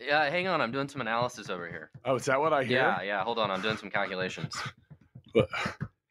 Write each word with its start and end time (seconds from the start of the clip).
Yeah, 0.00 0.28
hang 0.28 0.46
on. 0.48 0.60
I'm 0.60 0.72
doing 0.72 0.88
some 0.88 1.00
analysis 1.00 1.48
over 1.50 1.68
here. 1.68 1.90
Oh, 2.04 2.16
is 2.16 2.24
that 2.24 2.40
what 2.40 2.52
I 2.52 2.64
hear? 2.64 2.78
Yeah, 2.80 3.02
yeah. 3.02 3.24
Hold 3.24 3.38
on. 3.38 3.50
I'm 3.50 3.60
doing 3.62 3.76
some 3.76 3.90
calculations. 3.90 4.54
What, 5.32 5.48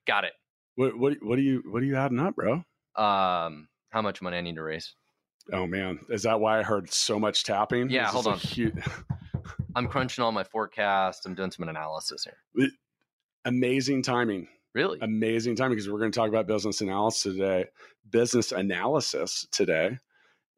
Got 0.06 0.26
it. 0.26 0.34
what, 0.76 0.98
what, 1.00 1.14
what 1.22 1.40
are 1.40 1.42
you 1.42 1.64
What 1.72 1.82
are 1.82 1.86
you 1.86 1.96
adding 1.96 2.20
up, 2.20 2.36
bro? 2.36 2.56
Um, 2.98 3.70
how 3.90 4.02
much 4.02 4.22
money 4.22 4.36
I 4.36 4.42
need 4.42 4.56
to 4.56 4.64
raise? 4.64 4.96
Oh 5.54 5.66
man, 5.66 5.98
is 6.10 6.24
that 6.24 6.42
why 6.42 6.60
I 6.60 6.64
heard 6.64 6.92
so 6.92 7.18
much 7.18 7.46
tapping? 7.46 7.90
Yeah, 7.90 8.04
This 8.04 8.12
hold 8.12 8.28
on. 8.28 8.40
hu- 8.40 8.74
I'm 9.78 9.88
crunching 9.88 10.26
all 10.26 10.34
my 10.34 10.44
forecasts. 10.44 11.26
I'm 11.26 11.36
doing 11.36 11.52
some 11.52 11.70
analysis 11.70 12.26
here. 12.26 12.70
amazing 13.46 14.04
timing. 14.04 14.50
Really? 14.76 15.00
Amazing 15.02 15.56
timing 15.56 15.78
because 15.78 15.90
we're 15.90 16.00
going 16.00 16.12
to 16.12 16.20
talk 16.20 16.28
about 16.28 16.46
business 16.46 16.82
analysis 16.82 17.34
today. 17.36 17.66
Business 18.10 18.52
analysis 18.52 19.48
today. 19.52 19.98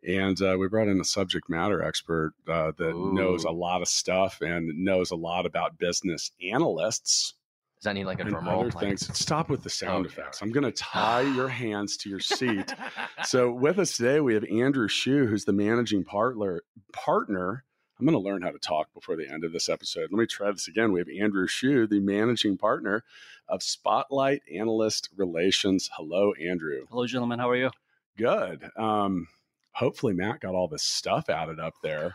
And 0.08 0.40
uh, 0.42 0.56
we 0.60 0.68
brought 0.68 0.88
in 0.88 1.00
a 1.00 1.06
subject 1.06 1.50
matter 1.50 1.82
expert 1.84 2.34
uh, 2.48 2.72
that 2.78 2.96
knows 2.96 3.44
a 3.44 3.52
lot 3.52 3.82
of 3.82 3.88
stuff 3.88 4.40
and 4.42 4.84
knows 4.84 5.12
a 5.12 5.16
lot 5.16 5.46
about 5.46 5.78
business 5.80 6.32
analysts. 6.52 7.34
Does 7.80 7.86
that 7.86 7.94
need 7.94 8.06
like 8.06 8.20
a 8.20 8.22
and 8.22 8.30
drum 8.32 8.48
roll? 8.48 8.70
things. 8.72 9.16
Stop 9.18 9.50
with 9.50 9.64
the 9.64 9.70
sound 9.70 10.06
Okay. 10.06 10.14
effects. 10.22 10.42
I'm 10.42 10.52
going 10.52 10.64
to 10.64 10.72
tie 10.72 11.22
your 11.22 11.48
hands 11.48 11.98
to 11.98 12.10
your 12.10 12.20
seat. 12.20 12.74
so 13.26 13.52
with 13.52 13.80
us 13.80 13.98
today, 13.98 14.20
we 14.20 14.34
have 14.36 14.44
Andrew 14.46 14.88
Shu, 14.88 15.26
who's 15.28 15.46
the 15.46 15.54
managing 15.54 16.04
partner. 16.04 16.62
Partner. 16.94 17.64
I'm 18.00 18.06
going 18.06 18.18
to 18.18 18.24
learn 18.24 18.42
how 18.42 18.52
to 18.52 18.60
talk 18.60 18.94
before 18.94 19.16
the 19.16 19.30
end 19.32 19.44
of 19.44 19.54
this 19.54 19.70
episode. 19.70 20.10
Let 20.12 20.20
me 20.20 20.26
try 20.26 20.52
this 20.52 20.68
again. 20.68 20.92
We 20.92 21.00
have 21.00 21.08
Andrew 21.10 21.48
Shu, 21.48 21.88
the 21.88 22.00
managing 22.00 22.58
partner 22.58 23.04
of 23.48 23.64
Spotlight 23.64 24.42
Analyst 24.54 25.10
Relations. 25.16 25.90
Hello, 25.96 26.34
Andrew. 26.34 26.86
Hello, 26.90 27.06
gentlemen. 27.08 27.40
How 27.40 27.50
are 27.50 27.56
you? 27.56 27.72
Good. 28.18 28.70
Um, 28.78 29.28
hopefully, 29.76 30.14
Matt 30.14 30.42
got 30.42 30.56
all 30.56 30.68
this 30.68 30.84
stuff 30.84 31.30
added 31.30 31.60
up 31.60 31.76
there. 31.84 32.14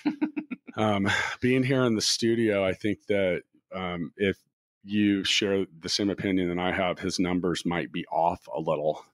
um, 0.76 1.08
being 1.40 1.62
here 1.62 1.84
in 1.84 1.94
the 1.94 2.00
studio, 2.00 2.64
I 2.64 2.72
think 2.72 3.06
that 3.08 3.42
um, 3.74 4.12
if 4.16 4.36
you 4.82 5.24
share 5.24 5.66
the 5.80 5.88
same 5.88 6.10
opinion 6.10 6.48
that 6.48 6.58
I 6.58 6.72
have, 6.72 6.98
his 6.98 7.18
numbers 7.18 7.64
might 7.64 7.92
be 7.92 8.06
off 8.06 8.46
a 8.54 8.60
little. 8.60 9.04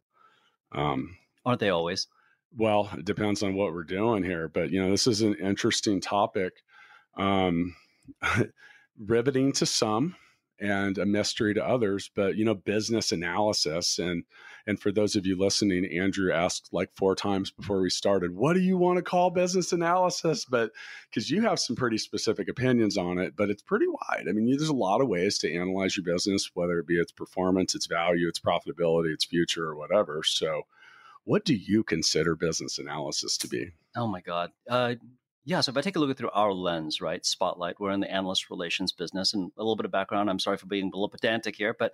Um, 0.73 1.17
Aren't 1.45 1.61
they 1.61 1.70
always? 1.70 2.06
well, 2.56 2.91
it 2.97 3.05
depends 3.05 3.42
on 3.42 3.55
what 3.55 3.73
we're 3.73 3.84
doing 3.84 4.25
here, 4.25 4.48
but 4.48 4.70
you 4.70 4.83
know, 4.83 4.91
this 4.91 5.06
is 5.06 5.23
an 5.23 5.34
interesting 5.34 6.01
topic, 6.01 6.62
um, 7.17 7.75
riveting 8.98 9.53
to 9.53 9.67
some 9.67 10.17
and 10.58 10.98
a 10.98 11.06
mystery 11.06 11.55
to 11.55 11.67
others. 11.67 12.11
But 12.14 12.36
you 12.36 12.45
know, 12.45 12.55
business 12.55 13.12
analysis 13.12 13.98
and 13.98 14.25
and 14.66 14.80
for 14.80 14.92
those 14.92 15.16
of 15.16 15.27
you 15.27 15.39
listening, 15.39 15.84
Andrew 15.86 16.33
asked 16.33 16.69
like 16.72 16.91
four 16.94 17.14
times 17.14 17.50
before 17.50 17.80
we 17.80 17.91
started, 17.91 18.34
"What 18.34 18.55
do 18.55 18.61
you 18.61 18.77
want 18.77 18.97
to 18.97 19.02
call 19.02 19.30
business 19.30 19.72
analysis?" 19.72 20.44
But 20.44 20.72
because 21.08 21.30
you 21.30 21.42
have 21.42 21.58
some 21.58 21.77
pretty 21.77 21.98
specific 21.98 22.48
opinions 22.48 22.97
on 22.97 23.19
it, 23.19 23.34
but 23.36 23.50
it's 23.50 23.62
pretty 23.62 23.86
wide. 23.89 24.27
I 24.28 24.33
mean, 24.33 24.47
there's 24.47 24.69
a 24.69 24.75
lot 24.75 25.00
of 25.00 25.08
ways 25.08 25.39
to 25.39 25.55
analyze 25.55 25.97
your 25.97 26.05
business, 26.05 26.50
whether 26.55 26.78
it 26.78 26.86
be 26.86 26.98
its 26.98 27.12
performance, 27.12 27.75
its 27.75 27.86
value, 27.86 28.28
its 28.28 28.41
profitability, 28.41 29.12
its 29.12 29.25
future, 29.25 29.67
or 29.67 29.77
whatever. 29.77 30.23
So 30.24 30.63
what 31.24 31.45
do 31.45 31.55
you 31.55 31.83
consider 31.84 32.34
business 32.34 32.79
analysis 32.79 33.36
to 33.39 33.48
be? 33.48 33.70
Oh 33.96 34.07
my 34.07 34.20
God. 34.20 34.51
Uh, 34.68 34.95
yeah. 35.45 35.61
So 35.61 35.70
if 35.70 35.77
I 35.77 35.80
take 35.80 35.96
a 35.96 35.98
look 35.98 36.11
at 36.11 36.18
through 36.18 36.30
our 36.30 36.52
lens, 36.52 37.01
right? 37.01 37.24
Spotlight. 37.24 37.80
We're 37.80 37.92
in 37.92 38.01
the 38.01 38.11
analyst 38.11 38.51
relations 38.51 38.92
business, 38.92 39.34
and 39.34 39.51
a 39.56 39.62
little 39.62 39.77
bit 39.77 39.86
of 39.86 39.92
background. 39.92 40.28
I'm 40.28 40.39
sorry 40.39 40.56
for 40.56 40.67
being 40.67 40.86
a 40.92 40.96
little 40.96 41.08
pedantic 41.08 41.56
here, 41.56 41.74
but 41.78 41.92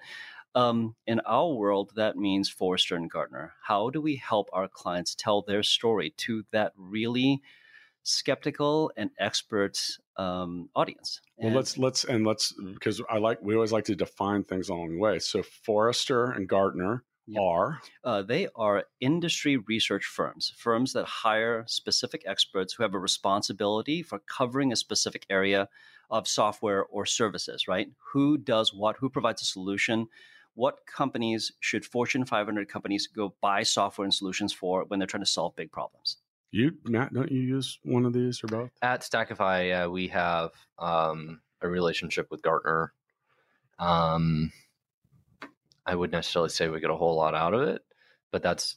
um, 0.55 0.97
in 1.07 1.21
our 1.21 1.53
world, 1.53 1.93
that 1.97 2.17
means 2.17 2.49
Forrester 2.49 2.97
and 2.97 3.11
Gartner. 3.11 3.53
How 3.63 3.91
do 3.91 4.01
we 4.01 4.17
help 4.17 4.49
our 4.53 4.69
clients 4.69 5.15
tell 5.15 5.43
their 5.43 5.63
story 5.63 6.15
to 6.19 6.45
that 6.51 6.73
really 6.77 7.43
skeptical 8.03 8.91
and 8.97 9.11
expert 9.19 9.79
um, 10.17 10.71
audience? 10.75 11.21
Well, 11.37 11.53
let's 11.53 11.77
let's 11.77 12.05
and 12.05 12.27
let's 12.27 12.55
because 12.73 13.03
I 13.11 13.19
like 13.19 13.39
we 13.43 13.55
always 13.55 13.73
like 13.73 13.85
to 13.85 13.95
define 13.95 14.45
things 14.45 14.71
along 14.71 14.93
the 14.93 14.99
way. 14.99 15.19
So 15.19 15.43
Forrester 15.43 16.31
and 16.31 16.49
Gartner 16.49 17.05
Yep. 17.29 17.43
are 17.43 17.81
Uh, 18.05 18.23
they 18.23 18.49
are 18.55 18.85
industry 19.01 19.57
research 19.57 20.05
firms, 20.05 20.53
firms 20.57 20.93
that 20.93 21.05
hire 21.05 21.65
specific 21.67 22.23
experts 22.27 22.75
who 22.75 22.83
have 22.83 22.95
a 22.95 22.99
responsibility 22.99 24.03
for 24.03 24.21
covering 24.21 24.73
a 24.73 24.77
specific 24.77 25.27
area 25.29 25.69
of 26.09 26.29
software 26.29 26.85
or 26.85 27.05
services, 27.05 27.67
right? 27.67 27.89
Who 28.13 28.39
does 28.39 28.73
what? 28.73 28.97
Who 28.99 29.11
provides 29.11 29.43
a 29.43 29.45
solution? 29.45 30.07
What 30.55 30.87
companies 30.87 31.53
should 31.61 31.85
Fortune 31.85 32.25
500 32.25 32.69
companies 32.69 33.09
go 33.09 33.35
buy 33.41 33.65
software 33.65 34.05
and 34.05 34.15
solutions 34.15 34.53
for 34.53 34.85
when 34.85 34.99
they're 34.99 35.07
trying 35.07 35.25
to 35.25 35.31
solve 35.31 35.57
big 35.57 35.73
problems? 35.73 36.19
you 36.57 36.73
Matt. 36.85 37.13
Don't 37.13 37.31
you 37.31 37.41
use 37.41 37.79
one 37.83 38.07
of 38.07 38.13
these 38.13 38.43
or 38.43 38.47
both? 38.47 38.71
At 38.83 39.03
Stackify, 39.03 39.87
uh, 39.87 39.91
we 39.91 40.09
have 40.09 40.53
um, 40.79 41.41
a 41.61 41.69
relationship 41.69 42.31
with 42.31 42.43
Gartner. 42.43 42.93
Um, 43.79 44.53
I 45.87 45.95
wouldn't 45.95 46.13
necessarily 46.13 46.49
say 46.51 46.69
we 46.69 46.81
get 46.81 46.91
a 46.91 46.97
whole 46.97 47.17
lot 47.17 47.35
out 47.35 47.55
of 47.55 47.63
it, 47.63 47.83
but 48.33 48.43
that's 48.43 48.77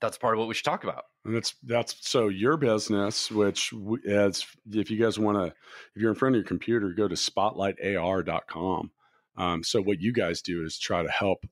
that's 0.00 0.18
part 0.18 0.34
of 0.34 0.38
what 0.40 0.48
we 0.48 0.54
should 0.54 0.64
talk 0.64 0.84
about. 0.84 1.04
And 1.24 1.34
that's 1.34 1.54
that's 1.62 1.96
so 2.06 2.28
your 2.28 2.56
business, 2.56 3.30
which 3.30 3.72
is 4.04 4.46
if 4.70 4.90
you 4.90 5.02
guys 5.02 5.18
want 5.18 5.38
to, 5.38 5.46
if 5.46 6.02
you're 6.02 6.10
in 6.10 6.16
front 6.16 6.34
of 6.34 6.38
your 6.38 6.46
computer, 6.46 6.90
go 6.90 7.08
to 7.08 7.14
spotlightar.com. 7.14 8.90
Um, 9.36 9.64
so 9.64 9.80
what 9.80 10.00
you 10.00 10.12
guys 10.12 10.42
do 10.42 10.64
is 10.64 10.78
try 10.78 11.02
to 11.02 11.08
help 11.08 11.46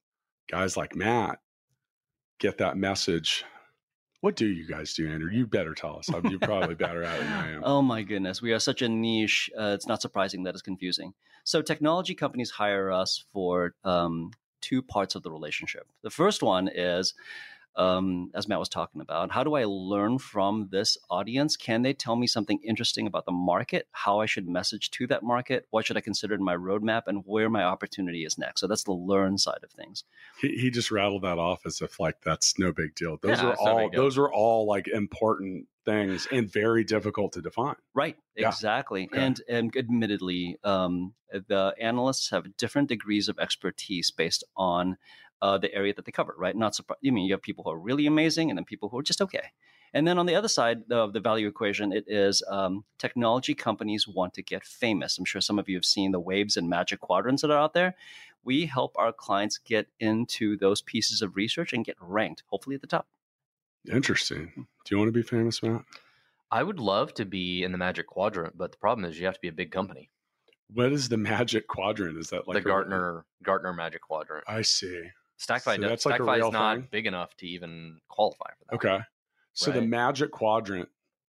guys 0.51 0.77
like 0.77 0.95
Matt 0.95 1.39
get 2.39 2.59
that 2.59 2.77
message. 2.77 3.45
What 4.21 4.37
do 4.37 4.47
you 4.47 4.67
guys 4.67 4.93
do, 4.93 5.09
Andrew? 5.09 5.31
You 5.31 5.47
better 5.47 5.73
tell 5.73 5.99
us. 5.99 6.11
You're 6.25 6.39
probably 6.41 6.75
better 6.75 7.03
at 7.05 7.21
it 7.21 7.23
than 7.23 7.33
I 7.33 7.51
am. 7.53 7.63
Oh 7.65 7.81
my 7.81 8.03
goodness, 8.03 8.43
we 8.43 8.53
are 8.53 8.59
such 8.59 8.83
a 8.83 8.89
niche. 8.89 9.49
Uh, 9.59 9.73
it's 9.75 9.87
not 9.87 10.03
surprising 10.03 10.43
that 10.43 10.53
it's 10.55 10.61
confusing. 10.61 11.15
So, 11.45 11.63
technology 11.63 12.15
companies 12.15 12.51
hire 12.51 12.93
us 12.93 13.25
for 13.33 13.75
um, 13.83 14.33
two 14.61 14.83
parts 14.83 15.15
of 15.15 15.23
the 15.23 15.31
relationship. 15.31 15.87
The 16.03 16.11
first 16.11 16.43
one 16.43 16.69
is, 16.69 17.15
um, 17.77 18.31
as 18.35 18.49
Matt 18.49 18.59
was 18.59 18.69
talking 18.69 19.01
about, 19.01 19.31
how 19.31 19.45
do 19.45 19.55
I 19.55 19.65
learn 19.65 20.19
from 20.19 20.69
this 20.71 20.99
audience? 21.09 21.57
Can 21.57 21.83
they 21.83 21.93
tell 21.93 22.17
me 22.17 22.27
something 22.27 22.59
interesting 22.65 23.07
about 23.07 23.27
the 23.27 23.33
market? 23.33 23.87
How 23.93 24.21
I 24.21 24.27
should 24.27 24.49
message 24.49 24.91
to 24.93 25.07
that 25.09 25.23
market? 25.23 25.67
What 25.71 25.87
should 25.87 25.97
I 25.97 26.01
consider 26.01 26.35
in 26.35 26.43
my 26.43 26.57
roadmap, 26.57 27.03
and 27.07 27.23
where 27.25 27.49
my 27.49 27.63
opportunity 27.65 28.25
is 28.25 28.39
next? 28.39 28.61
So 28.61 28.67
that's 28.67 28.85
the 28.85 28.93
learn 28.93 29.39
side 29.39 29.61
of 29.63 29.71
things. 29.71 30.05
He, 30.41 30.49
he 30.57 30.71
just 30.71 30.91
rattled 30.91 31.23
that 31.23 31.39
off 31.39 31.67
as 31.67 31.81
if 31.81 32.01
like 32.01 32.23
that's 32.23 32.59
no 32.59 32.73
big 32.73 32.95
deal. 32.95 33.19
Those 33.23 33.39
Yeah, 33.39 33.47
are 33.49 33.53
it's 33.53 33.65
no 33.65 33.71
all 33.71 33.91
those 33.91 34.19
are 34.19 34.33
all 34.33 34.67
like 34.67 34.89
important 34.89 35.67
things 35.85 36.27
and 36.31 36.51
very 36.51 36.85
difficult 36.85 37.33
to 37.33 37.43
define. 37.43 37.77
Right, 37.95 38.17
Yeah. 38.37 38.49
exactly. 38.49 39.07
Okay. 39.07 39.21
And 39.23 39.41
and 39.49 39.77
admittedly, 39.77 40.59
um, 40.65 41.15
the 41.31 41.75
analysts 41.81 42.31
have 42.31 42.57
different 42.57 42.89
degrees 42.89 43.29
of 43.29 43.39
expertise 43.39 44.11
based 44.11 44.45
on 44.57 44.97
uh, 45.43 45.59
the 45.59 45.73
area 45.75 45.95
that 45.95 46.05
they 46.05 46.13
cover. 46.13 46.35
Right, 46.37 46.57
not 46.57 46.75
surprised. 46.75 47.01
I 47.07 47.11
mean, 47.11 47.27
you 47.27 47.35
have 47.35 47.43
people 47.43 47.65
who 47.65 47.71
are 47.71 47.79
really 47.79 48.07
amazing, 48.07 48.51
and 48.51 48.59
then 48.59 48.65
people 48.65 48.89
who 48.89 48.99
are 48.99 49.03
just 49.03 49.23
okay. 49.23 49.53
And 49.93 50.07
then 50.07 50.19
on 50.19 50.27
the 50.27 50.37
other 50.37 50.49
side 50.49 50.91
of 50.93 51.13
the 51.13 51.21
value 51.21 51.49
equation, 51.49 51.93
it 51.93 52.05
is 52.07 52.43
um, 52.49 52.85
technology 52.99 53.55
companies 53.55 54.07
want 54.07 54.35
to 54.35 54.43
get 54.43 54.65
famous. 54.65 55.19
I'm 55.19 55.25
sure 55.25 55.41
some 55.41 55.59
of 55.59 55.69
you 55.69 55.77
have 55.77 55.85
seen 55.85 56.13
the 56.13 56.21
waves 56.21 56.57
and 56.57 56.69
magic 56.69 57.01
quadrants 57.01 57.43
that 57.43 57.51
are 57.51 57.59
out 57.59 57.75
there. 57.75 57.97
We 58.45 58.67
help 58.67 58.95
our 58.97 59.13
clients 59.13 59.59
get 59.59 59.89
into 59.99 60.57
those 60.57 60.81
pieces 60.81 61.23
of 61.23 61.37
research 61.37 61.73
and 61.73 61.85
get 61.85 61.97
ranked, 62.01 62.45
hopefully 62.47 62.77
at 62.77 62.81
the 62.81 62.87
top. 62.87 63.09
Interesting. 63.91 64.53
Do 64.57 64.95
you 64.95 64.99
want 64.99 65.09
to 65.09 65.13
be 65.13 65.23
famous, 65.23 65.63
Matt? 65.63 65.83
I 66.53 66.63
would 66.63 66.79
love 66.79 67.15
to 67.15 67.25
be 67.25 67.63
in 67.63 67.73
the 67.73 67.79
Magic 67.79 68.07
Quadrant, 68.07 68.57
but 68.57 68.73
the 68.73 68.79
problem 68.79 69.05
is 69.05 69.19
you 69.19 69.27
have 69.27 69.35
to 69.35 69.41
be 69.41 69.49
a 69.49 69.53
big 69.53 69.71
company. 69.71 70.11
What 70.73 70.93
is 70.93 71.09
the 71.09 71.17
magic 71.17 71.67
quadrant? 71.67 72.17
Is 72.17 72.31
that 72.31 72.47
like 72.47 72.55
the 72.55 72.61
a- 72.61 72.73
Gartner 72.73 73.25
Gartner 73.43 73.73
Magic 73.73 74.03
Quadrant. 74.03 74.45
I 74.47 74.63
see. 74.63 75.03
Stackify, 75.41 75.77
So 75.77 75.77
does- 75.79 75.89
that's 75.91 76.07
like 76.07 76.21
a 76.21 76.23
Stackify 76.23 76.37
real 76.37 76.47
is 76.49 76.53
not 76.53 76.77
thing? 76.77 76.89
big 76.91 77.07
enough 77.07 77.37
to 77.39 77.47
even 77.47 78.01
qualify 78.09 78.51
for 78.59 78.65
that. 78.69 78.75
Okay. 78.77 79.05
So 79.53 79.71
the 79.73 79.81
magic 79.83 80.31
quadrant, 80.31 80.89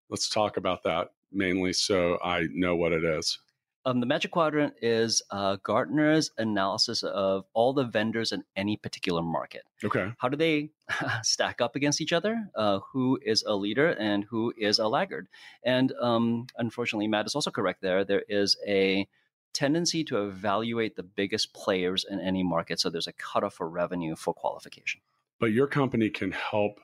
let's 0.09 0.29
talk 0.29 0.57
about 0.57 0.83
that 0.83 1.11
mainly 1.31 1.71
so 1.73 2.19
I 2.23 2.47
know 2.51 2.75
what 2.75 2.91
it 2.91 3.03
is. 3.03 3.39
Um, 3.83 3.99
the 3.99 4.05
Magic 4.05 4.29
Quadrant 4.29 4.75
is 4.79 5.23
uh, 5.31 5.55
Gartner's 5.63 6.29
analysis 6.37 7.01
of 7.01 7.45
all 7.53 7.73
the 7.73 7.85
vendors 7.85 8.31
in 8.31 8.43
any 8.55 8.77
particular 8.77 9.23
market. 9.23 9.63
Okay. 9.83 10.11
How 10.19 10.29
do 10.29 10.37
they 10.37 10.69
stack 11.23 11.61
up 11.61 11.75
against 11.75 11.99
each 11.99 12.13
other? 12.13 12.47
Uh, 12.55 12.79
who 12.93 13.17
is 13.25 13.41
a 13.41 13.55
leader 13.55 13.89
and 13.93 14.23
who 14.25 14.53
is 14.55 14.77
a 14.77 14.87
laggard? 14.87 15.27
And 15.63 15.93
um, 15.99 16.45
unfortunately, 16.57 17.07
Matt 17.07 17.25
is 17.25 17.33
also 17.33 17.49
correct 17.49 17.81
there. 17.81 18.05
There 18.05 18.23
is 18.29 18.55
a 18.67 19.07
tendency 19.53 20.03
to 20.05 20.25
evaluate 20.25 20.95
the 20.95 21.03
biggest 21.03 21.53
players 21.53 22.05
in 22.09 22.19
any 22.19 22.43
market. 22.43 22.79
So 22.79 22.89
there's 22.89 23.07
a 23.07 23.13
cutoff 23.13 23.55
for 23.55 23.69
revenue 23.69 24.15
for 24.15 24.33
qualification. 24.33 25.01
But 25.39 25.51
your 25.51 25.67
company 25.67 26.09
can 26.09 26.31
help 26.31 26.79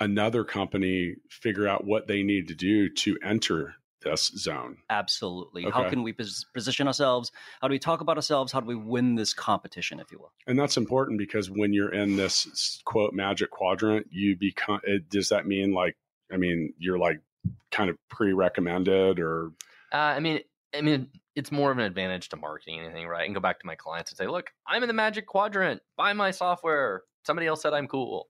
another 0.00 0.44
company 0.44 1.16
figure 1.28 1.68
out 1.68 1.84
what 1.84 2.06
they 2.06 2.22
need 2.22 2.48
to 2.48 2.54
do 2.54 2.88
to 2.88 3.18
enter 3.22 3.74
this 4.04 4.32
zone. 4.36 4.76
Absolutely. 4.90 5.64
Okay. 5.66 5.72
How 5.72 5.88
can 5.88 6.02
we 6.02 6.12
pos- 6.12 6.44
position 6.52 6.86
ourselves? 6.86 7.32
How 7.60 7.68
do 7.68 7.72
we 7.72 7.78
talk 7.78 8.00
about 8.00 8.16
ourselves? 8.16 8.52
How 8.52 8.60
do 8.60 8.66
we 8.66 8.74
win 8.74 9.14
this 9.14 9.32
competition, 9.32 9.98
if 9.98 10.12
you 10.12 10.18
will? 10.18 10.32
And 10.46 10.58
that's 10.58 10.76
important 10.76 11.18
because 11.18 11.50
when 11.50 11.72
you're 11.72 11.92
in 11.92 12.16
this 12.16 12.82
quote 12.84 13.14
magic 13.14 13.50
quadrant, 13.50 14.06
you 14.10 14.36
become, 14.36 14.80
it, 14.84 15.08
does 15.08 15.30
that 15.30 15.46
mean 15.46 15.72
like, 15.72 15.96
I 16.30 16.36
mean, 16.36 16.74
you're 16.78 16.98
like 16.98 17.20
kind 17.70 17.90
of 17.90 17.96
pre 18.08 18.32
recommended 18.32 19.18
or? 19.18 19.52
Uh, 19.92 19.96
I 19.96 20.20
mean, 20.20 20.40
I 20.76 20.80
mean, 20.80 21.08
it's 21.36 21.52
more 21.52 21.70
of 21.70 21.78
an 21.78 21.84
advantage 21.84 22.28
to 22.30 22.36
marketing 22.36 22.80
anything, 22.80 23.06
right? 23.06 23.24
And 23.26 23.34
go 23.34 23.40
back 23.40 23.60
to 23.60 23.66
my 23.66 23.74
clients 23.74 24.10
and 24.10 24.18
say, 24.18 24.26
look, 24.26 24.50
I'm 24.66 24.82
in 24.82 24.88
the 24.88 24.92
magic 24.94 25.26
quadrant. 25.26 25.80
Buy 25.96 26.12
my 26.12 26.30
software. 26.30 27.02
Somebody 27.24 27.46
else 27.46 27.62
said 27.62 27.72
I'm 27.72 27.86
cool. 27.88 28.28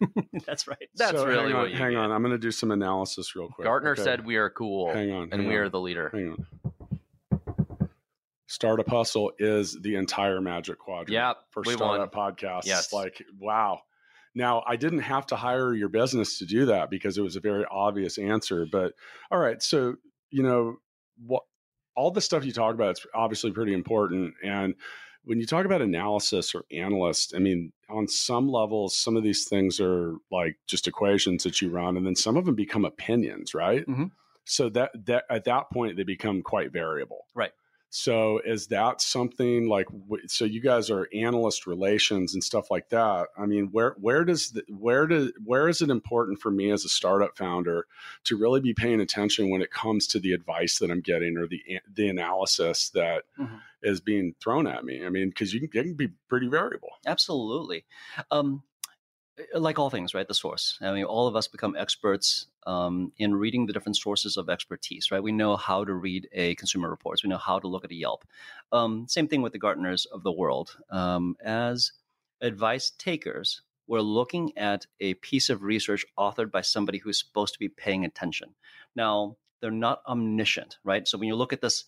That's 0.46 0.66
right. 0.66 0.88
That's 0.96 1.12
So 1.12 1.24
really 1.26 1.44
hang 1.44 1.52
on, 1.54 1.60
what 1.62 1.70
you 1.70 1.76
hang 1.76 1.92
get. 1.92 1.98
on. 2.00 2.10
I'm 2.10 2.20
going 2.22 2.32
to 2.34 2.38
do 2.38 2.50
some 2.50 2.70
analysis 2.72 3.34
real 3.36 3.48
quick. 3.48 3.64
Gartner 3.66 3.92
Okay. 3.92 4.02
said 4.02 4.26
we 4.26 4.36
are 4.36 4.50
cool, 4.50 4.92
hang 4.92 5.12
on, 5.12 5.22
and 5.30 5.40
hang 5.42 5.46
we 5.48 5.54
on. 5.56 5.62
are 5.62 5.68
the 5.68 5.80
leader. 5.80 6.10
Hang 6.12 6.30
on. 6.30 6.46
Startup 8.46 8.88
Hustle 8.88 9.32
is 9.38 9.78
the 9.82 9.96
entire 9.96 10.40
Magic 10.40 10.78
Quadrant. 10.78 11.10
Yep, 11.10 11.36
for 11.50 11.62
we 11.64 11.72
startup 11.74 12.12
podcasts. 12.14 12.66
Yes. 12.66 12.92
like 12.92 13.22
wow. 13.40 13.80
Now 14.34 14.62
I 14.66 14.76
didn't 14.76 15.00
have 15.00 15.26
to 15.28 15.36
hire 15.36 15.72
your 15.74 15.88
business 15.88 16.38
to 16.38 16.44
do 16.46 16.66
that 16.66 16.90
because 16.90 17.16
it 17.18 17.22
was 17.22 17.36
a 17.36 17.40
very 17.40 17.64
obvious 17.70 18.18
answer. 18.18 18.66
But 18.70 18.92
all 19.30 19.38
right, 19.38 19.62
so 19.62 19.94
you 20.30 20.42
know 20.42 20.76
what? 21.24 21.42
All 21.96 22.10
the 22.10 22.20
stuff 22.20 22.44
you 22.44 22.52
talk 22.52 22.74
about 22.74 22.98
is 22.98 23.06
obviously 23.14 23.52
pretty 23.52 23.72
important, 23.74 24.34
and 24.42 24.74
when 25.24 25.40
you 25.40 25.46
talk 25.46 25.64
about 25.64 25.80
analysis 25.80 26.54
or 26.54 26.64
analyst, 26.70 27.34
I 27.34 27.38
mean, 27.38 27.72
on 27.88 28.06
some 28.08 28.48
levels, 28.48 28.94
some 28.96 29.16
of 29.16 29.22
these 29.22 29.48
things 29.48 29.80
are 29.80 30.16
like 30.30 30.56
just 30.66 30.86
equations 30.86 31.44
that 31.44 31.62
you 31.62 31.70
run, 31.70 31.96
and 31.96 32.04
then 32.04 32.14
some 32.16 32.36
of 32.36 32.44
them 32.44 32.54
become 32.54 32.84
opinions, 32.84 33.54
right? 33.54 33.86
Mhm. 33.86 34.10
So 34.44 34.68
that 34.70 34.90
that 35.06 35.24
at 35.30 35.44
that 35.44 35.70
point 35.70 35.96
they 35.96 36.02
become 36.02 36.42
quite 36.42 36.72
variable, 36.72 37.26
Right. 37.34 37.52
So 37.96 38.40
is 38.40 38.66
that 38.68 39.00
something 39.00 39.68
like? 39.68 39.86
So 40.26 40.44
you 40.44 40.60
guys 40.60 40.90
are 40.90 41.08
analyst 41.14 41.64
relations 41.64 42.34
and 42.34 42.42
stuff 42.42 42.68
like 42.68 42.88
that. 42.88 43.28
I 43.38 43.46
mean, 43.46 43.68
where 43.70 43.94
where 44.00 44.24
does 44.24 44.50
the, 44.50 44.64
where 44.68 45.06
do 45.06 45.32
where 45.44 45.68
is 45.68 45.80
it 45.80 45.90
important 45.90 46.40
for 46.40 46.50
me 46.50 46.72
as 46.72 46.84
a 46.84 46.88
startup 46.88 47.36
founder 47.38 47.86
to 48.24 48.36
really 48.36 48.60
be 48.60 48.74
paying 48.74 49.00
attention 49.00 49.48
when 49.48 49.62
it 49.62 49.70
comes 49.70 50.08
to 50.08 50.18
the 50.18 50.32
advice 50.32 50.80
that 50.80 50.90
I'm 50.90 51.02
getting 51.02 51.38
or 51.38 51.46
the 51.46 51.62
the 51.88 52.08
analysis 52.08 52.90
that 52.90 53.26
is 53.80 54.00
Mhm. 54.00 54.04
being 54.04 54.34
thrown 54.42 54.66
at 54.66 54.84
me? 54.84 55.04
I 55.06 55.08
mean, 55.08 55.28
because 55.28 55.54
you 55.54 55.60
can, 55.60 55.68
it 55.68 55.82
can 55.84 55.94
be 55.94 56.08
pretty 56.28 56.48
variable. 56.48 56.90
Absolutely. 57.06 57.84
Um, 58.32 58.64
like 59.54 59.78
all 59.78 59.90
things, 59.90 60.14
right? 60.14 60.26
The 60.26 60.34
source. 60.34 60.78
I 60.80 60.92
mean, 60.92 61.04
all 61.04 61.26
of 61.26 61.36
us 61.36 61.48
become 61.48 61.76
experts 61.76 62.46
um, 62.66 63.12
in 63.18 63.34
reading 63.34 63.66
the 63.66 63.72
different 63.72 63.96
sources 63.96 64.36
of 64.36 64.48
expertise, 64.48 65.10
right? 65.10 65.22
We 65.22 65.32
know 65.32 65.56
how 65.56 65.84
to 65.84 65.92
read 65.92 66.28
a 66.32 66.54
consumer 66.54 66.88
reports. 66.88 67.22
We 67.22 67.30
know 67.30 67.38
how 67.38 67.58
to 67.58 67.68
look 67.68 67.84
at 67.84 67.90
a 67.90 67.96
Yelp. 67.96 68.24
Um, 68.72 69.06
same 69.08 69.28
thing 69.28 69.42
with 69.42 69.52
the 69.52 69.58
Gartners 69.58 70.06
of 70.06 70.22
the 70.22 70.32
world. 70.32 70.76
Um, 70.90 71.36
as 71.42 71.92
advice 72.40 72.92
takers, 72.96 73.62
we're 73.86 74.00
looking 74.00 74.56
at 74.56 74.86
a 75.00 75.14
piece 75.14 75.50
of 75.50 75.62
research 75.62 76.04
authored 76.18 76.50
by 76.50 76.62
somebody 76.62 76.98
who's 76.98 77.18
supposed 77.18 77.54
to 77.54 77.58
be 77.58 77.68
paying 77.68 78.04
attention. 78.04 78.54
Now, 78.94 79.36
they're 79.60 79.70
not 79.70 80.02
omniscient, 80.06 80.78
right? 80.84 81.06
So 81.08 81.18
when 81.18 81.28
you 81.28 81.36
look 81.36 81.52
at 81.52 81.60
this, 81.60 81.84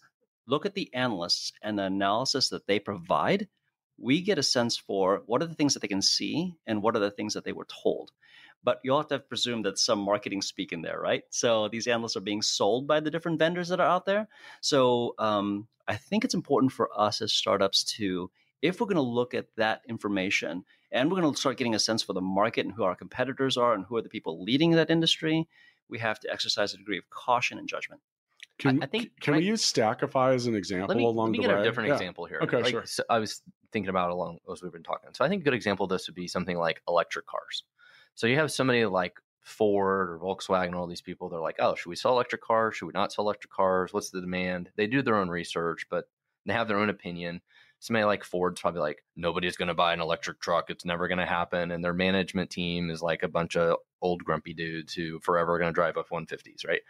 look 0.46 0.66
at 0.66 0.74
the 0.74 0.92
analysts 0.94 1.52
and 1.62 1.78
the 1.78 1.84
analysis 1.84 2.48
that 2.50 2.66
they 2.66 2.78
provide 2.78 3.48
we 3.98 4.20
get 4.20 4.38
a 4.38 4.42
sense 4.42 4.76
for 4.76 5.22
what 5.26 5.42
are 5.42 5.46
the 5.46 5.54
things 5.54 5.74
that 5.74 5.80
they 5.80 5.88
can 5.88 6.02
see 6.02 6.54
and 6.66 6.82
what 6.82 6.94
are 6.96 7.00
the 7.00 7.10
things 7.10 7.34
that 7.34 7.44
they 7.44 7.52
were 7.52 7.66
told. 7.82 8.12
But 8.62 8.80
you 8.82 8.94
have 8.96 9.08
to 9.08 9.18
presume 9.18 9.62
that 9.62 9.78
some 9.78 10.00
marketing 10.00 10.42
speak 10.42 10.72
in 10.72 10.82
there, 10.82 10.98
right? 11.00 11.22
So 11.30 11.68
these 11.68 11.86
analysts 11.86 12.16
are 12.16 12.20
being 12.20 12.42
sold 12.42 12.86
by 12.86 13.00
the 13.00 13.10
different 13.10 13.38
vendors 13.38 13.68
that 13.68 13.80
are 13.80 13.88
out 13.88 14.06
there. 14.06 14.28
So 14.60 15.14
um, 15.18 15.68
I 15.86 15.96
think 15.96 16.24
it's 16.24 16.34
important 16.34 16.72
for 16.72 16.90
us 16.98 17.22
as 17.22 17.32
startups 17.32 17.84
to, 17.96 18.30
if 18.62 18.80
we're 18.80 18.86
going 18.86 18.96
to 18.96 19.02
look 19.02 19.34
at 19.34 19.46
that 19.56 19.82
information 19.88 20.64
and 20.90 21.10
we're 21.10 21.20
going 21.20 21.32
to 21.32 21.38
start 21.38 21.58
getting 21.58 21.74
a 21.74 21.78
sense 21.78 22.02
for 22.02 22.12
the 22.12 22.20
market 22.20 22.66
and 22.66 22.74
who 22.74 22.82
our 22.82 22.96
competitors 22.96 23.56
are 23.56 23.72
and 23.72 23.84
who 23.84 23.96
are 23.96 24.02
the 24.02 24.08
people 24.08 24.42
leading 24.42 24.72
that 24.72 24.90
industry, 24.90 25.46
we 25.88 25.98
have 26.00 26.18
to 26.20 26.32
exercise 26.32 26.74
a 26.74 26.78
degree 26.78 26.98
of 26.98 27.08
caution 27.10 27.58
and 27.58 27.68
judgment. 27.68 28.00
Can, 28.58 28.82
I 28.82 28.86
think- 28.86 29.12
can 29.20 29.36
we 29.36 29.44
use 29.44 29.62
Stackify 29.70 30.34
as 30.34 30.46
an 30.46 30.56
example 30.56 30.88
Let 30.88 30.96
me, 30.96 31.04
along 31.04 31.26
let 31.26 31.32
me 31.32 31.38
the 31.38 31.42
get 31.46 31.54
way? 31.54 31.60
a 31.60 31.64
different 31.64 31.88
Yeah. 31.88 31.94
example 31.94 32.24
here. 32.24 32.40
Okay, 32.42 32.62
Like, 32.62 32.70
sure. 32.70 32.86
so 32.86 33.04
I 33.08 33.18
was 33.18 33.42
thinking 33.76 33.90
about 33.90 34.10
along 34.10 34.38
as 34.50 34.62
we've 34.62 34.72
been 34.72 34.82
talking. 34.82 35.10
So 35.12 35.22
I 35.22 35.28
think 35.28 35.42
a 35.42 35.44
good 35.44 35.52
example 35.52 35.84
of 35.84 35.90
this 35.90 36.08
would 36.08 36.14
be 36.14 36.26
something 36.26 36.56
like 36.56 36.80
electric 36.88 37.26
cars. 37.26 37.64
So 38.14 38.26
you 38.26 38.36
have 38.36 38.50
somebody 38.50 38.86
like 38.86 39.18
Ford 39.42 40.08
or 40.08 40.18
Volkswagen, 40.18 40.74
all 40.74 40.86
these 40.86 41.02
people. 41.02 41.28
They're 41.28 41.38
like, 41.38 41.56
oh, 41.58 41.74
should 41.74 41.90
we 41.90 41.96
sell 41.96 42.12
electric 42.12 42.40
cars? 42.40 42.74
Should 42.74 42.86
we 42.86 42.92
not 42.94 43.12
sell 43.12 43.26
electric 43.26 43.52
cars? 43.52 43.92
What's 43.92 44.08
the 44.08 44.22
demand? 44.22 44.70
They 44.76 44.86
do 44.86 45.02
their 45.02 45.18
own 45.18 45.28
research, 45.28 45.86
but 45.90 46.08
they 46.46 46.54
have 46.54 46.68
their 46.68 46.78
own 46.78 46.88
opinion. 46.88 47.42
Somebody 47.80 48.06
like 48.06 48.24
Ford's 48.24 48.62
probably 48.62 48.80
like, 48.80 49.04
nobody's 49.14 49.58
going 49.58 49.68
to 49.68 49.74
buy 49.74 49.92
an 49.92 50.00
electric 50.00 50.40
truck. 50.40 50.70
It's 50.70 50.86
never 50.86 51.06
going 51.06 51.18
to 51.18 51.26
happen. 51.26 51.70
And 51.70 51.84
their 51.84 51.92
management 51.92 52.48
team 52.48 52.88
is 52.88 53.02
like 53.02 53.22
a 53.22 53.28
bunch 53.28 53.56
of 53.56 53.76
old 54.06 54.24
grumpy 54.24 54.54
dudes 54.54 54.94
who 54.94 55.20
forever 55.20 55.54
are 55.54 55.58
going 55.58 55.70
to 55.72 55.74
drive 55.74 55.96
F 55.96 56.10
one 56.10 56.26
fifties, 56.26 56.64
right? 56.66 56.80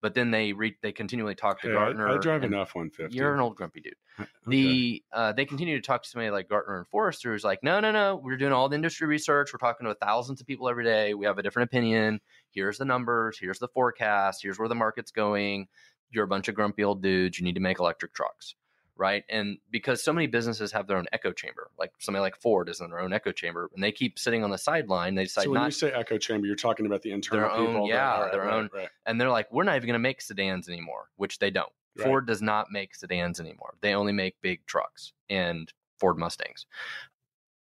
But 0.00 0.14
then 0.14 0.30
they 0.30 0.52
re- 0.52 0.76
they 0.80 0.92
continually 0.92 1.34
talk 1.34 1.60
to 1.62 1.66
Hey, 1.68 1.72
Gartner. 1.74 2.08
I, 2.08 2.14
I 2.14 2.18
drive 2.18 2.44
an 2.44 2.54
F 2.54 2.74
one 2.76 2.90
fifty. 2.90 3.16
You're 3.16 3.34
an 3.34 3.40
old 3.40 3.56
grumpy 3.56 3.80
dude 3.80 3.94
Okay. 4.20 4.28
the 4.46 5.02
uh, 5.12 5.32
they 5.32 5.44
continue 5.44 5.74
to 5.76 5.84
talk 5.86 6.02
to 6.04 6.08
somebody 6.08 6.30
like 6.30 6.48
Gartner 6.48 6.76
and 6.78 6.86
Forrester 6.88 7.32
who's 7.32 7.42
like, 7.44 7.62
no, 7.64 7.80
no, 7.80 7.90
no, 7.90 8.16
we're 8.22 8.36
doing 8.36 8.52
all 8.52 8.68
the 8.68 8.76
industry 8.76 9.06
research. 9.08 9.50
We're 9.52 9.58
talking 9.58 9.86
to 9.86 9.94
thousands 9.94 10.40
of 10.40 10.46
people 10.46 10.68
every 10.68 10.84
day. 10.84 11.14
We 11.14 11.26
have 11.26 11.38
a 11.38 11.42
different 11.42 11.68
opinion. 11.68 12.20
Here's 12.50 12.78
the 12.78 12.84
numbers. 12.84 13.38
Here's 13.40 13.58
the 13.58 13.68
forecast. 13.68 14.40
Here's 14.42 14.58
where 14.58 14.68
the 14.68 14.74
market's 14.76 15.10
going. 15.10 15.66
You're 16.10 16.24
a 16.24 16.28
bunch 16.28 16.48
of 16.48 16.54
grumpy 16.54 16.84
old 16.84 17.02
dudes. 17.02 17.38
You 17.38 17.44
need 17.44 17.54
to 17.56 17.60
make 17.60 17.80
electric 17.80 18.14
trucks, 18.14 18.54
right? 18.98 19.24
And 19.30 19.56
because 19.70 20.02
so 20.02 20.12
many 20.12 20.26
businesses 20.26 20.72
have 20.72 20.86
their 20.86 20.98
own 20.98 21.06
echo 21.12 21.32
chamber, 21.32 21.70
like 21.78 21.92
somebody 21.98 22.20
like 22.20 22.36
Ford 22.36 22.68
is 22.68 22.80
in 22.80 22.90
their 22.90 23.00
own 23.00 23.12
echo 23.14 23.32
chamber, 23.32 23.70
and 23.74 23.82
they 23.82 23.92
keep 23.92 24.18
sitting 24.18 24.44
on 24.44 24.50
the 24.50 24.58
sideline. 24.58 25.14
They 25.14 25.24
decide 25.24 25.44
So 25.44 25.50
when 25.50 25.60
not 25.60 25.66
you 25.66 25.70
say 25.70 25.92
echo 25.92 26.18
chamber, 26.18 26.46
you're 26.46 26.56
talking 26.56 26.84
about 26.84 27.00
the 27.02 27.12
internal 27.12 27.50
own- 27.50 27.66
people. 27.68 27.88
yeah, 27.88 28.20
right, 28.22 28.32
their 28.32 28.42
right, 28.42 28.52
own- 28.54 28.68
right. 28.74 28.88
and 29.06 29.18
they're 29.20 29.30
like, 29.30 29.50
we're 29.52 29.64
not 29.64 29.76
even 29.76 29.86
going 29.86 29.94
to 29.94 29.98
make 30.00 30.20
sedans 30.20 30.68
anymore, 30.68 31.08
which 31.16 31.38
they 31.38 31.50
don't. 31.50 31.72
Ford 31.96 32.26
does 32.28 32.42
not 32.42 32.70
make 32.70 32.94
sedans 32.94 33.40
anymore. 33.40 33.74
They 33.80 33.94
only 33.94 34.12
make 34.12 34.40
big 34.40 34.64
trucks 34.66 35.12
and 35.30 35.72
Ford 35.98 36.16
Mustangs. 36.16 36.66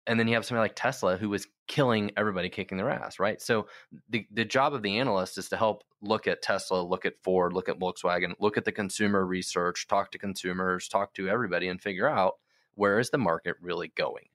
And 0.07 0.19
then 0.19 0.27
you 0.27 0.35
have 0.35 0.45
somebody 0.45 0.65
like 0.65 0.75
Tesla 0.75 1.17
who 1.17 1.29
was 1.29 1.47
killing 1.67 2.11
everybody, 2.15 2.49
kicking 2.49 2.77
their 2.77 2.89
ass, 2.91 3.19
right? 3.19 3.41
So 3.41 3.67
the 4.09 4.27
the 4.31 4.45
job 4.45 4.73
of 4.73 4.83
the 4.83 4.99
analyst 4.99 5.37
is 5.37 5.49
to 5.49 5.57
help 5.57 5.83
look 6.01 6.27
at 6.27 6.41
Tesla, 6.43 6.81
look 6.81 7.05
at 7.05 7.17
Ford, 7.23 7.53
look 7.53 7.69
at 7.69 7.79
Volkswagen, 7.79 8.35
look 8.39 8.57
at 8.57 8.65
the 8.65 8.71
consumer 8.71 9.25
research, 9.25 9.87
talk 9.87 10.11
to 10.11 10.19
consumers, 10.19 10.87
talk 10.87 11.13
to 11.15 11.27
everybody, 11.29 11.67
and 11.67 11.81
figure 11.81 12.07
out 12.07 12.35
where 12.75 12.99
is 12.99 13.09
the 13.09 13.17
market 13.17 13.55
really 13.61 13.87
going, 13.95 14.29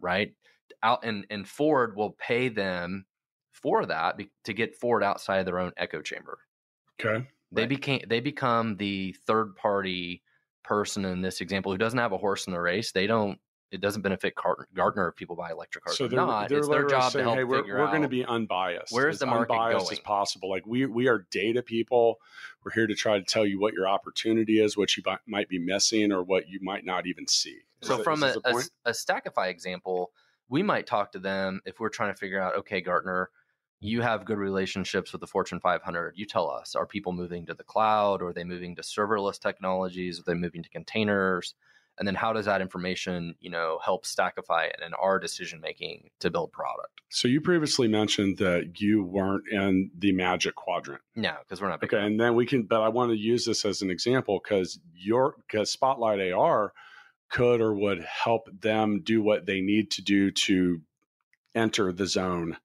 right? 0.00 0.34
Out 0.82 1.04
and 1.04 1.26
and 1.30 1.48
Ford 1.48 1.96
will 1.96 2.12
pay 2.12 2.48
them 2.48 3.06
for 3.52 3.86
that 3.86 4.16
be, 4.16 4.30
to 4.44 4.54
get 4.54 4.76
Ford 4.76 5.02
outside 5.04 5.38
of 5.38 5.46
their 5.46 5.58
own 5.60 5.72
echo 5.76 6.02
chamber. 6.02 6.40
Okay. 7.00 7.26
They 7.50 7.62
Right. 7.62 7.68
became 7.68 8.02
they 8.08 8.20
become 8.20 8.76
the 8.76 9.12
third 9.26 9.56
party 9.56 10.22
person 10.62 11.04
in 11.04 11.20
this 11.22 11.40
example 11.40 11.72
who 11.72 11.78
doesn't 11.78 11.98
have 11.98 12.12
a 12.12 12.18
horse 12.18 12.46
in 12.46 12.52
the 12.52 12.60
race. 12.60 12.92
They 12.92 13.06
don't. 13.06 13.38
It 13.72 13.80
doesn't 13.80 14.02
benefit 14.02 14.34
Gart- 14.34 14.68
Gartner 14.74 15.08
if 15.08 15.16
people 15.16 15.34
buy 15.34 15.50
electric 15.50 15.84
cars 15.84 15.96
So 15.96 16.04
or 16.04 16.08
they're, 16.08 16.16
not. 16.18 16.48
they're 16.50 16.58
it's 16.58 16.68
their 16.68 16.86
job 16.86 17.10
saying, 17.10 17.24
to 17.24 17.30
help 17.30 17.36
hey, 17.38 17.44
we're, 17.44 17.66
we're 17.66 17.86
going 17.86 18.02
to 18.02 18.08
be 18.08 18.22
unbiased. 18.24 18.92
where's 18.92 19.14
as 19.16 19.20
the 19.20 19.26
market 19.26 19.52
unbiased 19.54 19.86
going? 19.86 19.92
as 19.92 20.00
possible. 20.00 20.50
Like 20.50 20.66
we 20.66 20.84
we 20.86 21.08
are 21.08 21.26
data 21.30 21.62
people. 21.62 22.18
We're 22.64 22.72
here 22.72 22.86
to 22.86 22.94
try 22.94 23.18
to 23.18 23.24
tell 23.24 23.46
you 23.46 23.58
what 23.58 23.72
your 23.72 23.88
opportunity 23.88 24.60
is, 24.60 24.76
what 24.76 24.96
you 24.96 25.02
might 25.26 25.48
be 25.48 25.58
missing, 25.58 26.12
or 26.12 26.22
what 26.22 26.48
you 26.48 26.60
might 26.62 26.84
not 26.84 27.06
even 27.06 27.26
see. 27.26 27.60
Is 27.80 27.88
So 27.88 27.96
that- 27.96 28.04
from 28.04 28.22
a, 28.22 28.34
a, 28.44 28.54
a 28.84 28.90
Stackify 28.92 29.48
example, 29.48 30.12
we 30.50 30.62
might 30.62 30.86
talk 30.86 31.12
to 31.12 31.18
them 31.18 31.62
if 31.64 31.80
we're 31.80 31.88
trying 31.88 32.12
to 32.12 32.18
figure 32.18 32.40
out, 32.40 32.54
okay, 32.56 32.82
Gartner, 32.82 33.30
you 33.80 34.02
have 34.02 34.26
good 34.26 34.38
relationships 34.38 35.12
with 35.12 35.22
the 35.22 35.26
Fortune 35.26 35.60
500. 35.60 36.12
You 36.14 36.26
tell 36.26 36.50
us, 36.50 36.74
are 36.74 36.86
people 36.86 37.12
moving 37.12 37.46
to 37.46 37.54
the 37.54 37.64
cloud? 37.64 38.20
Or 38.22 38.28
are 38.28 38.32
they 38.34 38.44
moving 38.44 38.76
to 38.76 38.82
serverless 38.82 39.40
technologies? 39.40 40.20
Are 40.20 40.24
they 40.24 40.34
moving 40.34 40.62
to 40.62 40.68
containers? 40.68 41.54
And 41.98 42.06
then 42.08 42.14
how 42.14 42.32
does 42.32 42.46
that 42.46 42.60
information 42.60 43.34
you 43.40 43.50
know 43.50 43.78
help 43.84 44.04
stackify 44.04 44.64
and 44.64 44.82
in 44.86 44.94
our 44.94 45.18
decision 45.18 45.60
making 45.60 46.08
to 46.20 46.30
build 46.30 46.50
product 46.52 47.00
So 47.10 47.28
you 47.28 47.40
previously 47.40 47.88
mentioned 47.88 48.38
that 48.38 48.80
you 48.80 49.02
weren't 49.04 49.44
in 49.50 49.90
the 49.98 50.12
magic 50.12 50.54
quadrant. 50.54 51.02
no 51.16 51.34
because 51.44 51.60
we're 51.60 51.68
not 51.68 51.82
Okay, 51.82 51.96
enough. 51.98 52.06
and 52.06 52.20
then 52.20 52.34
we 52.34 52.46
can, 52.46 52.62
but 52.64 52.80
I 52.82 52.88
want 52.88 53.10
to 53.10 53.16
use 53.16 53.44
this 53.44 53.64
as 53.64 53.82
an 53.82 53.90
example 53.90 54.40
because 54.42 54.78
your 54.94 55.36
because 55.46 55.70
Spotlight 55.70 56.32
AR 56.32 56.72
could 57.30 57.60
or 57.60 57.74
would 57.74 58.02
help 58.04 58.48
them 58.60 59.00
do 59.02 59.22
what 59.22 59.46
they 59.46 59.60
need 59.60 59.90
to 59.92 60.02
do 60.02 60.30
to 60.30 60.80
enter 61.54 61.92
the 61.92 62.06
zone. 62.06 62.56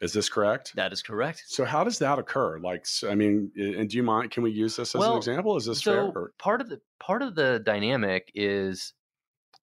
Is 0.00 0.12
this 0.12 0.28
correct? 0.28 0.74
That 0.76 0.92
is 0.92 1.02
correct. 1.02 1.44
So 1.48 1.64
how 1.64 1.82
does 1.82 1.98
that 1.98 2.18
occur? 2.18 2.58
Like, 2.60 2.86
I 3.08 3.14
mean, 3.16 3.50
and 3.56 3.88
do 3.90 3.96
you 3.96 4.02
mind? 4.04 4.30
Can 4.30 4.42
we 4.44 4.50
use 4.52 4.76
this 4.76 4.94
as 4.94 5.04
an 5.04 5.16
example? 5.16 5.56
Is 5.56 5.66
this 5.66 5.82
so 5.82 5.90
fair? 5.92 6.04
Or- 6.22 6.32
part 6.38 6.60
of 6.60 6.68
the 6.68 6.80
part 7.00 7.22
of 7.22 7.34
the 7.34 7.60
dynamic 7.64 8.30
is 8.34 8.92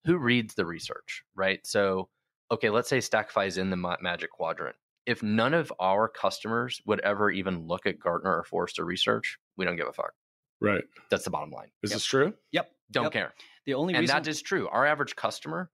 who 0.06 0.18
reads 0.18 0.54
the 0.54 0.66
research 0.66 1.24
right 1.36 1.66
so 1.66 2.08
okay 2.52 2.70
let's 2.70 2.88
say 2.88 3.00
stackify 3.00 3.48
is 3.48 3.58
in 3.58 3.70
the 3.72 3.98
magic 4.02 4.30
quadrant 4.30 4.76
if 5.08 5.24
none 5.24 5.54
of 5.54 5.74
our 5.80 6.08
customers 6.08 6.80
would 6.86 7.00
ever 7.02 7.32
even 7.32 7.66
look 7.68 7.86
at 7.88 8.00
gartner 8.00 8.38
or 8.38 8.44
forrester 8.44 8.86
research 8.86 9.38
we 9.58 9.66
don't 9.66 9.76
give 9.78 9.88
a 9.88 9.94
fuck 9.94 10.14
right? 10.62 10.84
that's 11.10 11.24
the 11.24 11.30
bottom 11.32 11.50
line 11.50 11.70
Is 11.82 11.90
Yep. 11.92 11.96
this 11.96 12.06
true? 12.06 12.34
Yep. 12.52 12.72
don't 12.92 13.04
Yep. 13.06 13.14
care 13.14 13.34
The 13.66 13.74
only 13.74 13.94
and 13.96 14.02
reason 14.02 14.16
that 14.24 14.28
is 14.30 14.42
true 14.44 14.68
our 14.70 14.86
average 14.86 15.16
customer 15.16 15.72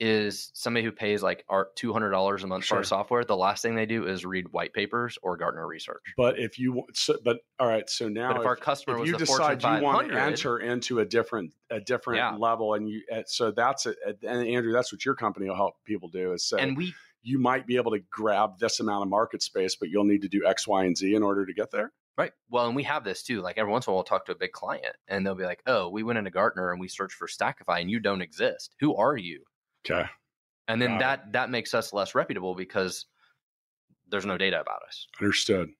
is 0.00 0.50
somebody 0.54 0.84
who 0.84 0.92
pays 0.92 1.22
like 1.22 1.44
$200 1.48 2.42
a 2.42 2.46
month 2.46 2.64
for 2.64 2.76
our 2.76 2.84
software 2.84 3.24
the 3.24 3.36
last 3.36 3.62
thing 3.62 3.74
they 3.74 3.86
do 3.86 4.06
is 4.06 4.24
read 4.24 4.48
white 4.52 4.72
papers 4.72 5.18
or 5.22 5.36
gartner 5.36 5.66
research 5.66 6.02
But 6.16 6.38
if 6.38 6.58
you, 6.58 6.84
so, 6.92 7.16
but 7.24 7.38
all 7.58 7.68
right. 7.68 7.88
So 7.88 8.08
now, 8.08 8.32
but 8.32 8.40
if, 8.40 8.46
our 8.46 8.56
customer 8.56 8.96
if 8.96 9.00
was 9.02 9.10
you 9.10 9.16
decide 9.18 9.62
you 9.62 9.82
want 9.82 10.08
to 10.08 10.14
enter 10.20 10.58
into 10.58 10.98
a 11.00 11.04
different 11.04 11.52
a 11.70 11.80
different 11.80 12.18
Yeah. 12.18 12.36
level 12.36 12.74
and 12.74 12.88
you 12.88 13.02
uh, 13.12 13.22
so 13.26 13.50
that's 13.50 13.86
it 13.86 13.96
and 14.22 14.46
andrew 14.48 14.72
that's 14.72 14.92
what 14.92 15.04
your 15.04 15.14
company 15.14 15.48
will 15.48 15.56
help 15.56 15.74
people 15.84 16.08
do 16.08 16.32
is 16.32 16.44
say 16.48 16.58
and 16.60 16.76
we 16.76 16.94
you 17.22 17.38
might 17.38 17.66
be 17.66 17.76
able 17.76 17.90
to 17.92 18.00
grab 18.10 18.58
this 18.58 18.80
amount 18.80 19.02
of 19.02 19.08
market 19.08 19.42
space 19.42 19.76
but 19.76 19.88
you'll 19.88 20.04
need 20.04 20.22
to 20.22 20.28
do 20.28 20.44
x 20.46 20.68
y 20.68 20.84
and 20.84 20.96
z 20.96 21.14
in 21.14 21.22
order 21.22 21.46
to 21.46 21.52
get 21.54 21.70
there 21.70 21.92
Right. 22.16 22.32
Well, 22.48 22.66
and 22.66 22.76
we 22.76 22.84
have 22.84 23.02
this 23.02 23.24
too. 23.24 23.40
Like 23.40 23.58
every 23.58 23.72
once 23.72 23.86
in 23.86 23.90
a 23.90 23.92
while, 23.92 23.98
we'll 23.98 24.04
talk 24.04 24.26
to 24.26 24.32
a 24.32 24.36
big 24.36 24.52
client 24.52 24.94
and 25.08 25.26
they'll 25.26 25.34
be 25.34 25.44
like, 25.44 25.62
oh, 25.66 25.88
we 25.88 26.04
went 26.04 26.16
into 26.18 26.30
Gartner 26.30 26.70
and 26.70 26.80
we 26.80 26.86
searched 26.86 27.16
for 27.16 27.26
Stackify 27.26 27.80
and 27.80 27.90
you 27.90 27.98
don't 27.98 28.22
exist. 28.22 28.76
Who 28.78 28.94
are 28.94 29.16
you? 29.16 29.42
Okay 29.86 30.04
And 30.68 30.80
then 30.80 30.90
Got 30.90 30.96
it. 30.96 31.00
that 31.00 31.32
that 31.32 31.50
makes 31.50 31.74
us 31.74 31.92
less 31.92 32.14
reputable 32.14 32.54
because 32.54 33.06
there's 34.08 34.26
no 34.26 34.38
data 34.38 34.60
about 34.60 34.82
us. 34.86 35.06
understood 35.20 35.70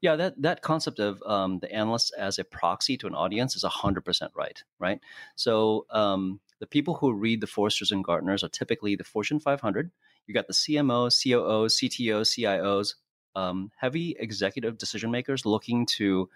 Yeah, 0.00 0.16
that 0.16 0.40
that 0.42 0.62
concept 0.62 0.98
of 0.98 1.22
um, 1.26 1.58
the 1.58 1.70
analyst 1.72 2.14
as 2.18 2.38
a 2.38 2.44
proxy 2.44 2.96
to 2.98 3.06
an 3.06 3.14
audience 3.14 3.56
is 3.56 3.62
hundred 3.64 4.04
percent 4.04 4.32
right. 4.34 4.62
Right. 4.78 5.00
So 5.36 5.86
um, 5.90 6.40
the 6.60 6.66
people 6.66 6.94
who 6.94 7.12
read 7.12 7.40
the 7.40 7.46
Forresters 7.46 7.92
and 7.92 8.04
Gartners 8.04 8.42
are 8.42 8.48
typically 8.48 8.96
the 8.96 9.04
Fortune 9.04 9.40
500. 9.40 9.90
You 10.26 10.34
got 10.34 10.46
the 10.46 10.52
CMO, 10.52 11.08
COO, 11.10 11.66
CTO, 11.68 12.22
CIOs, 12.22 12.94
um, 13.34 13.70
heavy 13.76 14.16
executive 14.18 14.76
decision 14.76 15.10
makers 15.10 15.46
looking 15.46 15.86
to 15.86 16.28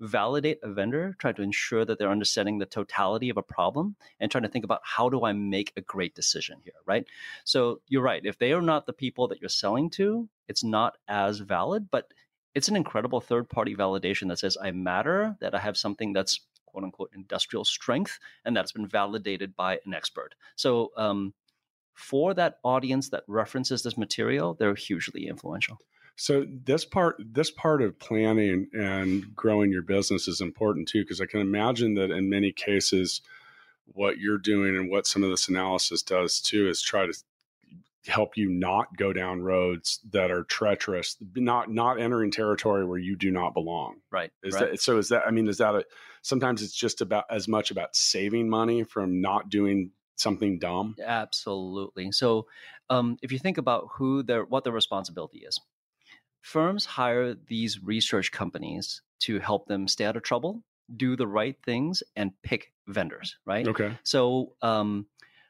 validate 0.00 0.58
a 0.62 0.72
vendor, 0.72 1.16
try 1.18 1.32
to 1.32 1.42
ensure 1.42 1.84
that 1.84 1.98
they're 1.98 2.10
understanding 2.10 2.58
the 2.58 2.66
totality 2.66 3.30
of 3.30 3.36
a 3.36 3.42
problem, 3.42 3.96
and 4.20 4.30
trying 4.30 4.42
to 4.42 4.48
think 4.48 4.64
about 4.64 4.80
how 4.84 5.08
do 5.08 5.24
I 5.24 5.32
make 5.32 5.72
a 5.76 5.80
great 5.80 6.14
decision 6.14 6.58
here. 6.64 6.74
Right. 6.86 7.06
So 7.44 7.80
you're 7.88 8.02
right. 8.02 8.24
If 8.24 8.38
they 8.38 8.52
are 8.52 8.62
not 8.62 8.86
the 8.86 8.92
people 8.92 9.28
that 9.28 9.40
you're 9.40 9.48
selling 9.48 9.90
to, 9.90 10.28
it's 10.48 10.64
not 10.64 10.96
as 11.08 11.38
valid, 11.38 11.90
but 11.90 12.12
it's 12.54 12.68
an 12.68 12.76
incredible 12.76 13.20
third 13.20 13.48
party 13.48 13.74
validation 13.74 14.28
that 14.28 14.38
says 14.38 14.56
I 14.60 14.70
matter, 14.70 15.36
that 15.40 15.54
I 15.54 15.58
have 15.58 15.76
something 15.76 16.12
that's 16.12 16.40
quote 16.66 16.84
unquote 16.84 17.10
industrial 17.14 17.64
strength, 17.64 18.18
and 18.44 18.56
that's 18.56 18.72
been 18.72 18.86
validated 18.86 19.56
by 19.56 19.78
an 19.84 19.94
expert. 19.94 20.34
So, 20.56 20.92
um, 20.96 21.34
for 21.94 22.32
that 22.34 22.58
audience 22.62 23.08
that 23.08 23.24
references 23.26 23.82
this 23.82 23.98
material, 23.98 24.54
they're 24.54 24.76
hugely 24.76 25.26
influential. 25.26 25.78
So 26.18 26.44
this 26.64 26.84
part 26.84 27.16
this 27.32 27.50
part 27.50 27.80
of 27.80 27.98
planning 27.98 28.68
and 28.72 29.34
growing 29.34 29.70
your 29.70 29.82
business 29.82 30.28
is 30.28 30.40
important 30.40 30.88
too 30.88 31.02
because 31.02 31.20
i 31.20 31.26
can 31.26 31.40
imagine 31.40 31.94
that 31.94 32.10
in 32.10 32.28
many 32.28 32.52
cases 32.52 33.20
what 33.86 34.18
you're 34.18 34.38
doing 34.38 34.76
and 34.76 34.90
what 34.90 35.06
some 35.06 35.22
of 35.22 35.30
this 35.30 35.48
analysis 35.48 36.02
does 36.02 36.40
too 36.40 36.68
is 36.68 36.82
try 36.82 37.06
to 37.06 37.14
help 38.06 38.36
you 38.36 38.48
not 38.48 38.96
go 38.96 39.12
down 39.12 39.42
roads 39.42 40.00
that 40.10 40.30
are 40.30 40.44
treacherous 40.44 41.16
not 41.36 41.70
not 41.70 42.00
entering 42.00 42.30
territory 42.30 42.84
where 42.84 42.98
you 42.98 43.16
do 43.16 43.30
not 43.30 43.54
belong 43.54 43.96
Right. 44.10 44.30
Is 44.42 44.54
right. 44.54 44.70
that 44.70 44.80
so? 44.80 44.98
Is 44.98 45.10
that 45.10 45.24
I 45.26 45.30
mean, 45.30 45.48
is 45.48 45.58
that 45.58 45.74
a 45.74 45.84
sometimes 46.22 46.62
it's 46.62 46.74
just 46.74 47.00
about 47.00 47.24
as 47.30 47.46
much 47.46 47.70
about 47.70 47.94
saving 47.94 48.48
money 48.48 48.82
from 48.82 49.20
not 49.20 49.50
doing 49.50 49.90
something 50.16 50.58
dumb? 50.58 50.96
Absolutely. 51.04 52.10
So, 52.12 52.46
um, 52.90 53.18
if 53.22 53.30
you 53.30 53.38
think 53.38 53.58
about 53.58 53.88
who 53.92 54.22
their 54.22 54.44
what 54.44 54.64
their 54.64 54.72
responsibility 54.72 55.44
is, 55.46 55.60
firms 56.40 56.84
hire 56.84 57.34
these 57.34 57.82
research 57.82 58.32
companies 58.32 59.02
to 59.20 59.38
help 59.38 59.66
them 59.66 59.88
stay 59.88 60.04
out 60.04 60.16
of 60.16 60.22
trouble, 60.22 60.62
do 60.96 61.16
the 61.16 61.26
right 61.26 61.56
things, 61.64 62.02
and 62.16 62.32
pick 62.42 62.72
vendors. 62.86 63.36
Right. 63.44 63.66
Okay, 63.66 63.92
So 64.04 64.54
um, 64.62 65.06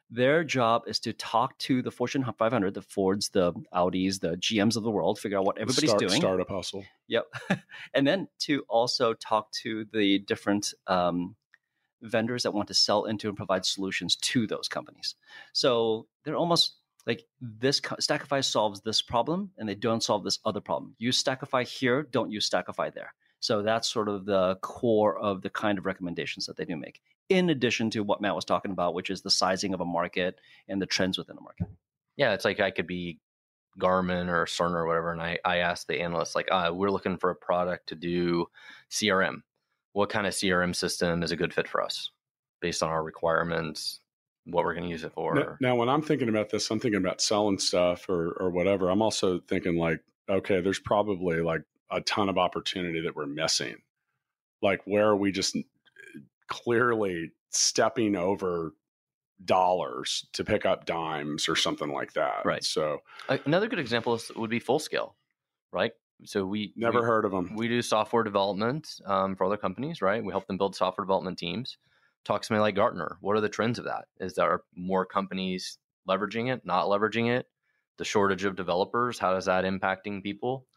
their 0.09 0.43
job 0.43 0.83
is 0.87 0.99
to 1.01 1.13
talk 1.13 1.57
to 1.59 1.81
the 1.81 1.91
Fortune 1.91 2.23
500, 2.23 2.73
the 2.73 2.81
Fords, 2.81 3.29
the 3.29 3.53
Audis, 3.73 4.19
the 4.19 4.35
GMs 4.37 4.75
of 4.75 4.83
the 4.83 4.91
world, 4.91 5.19
figure 5.19 5.37
out 5.37 5.45
what 5.45 5.57
everybody's 5.57 5.91
Start- 5.91 5.99
doing. 5.99 6.19
Startup 6.19 6.49
hustle. 6.49 6.83
Yep. 7.07 7.25
and 7.93 8.07
then 8.07 8.27
to 8.39 8.63
also 8.67 9.13
talk 9.13 9.51
to 9.63 9.85
the 9.93 10.19
different 10.19 10.73
um, 10.87 11.35
vendors 12.01 12.43
that 12.43 12.53
want 12.53 12.67
to 12.69 12.73
sell 12.73 13.05
into 13.05 13.27
and 13.27 13.37
provide 13.37 13.65
solutions 13.65 14.15
to 14.15 14.47
those 14.47 14.67
companies. 14.67 15.15
So 15.53 16.07
they're 16.23 16.35
almost 16.35 16.75
like 17.09 17.25
this 17.41 17.81
Stackify 17.81 18.45
solves 18.45 18.81
this 18.81 19.01
problem 19.01 19.49
and 19.57 19.67
they 19.67 19.73
don't 19.73 20.03
solve 20.03 20.23
this 20.23 20.37
other 20.45 20.61
problem. 20.61 20.93
Use 20.99 21.21
Stackify 21.21 21.67
here, 21.67 22.03
don't 22.03 22.31
use 22.31 22.47
Stackify 22.47 22.93
there. 22.93 23.15
So 23.39 23.63
that's 23.63 23.91
sort 23.91 24.09
of 24.09 24.25
the 24.25 24.57
core 24.61 25.17
of 25.17 25.41
the 25.41 25.49
kind 25.49 25.79
of 25.79 25.87
recommendations 25.87 26.45
that 26.45 26.55
they 26.55 26.65
do 26.65 26.77
make. 26.77 27.01
In 27.29 27.49
addition 27.49 27.89
to 27.91 28.03
what 28.03 28.21
Matt 28.21 28.35
was 28.35 28.45
talking 28.45 28.69
about, 28.69 28.93
which 28.93 29.09
is 29.09 29.23
the 29.23 29.31
sizing 29.31 29.73
of 29.73 29.81
a 29.81 29.85
market 29.85 30.39
and 30.67 30.79
the 30.79 30.85
trends 30.85 31.17
within 31.17 31.37
a 31.37 31.41
market. 31.41 31.65
Yeah, 32.15 32.33
it's 32.33 32.45
like 32.45 32.59
I 32.59 32.69
could 32.69 32.85
be 32.85 33.19
Garmin 33.79 34.29
or 34.29 34.45
Cerner 34.45 34.75
or 34.75 34.85
whatever, 34.85 35.11
and 35.11 35.21
I, 35.21 35.39
I 35.43 35.57
asked 35.57 35.87
the 35.87 36.01
analyst, 36.01 36.35
like, 36.35 36.49
uh, 36.51 36.69
we're 36.71 36.91
looking 36.91 37.17
for 37.17 37.31
a 37.31 37.35
product 37.35 37.89
to 37.89 37.95
do 37.95 38.45
CRM. 38.91 39.41
What 39.93 40.09
kind 40.09 40.27
of 40.27 40.33
CRM 40.33 40.75
system 40.75 41.23
is 41.23 41.31
a 41.31 41.35
good 41.35 41.55
fit 41.55 41.67
for 41.67 41.81
us 41.81 42.11
based 42.61 42.83
on 42.83 42.89
our 42.89 43.03
requirements, 43.03 44.01
what 44.45 44.65
we're 44.65 44.73
going 44.73 44.85
to 44.85 44.89
use 44.89 45.03
it 45.03 45.13
for? 45.13 45.35
Now, 45.35 45.57
now, 45.59 45.75
when 45.75 45.89
I'm 45.89 46.01
thinking 46.01 46.29
about 46.29 46.49
this, 46.49 46.69
I'm 46.71 46.79
thinking 46.79 46.99
about 46.99 47.21
selling 47.21 47.59
stuff 47.59 48.07
or 48.09 48.31
or 48.39 48.49
whatever. 48.49 48.89
I'm 48.89 49.01
also 49.01 49.39
thinking 49.39 49.77
like, 49.77 49.99
okay, 50.29 50.61
there's 50.61 50.79
probably 50.79 51.41
like 51.41 51.61
a 51.91 52.01
ton 52.01 52.29
of 52.29 52.37
opportunity 52.37 53.01
that 53.01 53.15
we're 53.15 53.25
missing. 53.25 53.77
Like, 54.61 54.81
where 54.85 55.07
are 55.07 55.15
we 55.15 55.31
just 55.31 55.55
clearly 56.47 57.31
stepping 57.49 58.15
over 58.15 58.73
dollars 59.45 60.27
to 60.33 60.43
pick 60.43 60.65
up 60.65 60.85
dimes 60.85 61.47
or 61.47 61.55
something 61.55 61.91
like 61.91 62.13
that? 62.13 62.45
Right. 62.45 62.63
So, 62.63 62.99
Another 63.45 63.67
good 63.67 63.79
example 63.79 64.19
would 64.35 64.49
be 64.49 64.59
Full 64.59 64.79
Scale, 64.79 65.15
right? 65.71 65.91
So 66.25 66.45
we 66.45 66.73
never 66.75 66.99
we, 66.99 67.05
heard 67.05 67.25
of 67.25 67.31
them. 67.31 67.55
We 67.55 67.67
do 67.67 67.81
software 67.81 68.23
development 68.23 68.89
um, 69.05 69.35
for 69.35 69.45
other 69.45 69.57
companies, 69.57 70.01
right? 70.01 70.23
We 70.23 70.33
help 70.33 70.47
them 70.47 70.57
build 70.57 70.75
software 70.75 71.05
development 71.05 71.37
teams. 71.37 71.77
Talk 72.29 72.43
to 72.43 72.45
somebody 72.45 72.61
like 72.61 72.75
Gartner. 72.75 73.17
What 73.21 73.35
are 73.37 73.41
the 73.41 73.49
trends 73.49 73.79
of 73.79 73.85
that? 73.85 74.05
Is 74.19 74.35
there 74.35 74.61
more 74.75 75.03
companies 75.03 75.79
leveraging 76.07 76.53
it, 76.53 76.63
not 76.63 76.85
leveraging 76.85 77.35
it? 77.35 77.47
The 77.97 78.05
shortage 78.05 78.43
of 78.43 78.55
developers, 78.55 79.17
how 79.17 79.35
is 79.35 79.45
that 79.45 79.63
impacting 79.63 80.21
people? 80.21 80.67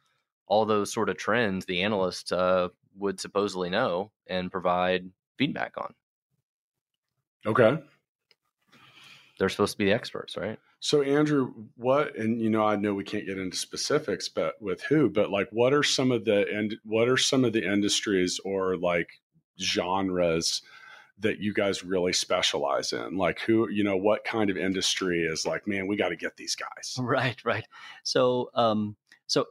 All 0.46 0.64
those 0.64 0.90
sort 0.90 1.10
of 1.10 1.18
trends, 1.18 1.66
the 1.66 1.82
analyst 1.82 2.32
uh, 2.32 2.70
would 2.96 3.20
supposedly 3.20 3.68
know 3.68 4.12
and 4.28 4.50
provide 4.50 5.10
feedback 5.36 5.74
on. 5.76 5.92
okay. 7.44 7.82
They're 9.38 9.50
supposed 9.50 9.72
to 9.72 9.78
be 9.78 9.84
the 9.84 9.92
experts, 9.92 10.38
right? 10.38 10.58
So 10.80 11.02
Andrew, 11.02 11.52
what 11.76 12.16
and 12.16 12.40
you 12.40 12.48
know 12.48 12.64
I 12.64 12.76
know 12.76 12.94
we 12.94 13.04
can't 13.04 13.26
get 13.26 13.36
into 13.36 13.58
specifics, 13.58 14.26
but 14.26 14.54
with 14.62 14.80
who, 14.84 15.10
but 15.10 15.30
like 15.30 15.48
what 15.52 15.74
are 15.74 15.82
some 15.82 16.12
of 16.12 16.24
the 16.24 16.48
and 16.48 16.74
what 16.82 17.10
are 17.10 17.18
some 17.18 17.44
of 17.44 17.52
the 17.52 17.70
industries 17.70 18.40
or 18.42 18.78
like 18.78 19.10
genres 19.60 20.62
that 21.22 21.38
you 21.38 21.54
guys 21.54 21.84
really 21.84 22.12
specialize 22.12 22.92
in? 22.92 23.16
Like 23.16 23.40
who, 23.40 23.68
you 23.70 23.82
know, 23.82 23.96
what 23.96 24.24
kind 24.24 24.50
of 24.50 24.56
industry 24.56 25.22
is 25.24 25.46
like, 25.46 25.66
man, 25.66 25.86
we 25.86 25.96
got 25.96 26.10
to 26.10 26.16
get 26.16 26.36
these 26.36 26.54
guys. 26.54 26.96
Right, 27.00 27.42
right. 27.44 27.66
So, 28.04 28.50
um, 28.54 28.96
so 29.26 29.46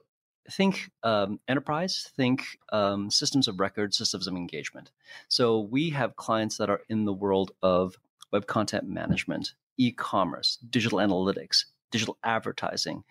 think 0.50 0.90
um, 1.04 1.40
enterprise, 1.48 2.10
think 2.16 2.44
um, 2.72 3.12
systems 3.12 3.48
of 3.48 3.60
record, 3.60 3.94
systems 3.94 4.28
of 4.28 4.36
engagement. 4.36 4.92
So 5.28 5.60
we 5.60 5.90
have 5.92 6.16
clients 6.16 6.58
that 6.58 6.70
are 6.70 6.82
in 6.90 7.06
the 7.06 7.13
world 7.13 7.51
of 7.62 7.98
web 8.32 8.48
content 8.48 8.88
management, 8.88 9.54
e-commerce, 9.78 10.58
digital 10.70 11.00
analytics, 11.00 11.66
digital 11.92 12.18
advertising, 12.24 13.04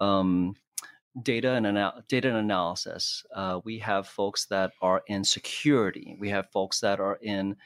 um, 0.00 0.54
data 1.22 1.52
and 1.52 1.66
anal- 1.66 2.02
data 2.08 2.28
and 2.28 2.38
analysis. 2.38 3.24
Uh, 3.34 3.60
we 3.64 3.78
have 3.80 4.06
folks 4.06 4.46
that 4.46 4.72
are 4.80 5.02
in 5.08 5.24
security. 5.24 6.16
We 6.18 6.30
have 6.30 6.50
folks 6.50 6.80
that 6.80 7.00
are 7.00 7.18
in 7.20 7.56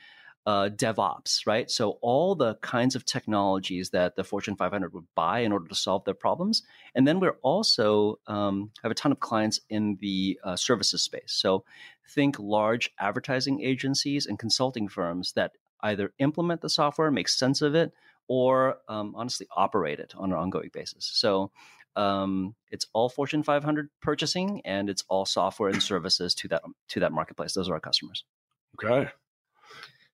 uh, 0.44 0.68
DevOps, 0.74 1.46
right? 1.46 1.70
So 1.70 1.98
all 2.02 2.34
the 2.34 2.56
kinds 2.56 2.96
of 2.96 3.04
technologies 3.04 3.90
that 3.90 4.16
the 4.16 4.24
Fortune 4.24 4.56
500 4.56 4.92
would 4.92 5.06
buy 5.14 5.40
in 5.40 5.52
order 5.52 5.68
to 5.68 5.74
solve 5.74 6.04
their 6.04 6.14
problems. 6.14 6.62
And 6.94 7.06
then 7.06 7.20
we're 7.20 7.38
also 7.42 8.18
um, 8.26 8.70
have 8.82 8.90
a 8.90 8.96
ton 8.96 9.12
of 9.12 9.20
clients 9.20 9.60
in 9.68 9.98
the 10.00 10.38
uh, 10.42 10.56
services 10.56 11.02
space. 11.02 11.32
So 11.32 11.64
think 12.08 12.38
large 12.38 12.90
advertising 12.98 13.62
agencies 13.62 14.26
and 14.26 14.38
consulting 14.38 14.88
firms 14.88 15.32
that 15.34 15.52
either 15.80 16.12
implement 16.18 16.60
the 16.60 16.68
software, 16.68 17.10
make 17.10 17.28
sense 17.28 17.62
of 17.62 17.74
it, 17.74 17.92
or 18.28 18.78
um, 18.88 19.14
honestly 19.16 19.46
operate 19.56 20.00
it 20.00 20.14
on 20.16 20.32
an 20.32 20.38
ongoing 20.38 20.70
basis. 20.72 21.10
So 21.12 21.50
um, 21.96 22.54
it's 22.70 22.86
all 22.92 23.08
Fortune 23.08 23.42
500 23.42 23.90
purchasing, 24.00 24.62
and 24.64 24.88
it's 24.88 25.04
all 25.08 25.26
software 25.26 25.70
and 25.70 25.82
services 25.82 26.34
to 26.36 26.48
that 26.48 26.62
to 26.88 27.00
that 27.00 27.12
marketplace. 27.12 27.54
Those 27.54 27.68
are 27.68 27.74
our 27.74 27.80
customers. 27.80 28.24
Okay. 28.82 29.10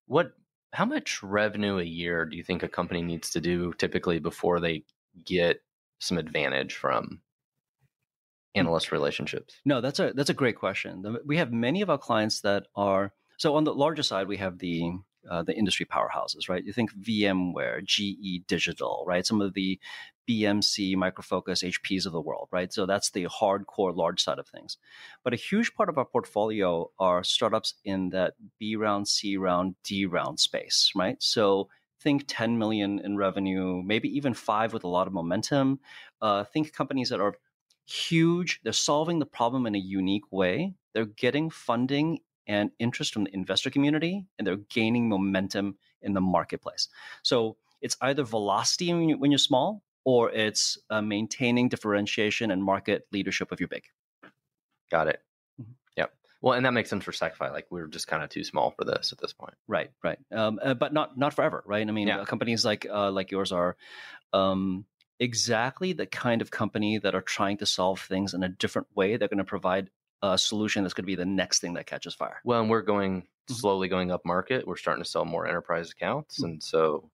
What? 0.08 0.32
How 0.72 0.84
much 0.84 1.22
revenue 1.22 1.78
a 1.78 1.84
year 1.84 2.26
do 2.26 2.36
you 2.36 2.42
think 2.42 2.62
a 2.62 2.68
company 2.68 3.00
needs 3.00 3.30
to 3.30 3.40
do 3.40 3.72
typically 3.74 4.18
before 4.18 4.60
they 4.60 4.84
get 5.24 5.62
some 5.98 6.18
advantage 6.18 6.74
from 6.74 7.22
analyst 8.54 8.92
relationships? 8.92 9.54
No, 9.64 9.80
that's 9.80 9.98
a 9.98 10.12
that's 10.14 10.30
a 10.30 10.34
great 10.34 10.56
question. 10.56 11.16
We 11.24 11.36
have 11.38 11.52
many 11.52 11.80
of 11.80 11.90
our 11.90 11.98
clients 11.98 12.40
that 12.42 12.66
are 12.74 13.12
so 13.38 13.54
on 13.54 13.64
the 13.64 13.74
larger 13.74 14.02
side. 14.02 14.28
We 14.28 14.36
have 14.38 14.58
the 14.58 14.92
uh, 15.30 15.42
the 15.42 15.56
industry 15.56 15.86
powerhouses, 15.86 16.48
right? 16.48 16.64
You 16.64 16.72
think 16.72 16.92
VMware, 16.94 17.84
GE 17.84 18.46
Digital, 18.46 19.04
right? 19.06 19.26
Some 19.26 19.40
of 19.40 19.54
the 19.54 19.78
BMC, 20.28 20.94
Microfocus, 20.96 21.64
HPs 21.64 22.06
of 22.06 22.12
the 22.12 22.20
world, 22.20 22.48
right? 22.50 22.72
So 22.72 22.86
that's 22.86 23.10
the 23.10 23.24
hardcore 23.24 23.96
large 23.96 24.22
side 24.22 24.38
of 24.38 24.46
things. 24.46 24.76
But 25.24 25.32
a 25.32 25.36
huge 25.36 25.74
part 25.74 25.88
of 25.88 25.98
our 25.98 26.04
portfolio 26.04 26.90
are 26.98 27.24
startups 27.24 27.74
in 27.84 28.10
that 28.10 28.34
B 28.58 28.76
round, 28.76 29.08
C 29.08 29.36
round, 29.36 29.76
D 29.84 30.06
round 30.06 30.38
space, 30.38 30.92
right? 30.94 31.16
So 31.22 31.68
think 32.00 32.24
10 32.28 32.58
million 32.58 33.00
in 33.00 33.16
revenue, 33.16 33.82
maybe 33.84 34.08
even 34.16 34.34
five 34.34 34.72
with 34.72 34.84
a 34.84 34.88
lot 34.88 35.06
of 35.06 35.12
momentum. 35.12 35.80
Uh, 36.20 36.44
think 36.44 36.72
companies 36.72 37.08
that 37.08 37.20
are 37.20 37.34
huge. 37.86 38.60
They're 38.62 38.72
solving 38.72 39.18
the 39.18 39.26
problem 39.26 39.66
in 39.66 39.74
a 39.74 39.78
unique 39.78 40.30
way. 40.30 40.74
They're 40.92 41.06
getting 41.06 41.50
funding 41.50 42.20
and 42.46 42.70
interest 42.78 43.12
from 43.12 43.24
the 43.24 43.34
investor 43.34 43.70
community, 43.70 44.26
and 44.38 44.46
they're 44.46 44.56
gaining 44.56 45.08
momentum 45.08 45.76
in 46.02 46.14
the 46.14 46.20
marketplace. 46.20 46.88
So 47.22 47.56
it's 47.80 47.96
either 48.00 48.24
velocity 48.24 48.92
when, 48.92 49.08
you, 49.08 49.18
when 49.18 49.30
you're 49.30 49.38
small, 49.38 49.82
or 50.04 50.30
it's 50.30 50.78
uh, 50.90 51.00
maintaining 51.02 51.68
differentiation 51.68 52.50
and 52.50 52.62
market 52.62 53.06
leadership 53.12 53.48
if 53.52 53.60
you're 53.60 53.68
big. 53.68 53.84
Got 54.90 55.08
it. 55.08 55.22
Mhm. 55.60 55.74
Yep. 55.96 56.14
Well, 56.40 56.54
and 56.54 56.64
that 56.64 56.72
makes 56.72 56.88
sense 56.88 57.04
for 57.04 57.12
Stackify. 57.12 57.52
Like 57.52 57.66
we're 57.70 57.88
just 57.88 58.06
kind 58.06 58.22
of 58.22 58.30
too 58.30 58.44
small 58.44 58.70
for 58.70 58.84
this 58.84 59.12
at 59.12 59.18
this 59.18 59.32
point. 59.32 59.54
Right, 59.66 59.90
right. 60.02 60.18
Um, 60.32 60.58
uh, 60.62 60.74
but 60.74 60.92
not 60.92 61.18
not 61.18 61.34
forever, 61.34 61.62
right? 61.66 61.86
I 61.86 61.90
mean, 61.90 62.08
Yeah. 62.08 62.20
uh, 62.20 62.24
companies 62.24 62.64
like 62.64 62.86
uh, 62.88 63.10
like 63.10 63.30
yours 63.30 63.52
are 63.52 63.76
um, 64.32 64.86
exactly 65.20 65.92
the 65.92 66.06
kind 66.06 66.40
of 66.40 66.50
company 66.50 66.98
that 66.98 67.14
are 67.14 67.20
trying 67.22 67.58
to 67.58 67.66
solve 67.66 68.00
things 68.00 68.34
in 68.34 68.42
a 68.42 68.48
different 68.48 68.88
way. 68.94 69.16
They're 69.16 69.28
going 69.28 69.38
to 69.38 69.44
provide 69.44 69.90
a 70.22 70.38
solution 70.38 70.82
that's 70.84 70.94
going 70.94 71.04
to 71.04 71.06
be 71.06 71.14
the 71.16 71.24
next 71.26 71.60
thing 71.60 71.74
that 71.74 71.86
catches 71.86 72.14
fire. 72.14 72.40
Well, 72.44 72.60
and 72.60 72.70
we're 72.70 72.82
going 72.82 73.22
Mhm. 73.22 73.54
slowly 73.54 73.88
going 73.88 74.10
up 74.10 74.24
market. 74.24 74.66
We're 74.66 74.76
starting 74.76 75.02
to 75.02 75.08
sell 75.08 75.24
more 75.24 75.46
enterprise 75.46 75.90
accounts, 75.90 76.40
Mhm. 76.40 76.44
and 76.44 76.62
so 76.62 77.10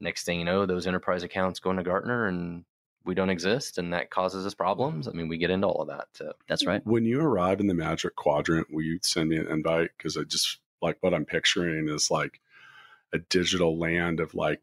next 0.00 0.24
thing 0.24 0.38
you 0.38 0.44
know, 0.44 0.66
those 0.66 0.86
enterprise 0.86 1.22
accounts 1.22 1.60
go 1.60 1.70
into 1.70 1.82
Gartner, 1.82 2.26
and 2.26 2.64
we 3.04 3.14
don't 3.14 3.30
exist, 3.30 3.78
and 3.78 3.92
that 3.92 4.10
causes 4.10 4.46
us 4.46 4.54
problems. 4.54 5.08
I 5.08 5.12
mean, 5.12 5.28
we 5.28 5.38
get 5.38 5.50
into 5.50 5.66
all 5.66 5.82
of 5.82 5.88
that. 5.88 6.08
So. 6.14 6.32
That's 6.48 6.66
right. 6.66 6.84
When 6.86 7.04
you 7.04 7.20
arrive 7.20 7.60
in 7.60 7.66
the 7.66 7.74
magic 7.74 8.16
quadrant, 8.16 8.68
will 8.70 8.82
you 8.82 8.98
send 9.02 9.28
me 9.28 9.36
an 9.36 9.48
invite? 9.48 9.90
Because 9.96 10.16
I 10.16 10.22
just 10.22 10.58
like 10.82 10.98
what 11.00 11.14
I'm 11.14 11.24
picturing 11.24 11.88
is 11.88 12.10
like 12.10 12.40
a 13.12 13.18
digital 13.18 13.78
land 13.78 14.20
of 14.20 14.34
like 14.34 14.60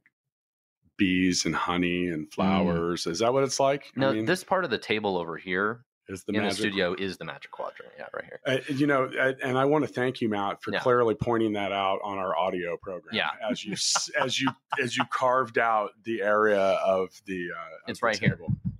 bees 0.97 1.45
and 1.45 1.55
honey 1.55 2.07
and 2.07 2.27
mm. 2.27 2.33
flowers. 2.33 3.07
Is 3.07 3.19
that 3.19 3.33
what 3.33 3.43
it's 3.43 3.59
like? 3.59 3.91
No, 3.95 4.23
this 4.23 4.43
part 4.43 4.65
of 4.65 4.69
the 4.69 4.77
table 4.77 5.17
over 5.17 5.37
here 5.37 5.85
is 6.09 6.23
the 6.23 6.33
in 6.33 6.41
magic 6.41 6.57
the 6.57 6.61
studio 6.63 6.95
is 6.97 7.17
the 7.17 7.25
magic 7.25 7.51
quadrant. 7.51 7.91
Yeah, 7.97 8.05
right 8.13 8.25
here. 8.25 8.39
Uh, 8.45 8.73
you 8.73 8.87
know, 8.87 9.09
uh, 9.19 9.33
and 9.43 9.57
I 9.57 9.65
want 9.65 9.85
to 9.85 9.91
thank 9.91 10.21
you, 10.21 10.29
Matt, 10.29 10.61
for 10.63 10.71
Yeah. 10.71 10.79
clearly 10.79 11.15
pointing 11.15 11.53
that 11.53 11.71
out 11.71 11.99
on 12.03 12.17
our 12.17 12.37
audio 12.37 12.77
program. 12.77 13.15
Yeah. 13.15 13.29
as 13.49 13.63
you 13.65 13.73
as 14.21 14.39
you 14.41 14.49
as 14.81 14.95
you 14.97 15.03
carved 15.11 15.57
out 15.57 15.91
the 16.03 16.21
area 16.21 16.59
of 16.59 17.09
the. 17.25 17.49
Uh, 17.55 17.59
of 17.59 17.89
It's 17.89 17.99
the 17.99 18.05
right 18.05 18.17
here. 18.19 18.37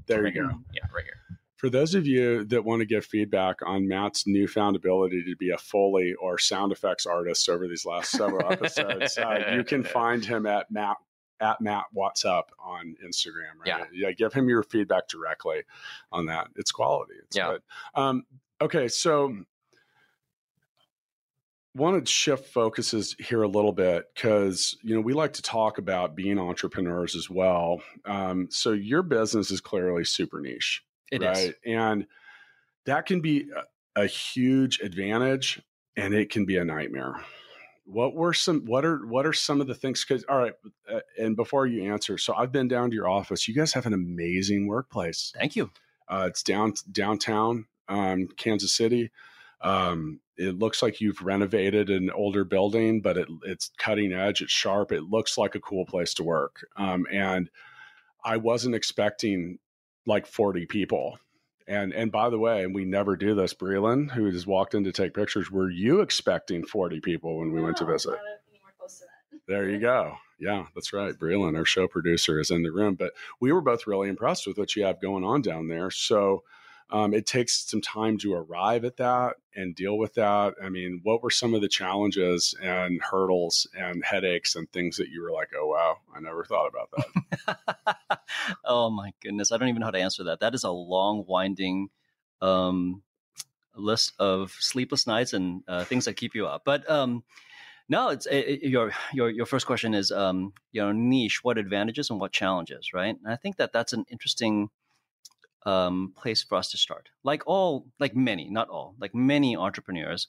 There 0.08 0.24
Right 0.24 0.34
you 0.34 0.42
go. 0.42 0.48
here. 0.48 0.58
Yeah, 0.74 0.82
right 0.94 1.04
here. 1.04 1.14
For 1.58 1.70
those 1.72 1.96
of 1.96 2.06
you 2.06 2.44
that 2.46 2.64
want 2.64 2.82
to 2.82 2.86
give 2.86 3.04
feedback 3.04 3.58
on 3.66 3.88
Matt's 3.88 4.28
newfound 4.28 4.76
ability 4.76 5.24
to 5.24 5.36
be 5.38 5.50
a 5.50 5.58
Foley 5.58 6.14
or 6.22 6.38
sound 6.38 6.72
effects 6.72 7.08
artist 7.08 7.50
over 7.50 7.68
these 7.68 7.84
last 7.84 8.12
several 8.12 8.48
episodes, 8.52 9.18
uh, 9.18 9.54
you 9.56 9.64
can 9.64 9.84
find 9.84 10.24
him 10.24 10.46
at 10.46 10.70
Matt 10.70 10.98
at 11.40 11.62
Matt 11.62 11.86
What's 11.94 12.26
Up 12.26 12.52
on 12.60 12.96
Instagram. 13.06 13.60
Right? 13.60 13.68
Yeah. 13.68 13.84
yeah. 13.94 14.12
Give 14.12 14.34
him 14.34 14.50
your 14.50 14.64
feedback 14.64 15.08
directly 15.08 15.64
on 16.12 16.26
that. 16.28 16.48
It's 16.56 16.72
quality. 16.72 17.14
It's 17.24 17.36
Yeah. 17.38 17.52
good. 17.52 17.62
Um, 17.96 18.26
okay, 18.62 18.88
so 18.88 19.36
wanted 21.76 22.06
to 22.08 22.12
shift 22.12 22.48
focuses 22.48 23.16
here 23.20 23.44
a 23.44 23.48
little 23.48 23.72
bit 23.72 24.06
because 24.16 24.76
you 24.82 24.96
know 24.96 25.02
we 25.02 25.14
like 25.14 25.34
to 25.34 25.42
talk 25.44 25.78
about 25.78 26.16
being 26.16 26.40
entrepreneurs 26.40 27.16
as 27.16 27.30
well. 27.30 27.82
Um, 28.06 28.48
so 28.50 28.72
your 28.72 29.04
business 29.04 29.52
is 29.52 29.62
clearly 29.62 30.04
super 30.04 30.40
niche 30.42 30.84
It 31.12 31.22
is. 31.22 31.28
right? 31.28 31.54
And 31.66 32.08
that 32.86 33.06
can 33.06 33.22
be 33.22 33.50
a, 33.96 34.02
a 34.04 34.08
huge 34.08 34.80
advantage, 34.80 35.62
and 35.96 36.14
it 36.14 36.30
can 36.32 36.46
be 36.46 36.58
a 36.58 36.66
nightmare. 36.66 37.24
What 37.90 38.14
were 38.14 38.34
some? 38.34 38.66
What 38.66 38.84
are 38.84 39.06
what 39.08 39.26
are 39.26 39.34
some 39.34 39.62
of 39.62 39.68
the 39.68 39.74
things? 39.74 40.04
Because 40.04 40.24
all 40.26 40.38
right, 40.38 40.54
uh, 40.92 41.00
and 41.18 41.36
before 41.36 41.66
you 41.66 41.92
answer, 41.92 42.18
so 42.18 42.36
I've 42.36 42.52
been 42.52 42.68
down 42.68 42.90
to 42.90 42.96
your 42.96 43.08
office. 43.08 43.48
You 43.48 43.54
guys 43.54 43.74
have 43.74 43.86
an 43.86 43.94
amazing 43.94 44.68
workplace. 44.68 45.32
Thank 45.38 45.56
you. 45.56 45.72
Uh, 46.10 46.26
it's 46.28 46.44
down 46.44 46.74
downtown 46.92 47.66
um, 47.88 48.28
Kansas 48.38 48.76
City. 48.76 49.12
Um, 49.62 50.20
it 50.38 50.60
looks 50.60 50.84
like 50.84 51.02
you've 51.02 51.22
renovated 51.22 51.90
an 51.90 52.12
older 52.12 52.44
building, 52.44 53.02
but 53.02 53.18
it, 53.18 53.28
it's 53.44 53.72
cutting 53.78 54.14
edge. 54.14 54.42
It's 54.42 54.52
sharp. 54.52 54.92
It 54.92 55.04
looks 55.04 55.38
like 55.38 55.56
a 55.56 55.60
cool 55.60 55.86
place 55.86 56.14
to 56.16 56.24
work. 56.24 56.68
Um, 56.76 57.08
and 57.12 57.50
I 58.24 58.38
wasn't 58.38 58.76
expecting 58.76 59.58
like 60.06 60.28
40 60.28 60.66
people. 60.68 61.18
And 61.68 61.94
and 61.94 62.12
by 62.12 62.30
the 62.30 62.40
way, 62.40 62.64
and 62.64 62.74
we 62.74 62.86
never 62.86 63.16
do 63.16 63.36
this, 63.36 63.54
Breland, 63.54 64.12
who 64.12 64.32
just 64.32 64.48
walked 64.48 64.74
in 64.74 64.86
to 64.86 64.92
take 64.92 65.14
pictures, 65.14 65.52
were 65.52 65.70
you 65.70 66.02
expecting 66.02 66.66
40 66.66 67.02
people 67.02 67.40
when 67.40 67.52
we 67.52 67.62
went 67.62 67.78
to 67.78 67.86
visit? 67.86 68.12
to 68.12 68.16
that. 68.16 68.42
There 69.48 69.70
you 69.70 69.80
go. 69.80 70.16
Yeah, 70.40 70.66
that's 70.76 70.94
right. 70.94 71.14
Breland, 71.14 71.58
our 71.58 71.66
show 71.66 71.88
producer, 71.88 72.40
is 72.40 72.52
in 72.52 72.64
the 72.64 72.72
room. 72.72 72.96
But 72.96 73.14
we 73.40 73.52
were 73.52 73.62
both 73.62 73.88
really 73.88 74.08
impressed 74.08 74.46
with 74.48 74.58
what 74.58 74.76
you 74.76 74.86
have 74.86 75.02
going 75.02 75.24
on 75.24 75.42
down 75.42 75.68
there. 75.68 75.90
So 75.90 76.44
um, 76.90 77.14
it 77.14 77.26
takes 77.26 77.70
some 77.70 77.82
time 77.82 78.18
to 78.20 78.34
arrive 78.34 78.86
at 78.86 78.98
that 78.98 79.36
and 79.56 79.76
deal 79.76 79.98
with 79.98 80.14
that. 80.14 80.54
I 80.64 80.70
mean, 80.70 81.02
what 81.04 81.22
were 81.22 81.30
some 81.30 81.54
of 81.54 81.62
the 81.62 81.68
challenges 81.68 82.56
and 82.62 83.02
hurdles 83.02 83.68
and 83.78 84.04
headaches 84.06 84.56
and 84.56 84.72
things 84.72 84.96
that 84.98 85.10
you 85.10 85.22
were 85.22 85.32
like, 85.32 85.50
oh, 85.56 85.68
wow, 85.68 85.98
I 86.16 86.22
never 86.22 86.46
thought 86.46 86.68
about 86.70 86.90
that? 87.46 88.20
oh 88.66 88.90
my 88.90 89.12
goodness, 89.22 89.52
I 89.52 89.58
don't 89.58 89.68
even 89.68 89.82
know 89.82 89.88
how 89.88 89.92
to 89.92 90.00
answer 90.00 90.24
that. 90.26 90.40
That 90.40 90.56
is 90.56 90.64
a 90.64 90.72
long, 90.72 91.26
winding 91.28 91.90
um, 92.42 93.02
list 93.76 94.14
of 94.20 94.52
sleepless 94.60 95.06
nights 95.08 95.34
and 95.34 95.64
uh, 95.68 95.84
things 95.84 96.06
that 96.06 96.16
keep 96.16 96.36
you 96.36 96.48
up. 96.48 96.64
But 96.66 96.90
um, 96.90 97.24
no, 97.90 98.10
it's 98.10 98.26
it, 98.28 98.48
it- 98.64 98.70
your 98.70 98.94
your 99.14 99.30
your 99.30 99.46
first 99.46 99.66
question 99.66 99.94
is 99.94 100.12
um, 100.12 100.54
you 100.72 100.82
know 100.82 100.92
niche. 100.92 101.44
What 101.44 101.58
advantages 101.58 102.10
and 102.10 102.20
what 102.20 102.32
challenges, 102.32 102.94
right? 102.94 103.16
And 103.22 103.32
I 103.32 103.36
think 103.36 103.58
that 103.58 103.74
that's 103.74 103.94
an 103.94 104.06
interesting 104.10 104.70
um, 105.66 106.14
place 106.16 106.44
for 106.44 106.56
us 106.56 106.72
to 106.72 106.78
start. 106.78 107.10
Like 107.24 107.44
all, 107.46 107.88
like 108.00 108.16
many, 108.16 108.50
not 108.50 108.70
all, 108.70 108.96
like 109.00 109.14
many 109.14 109.56
entrepreneurs, 109.58 110.28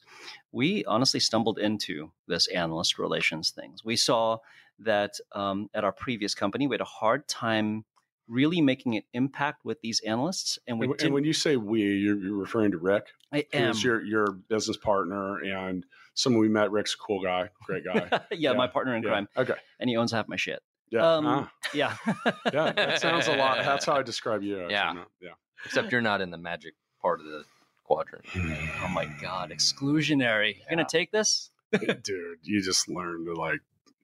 we 0.51 0.83
honestly 0.85 1.19
stumbled 1.19 1.59
into 1.59 2.11
this 2.27 2.47
analyst 2.47 2.99
relations 2.99 3.51
things. 3.51 3.83
We 3.85 3.95
saw 3.95 4.39
that 4.79 5.13
um, 5.33 5.69
at 5.73 5.83
our 5.83 5.91
previous 5.91 6.33
company, 6.35 6.67
we 6.67 6.73
had 6.73 6.81
a 6.81 6.85
hard 6.85 7.27
time 7.27 7.85
really 8.27 8.61
making 8.61 8.95
an 8.95 9.01
impact 9.13 9.65
with 9.65 9.81
these 9.81 10.01
analysts, 10.01 10.59
and 10.67 10.79
we 10.79 10.85
And, 10.85 11.01
and 11.01 11.13
when 11.13 11.23
you 11.23 11.33
say 11.33 11.55
we, 11.57 11.81
you're, 11.81 12.15
you're 12.17 12.37
referring 12.37 12.71
to 12.71 12.77
Rick, 12.77 13.07
I 13.33 13.45
am, 13.53 13.67
who's 13.73 13.83
your, 13.83 14.03
your 14.03 14.31
business 14.31 14.77
partner 14.77 15.39
and 15.39 15.83
someone 16.13 16.41
we 16.41 16.47
met. 16.49 16.69
Rick's 16.69 16.93
a 16.93 16.97
cool 16.97 17.23
guy, 17.23 17.49
great 17.65 17.83
guy. 17.85 18.07
yeah, 18.11 18.19
Yeah, 18.31 18.53
my 18.53 18.67
partner 18.67 18.95
in 18.95 19.01
Yeah. 19.03 19.09
crime, 19.09 19.27
Okay. 19.35 19.55
and 19.79 19.89
he 19.89 19.97
owns 19.97 20.11
half 20.11 20.27
my 20.27 20.35
shit. 20.35 20.61
Yeah. 20.91 21.15
Um, 21.15 21.25
Ah, 21.27 21.51
Yeah, 21.73 21.95
yeah. 22.53 22.71
That 22.73 22.99
sounds 23.01 23.27
a 23.27 23.35
lot. 23.35 23.63
That's 23.63 23.85
how 23.85 23.93
I 23.95 24.01
describe 24.03 24.43
you. 24.43 24.55
actually. 24.61 24.73
Yeah. 24.73 25.03
Yeah. 25.21 25.29
Except 25.65 25.91
you're 25.91 26.01
not 26.01 26.21
in 26.21 26.31
the 26.31 26.37
magic 26.37 26.73
part 27.01 27.19
of 27.19 27.25
the 27.25 27.43
quadrant. 27.83 28.25
oh 28.35 28.87
my 28.89 29.05
god, 29.21 29.51
exclusionary. 29.51 30.55
You're 30.57 30.69
gonna 30.77 30.87
take 30.89 31.11
this? 31.11 31.49
dude 32.03 32.39
you 32.41 32.61
just 32.63 32.89
learn 32.89 33.25
to 33.25 33.33
like 33.35 33.59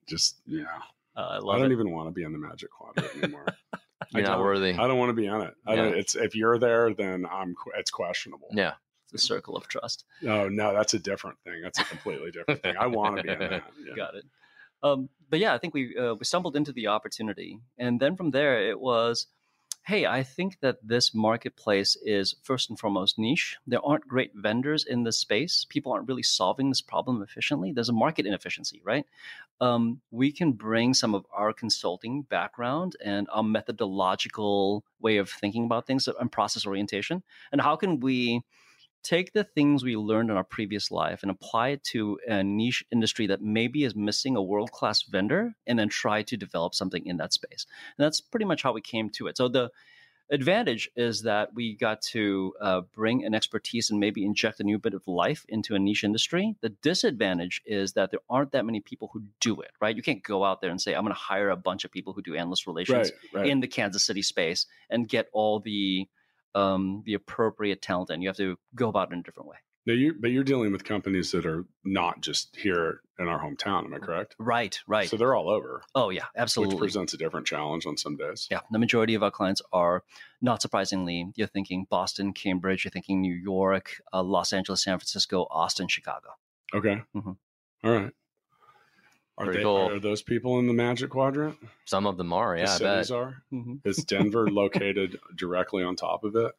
just 0.06 0.36
yeah 0.46 0.66
Uh, 1.16 1.40
I 1.44 1.48
i 1.54 1.58
don't 1.58 1.72
it. 1.72 1.74
even 1.74 1.90
want 1.90 2.06
to 2.06 2.12
be 2.12 2.22
in 2.22 2.30
the 2.30 2.38
magic 2.38 2.70
quadrant 2.70 3.12
anymore 3.20 3.44
You're 4.12 4.22
I 4.22 4.28
not 4.28 4.36
don't- 4.36 4.44
worthy. 4.44 4.72
i 4.74 4.86
don't 4.86 4.98
want 4.98 5.08
to 5.08 5.14
be 5.14 5.26
in 5.26 5.40
it 5.40 5.52
I 5.66 5.74
don't, 5.74 5.90
Yeah. 5.90 5.98
it's 5.98 6.14
if 6.14 6.36
you're 6.36 6.58
there 6.58 6.94
then 6.94 7.26
i'm 7.28 7.56
it's 7.76 7.90
questionable 7.90 8.46
Yeah. 8.52 8.74
the 9.10 9.18
circle 9.18 9.56
of 9.56 9.66
trust. 9.66 10.04
Oh 10.24 10.48
no, 10.48 10.74
that's 10.74 10.94
a 10.94 11.00
different 11.00 11.38
thing. 11.44 11.60
That's 11.60 11.80
a 11.80 11.84
completely 11.84 12.30
different 12.30 12.62
thing. 12.62 12.76
I 12.78 12.86
want 12.86 13.16
to 13.16 13.22
be 13.24 13.30
in 13.30 13.38
that. 13.40 13.64
Yeah. 13.84 13.94
Got 13.96 14.14
it. 14.14 14.24
Um, 14.86 15.08
but 15.28 15.38
yeah, 15.38 15.54
I 15.54 15.58
think 15.58 15.74
we 15.74 15.96
uh, 15.96 16.14
we 16.14 16.24
stumbled 16.24 16.56
into 16.56 16.72
the 16.72 16.86
opportunity, 16.86 17.58
and 17.78 18.00
then 18.00 18.16
from 18.16 18.30
there 18.30 18.68
it 18.68 18.78
was, 18.78 19.26
hey, 19.86 20.06
I 20.06 20.22
think 20.22 20.60
that 20.60 20.76
this 20.82 21.14
marketplace 21.14 21.96
is 22.02 22.36
first 22.42 22.70
and 22.70 22.78
foremost 22.78 23.18
niche. 23.18 23.56
There 23.66 23.84
aren't 23.84 24.06
great 24.08 24.32
vendors 24.34 24.84
in 24.84 25.04
this 25.04 25.18
space. 25.18 25.66
People 25.68 25.92
aren't 25.92 26.08
really 26.08 26.22
solving 26.22 26.68
this 26.68 26.80
problem 26.80 27.22
efficiently. 27.22 27.72
There's 27.72 27.88
a 27.88 27.92
market 28.04 28.26
inefficiency, 28.26 28.80
right? 28.84 29.04
Um, 29.60 30.00
we 30.10 30.32
can 30.32 30.52
bring 30.52 30.94
some 30.94 31.14
of 31.14 31.24
our 31.32 31.52
consulting 31.52 32.22
background 32.22 32.96
and 33.04 33.26
our 33.32 33.42
methodological 33.42 34.84
way 35.00 35.16
of 35.16 35.30
thinking 35.30 35.64
about 35.64 35.86
things 35.86 36.08
and 36.08 36.30
process 36.30 36.66
orientation, 36.66 37.22
and 37.50 37.60
how 37.60 37.76
can 37.76 38.00
we 38.00 38.42
take 39.02 39.32
the 39.32 39.44
things 39.44 39.84
we 39.84 39.96
learned 39.96 40.30
in 40.30 40.36
our 40.36 40.44
previous 40.44 40.90
life 40.90 41.22
and 41.22 41.30
apply 41.30 41.68
it 41.68 41.84
to 41.84 42.18
a 42.26 42.42
niche 42.42 42.84
industry 42.90 43.26
that 43.28 43.40
maybe 43.40 43.84
is 43.84 43.94
missing 43.94 44.36
a 44.36 44.42
world 44.42 44.72
class 44.72 45.02
vendor 45.02 45.54
and 45.66 45.78
then 45.78 45.88
try 45.88 46.22
to 46.22 46.36
develop 46.36 46.74
something 46.74 47.06
in 47.06 47.16
that 47.18 47.32
space. 47.32 47.66
And 47.96 48.04
that's 48.04 48.20
pretty 48.20 48.46
much 48.46 48.62
how 48.62 48.72
we 48.72 48.80
came 48.80 49.10
to 49.10 49.28
it. 49.28 49.36
So 49.36 49.48
the 49.48 49.70
advantage 50.28 50.90
is 50.96 51.22
that 51.22 51.54
we 51.54 51.76
got 51.76 52.02
to 52.02 52.52
uh, 52.60 52.80
bring 52.92 53.24
an 53.24 53.32
expertise 53.32 53.90
and 53.90 54.00
maybe 54.00 54.24
inject 54.24 54.58
a 54.58 54.64
new 54.64 54.76
bit 54.78 54.92
of 54.92 55.06
life 55.06 55.44
into 55.48 55.76
a 55.76 55.78
niche 55.78 56.02
industry. 56.02 56.56
The 56.62 56.70
disadvantage 56.70 57.62
is 57.64 57.92
that 57.92 58.10
there 58.10 58.18
aren't 58.28 58.50
that 58.50 58.66
many 58.66 58.80
people 58.80 59.08
who 59.12 59.22
do 59.40 59.60
it, 59.60 59.70
right? 59.80 59.94
You 59.94 60.02
can't 60.02 60.24
go 60.24 60.44
out 60.44 60.60
there 60.60 60.70
and 60.70 60.80
say, 60.80 60.94
I'm 60.94 61.04
going 61.04 61.14
to 61.14 61.20
hire 61.20 61.50
a 61.50 61.56
bunch 61.56 61.84
of 61.84 61.92
people 61.92 62.12
who 62.12 62.22
do 62.22 62.34
analyst 62.34 62.66
relations 62.66 63.12
Right, 63.32 63.40
right. 63.40 63.46
in 63.48 63.60
the 63.60 63.68
Kansas 63.68 64.04
City 64.04 64.22
space 64.22 64.66
and 64.90 65.08
get 65.08 65.28
all 65.32 65.60
the 65.60 66.08
um, 66.56 67.02
the 67.04 67.14
appropriate 67.14 67.82
talent 67.82 68.10
and 68.10 68.22
you 68.22 68.28
have 68.28 68.36
to 68.38 68.56
go 68.74 68.88
about 68.88 69.10
it 69.10 69.14
in 69.14 69.20
a 69.20 69.22
different 69.22 69.48
way. 69.48 69.56
Now 69.86 69.92
you, 69.92 70.14
but 70.18 70.32
you're 70.32 70.42
dealing 70.42 70.72
with 70.72 70.82
companies 70.82 71.30
that 71.30 71.46
are 71.46 71.64
not 71.84 72.20
just 72.20 72.56
here 72.56 73.02
in 73.20 73.28
our 73.28 73.38
hometown. 73.38 73.84
Am 73.84 73.94
I 73.94 73.98
correct? 73.98 74.34
Right, 74.36 74.76
right. 74.88 75.08
So 75.08 75.16
they're 75.16 75.36
all 75.36 75.48
over, 75.48 75.82
oh 75.94 76.10
yeah, 76.10 76.24
absolutely. 76.36 76.74
which 76.74 76.80
presents 76.80 77.14
a 77.14 77.16
different 77.16 77.46
challenge 77.46 77.86
on 77.86 77.96
some 77.96 78.16
days. 78.16 78.48
Yeah, 78.50 78.60
the 78.72 78.80
majority 78.80 79.14
of 79.14 79.22
our 79.22 79.30
clients 79.30 79.62
are 79.72 80.02
not 80.42 80.60
surprisingly, 80.60 81.30
you're 81.36 81.46
thinking 81.46 81.86
Boston, 81.88 82.32
Cambridge, 82.32 82.84
you're 82.84 82.90
thinking 82.90 83.20
New 83.20 83.34
York, 83.34 84.02
uh, 84.12 84.24
Los 84.24 84.52
Angeles, 84.52 84.82
San 84.82 84.98
Francisco, 84.98 85.46
Austin, 85.50 85.86
Chicago. 85.86 86.30
Okay. 86.74 87.02
Mhm. 87.14 87.36
All 87.84 87.90
right. 87.92 88.12
Are, 89.38 89.44
Pretty 89.44 89.58
they, 89.58 89.64
cool. 89.64 89.90
are 89.90 89.98
those 90.00 90.22
people 90.22 90.58
in 90.60 90.66
the 90.66 90.72
magic 90.72 91.10
quadrant? 91.10 91.58
Some 91.84 92.06
of 92.06 92.16
them 92.16 92.32
are, 92.32 92.56
the 92.56 92.62
yeah. 92.62 92.74
I 92.74 92.78
bet. 92.78 92.78
cities 92.78 93.10
are. 93.10 93.42
Mm-hmm. 93.52 93.74
Is 93.84 93.98
Denver 93.98 94.48
located 94.50 95.18
directly 95.34 95.82
on 95.84 95.94
top 95.94 96.24
of 96.24 96.34
it? 96.36 96.52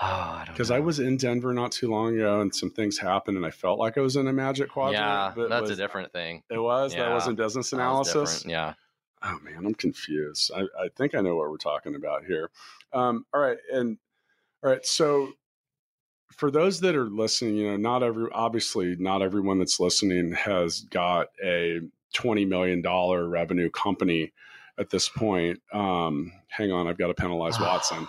Oh, 0.00 0.06
I 0.06 0.44
Because 0.46 0.70
I 0.70 0.78
was 0.78 1.00
in 1.00 1.16
Denver 1.16 1.52
not 1.52 1.72
too 1.72 1.90
long 1.90 2.14
ago, 2.14 2.40
and 2.40 2.54
some 2.54 2.70
things 2.70 2.98
happened, 2.98 3.36
and 3.36 3.44
I 3.44 3.50
felt 3.50 3.80
like 3.80 3.98
I 3.98 4.00
was 4.00 4.14
in 4.14 4.28
a 4.28 4.32
magic 4.32 4.70
quadrant. 4.70 5.02
Yeah, 5.02 5.32
but 5.34 5.48
that's 5.48 5.62
was- 5.62 5.70
a 5.70 5.76
different 5.76 6.12
thing. 6.12 6.44
It 6.50 6.58
was 6.58 6.94
that 6.94 7.10
wasn't 7.10 7.36
business 7.36 7.70
That 7.70 7.78
was 7.78 8.08
analysis. 8.14 8.44
Yeah. 8.46 8.74
Oh 9.24 9.38
man, 9.42 9.64
I'm 9.66 9.74
confused. 9.74 10.50
I, 10.54 10.62
I 10.80 10.88
think 10.96 11.14
I 11.14 11.20
know 11.20 11.36
what 11.36 11.48
we're 11.48 11.56
talking 11.56 11.94
about 11.94 12.24
here. 12.24 12.50
Um, 12.92 13.24
all 13.32 13.40
right, 13.40 13.58
and 13.72 13.96
all 14.64 14.70
right. 14.70 14.84
So 14.84 15.32
for 16.36 16.50
those 16.50 16.80
that 16.80 16.94
are 16.96 17.08
listening, 17.08 17.56
you 17.56 17.70
know, 17.70 17.76
not 17.76 18.02
every 18.02 18.28
obviously 18.32 18.96
not 18.98 19.22
everyone 19.22 19.58
that's 19.58 19.78
listening 19.80 20.32
has 20.32 20.80
got 20.80 21.28
a 21.44 21.80
twenty 22.14 22.44
million 22.44 22.82
dollar 22.82 23.26
revenue 23.28 23.70
company 23.70 24.32
at 24.78 24.90
this 24.90 25.08
point. 25.08 25.60
Um, 25.72 26.32
hang 26.48 26.72
on, 26.72 26.86
I've 26.88 26.98
got 26.98 27.08
to 27.08 27.14
penalize 27.14 27.58
Watson. 27.60 28.08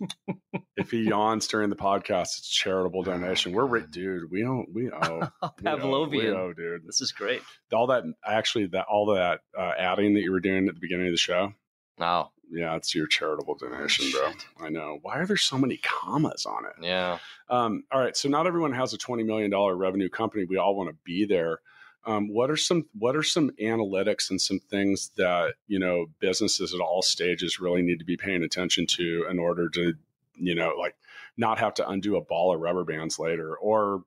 if 0.76 0.90
he 0.90 1.02
yawns 1.08 1.46
during 1.48 1.70
the 1.70 1.76
podcast, 1.76 2.38
it's 2.38 2.48
charitable 2.48 3.02
donation. 3.02 3.52
We're 3.52 3.66
rich, 3.66 3.90
dude. 3.90 4.30
We 4.30 4.42
don't. 4.42 4.66
We 4.72 4.90
owe. 4.90 5.28
We 5.42 5.48
owe, 5.48 5.50
we 5.50 5.62
Pavlovian. 5.64 6.36
owe, 6.36 6.52
dude 6.52 6.86
This 6.86 7.00
is 7.00 7.10
great. 7.12 7.42
all 7.72 7.88
that 7.88 8.04
actually 8.26 8.66
that 8.68 8.86
all 8.88 9.06
that 9.14 9.40
uh, 9.58 9.72
adding 9.78 10.14
that 10.14 10.20
you 10.20 10.30
were 10.32 10.40
doing 10.40 10.68
at 10.68 10.74
the 10.74 10.80
beginning 10.80 11.06
of 11.08 11.12
the 11.12 11.16
show 11.18 11.52
Oh, 12.00 12.30
yeah 12.50 12.76
it's 12.76 12.94
your 12.94 13.06
charitable 13.06 13.54
donation 13.54 14.10
bro. 14.10 14.32
I 14.66 14.68
know. 14.68 14.98
Why 15.02 15.18
are 15.18 15.26
there 15.26 15.36
so 15.36 15.58
many 15.58 15.78
commas 15.78 16.46
on 16.46 16.64
it? 16.64 16.84
Yeah. 16.84 17.18
um, 17.48 17.84
all 17.92 18.00
right 18.00 18.16
so 18.16 18.28
not 18.28 18.46
everyone 18.46 18.72
has 18.72 18.92
a 18.94 18.98
$20 18.98 19.24
million 19.24 19.54
revenue 19.54 20.08
company. 20.08 20.44
We 20.44 20.56
all 20.56 20.76
want 20.76 20.90
to 20.90 20.96
be 21.04 21.24
there. 21.24 21.60
Um, 22.06 22.32
what 22.32 22.50
are 22.50 22.56
some 22.56 22.86
what 22.98 23.16
are 23.16 23.22
some 23.22 23.50
analytics 23.60 24.30
and 24.30 24.40
some 24.40 24.60
things 24.60 25.10
that 25.16 25.54
you 25.66 25.78
know 25.78 26.06
businesses 26.20 26.72
at 26.72 26.80
all 26.80 27.02
stages 27.02 27.60
really 27.60 27.82
need 27.82 27.98
to 27.98 28.04
be 28.04 28.16
paying 28.16 28.42
attention 28.42 28.86
to 28.86 29.26
in 29.28 29.38
order 29.38 29.68
to 29.70 29.94
you 30.36 30.54
know 30.54 30.74
like 30.78 30.94
not 31.36 31.58
have 31.58 31.74
to 31.74 31.88
undo 31.88 32.16
a 32.16 32.20
ball 32.20 32.54
of 32.54 32.60
rubber 32.60 32.84
bands 32.84 33.18
later 33.18 33.56
or 33.56 34.04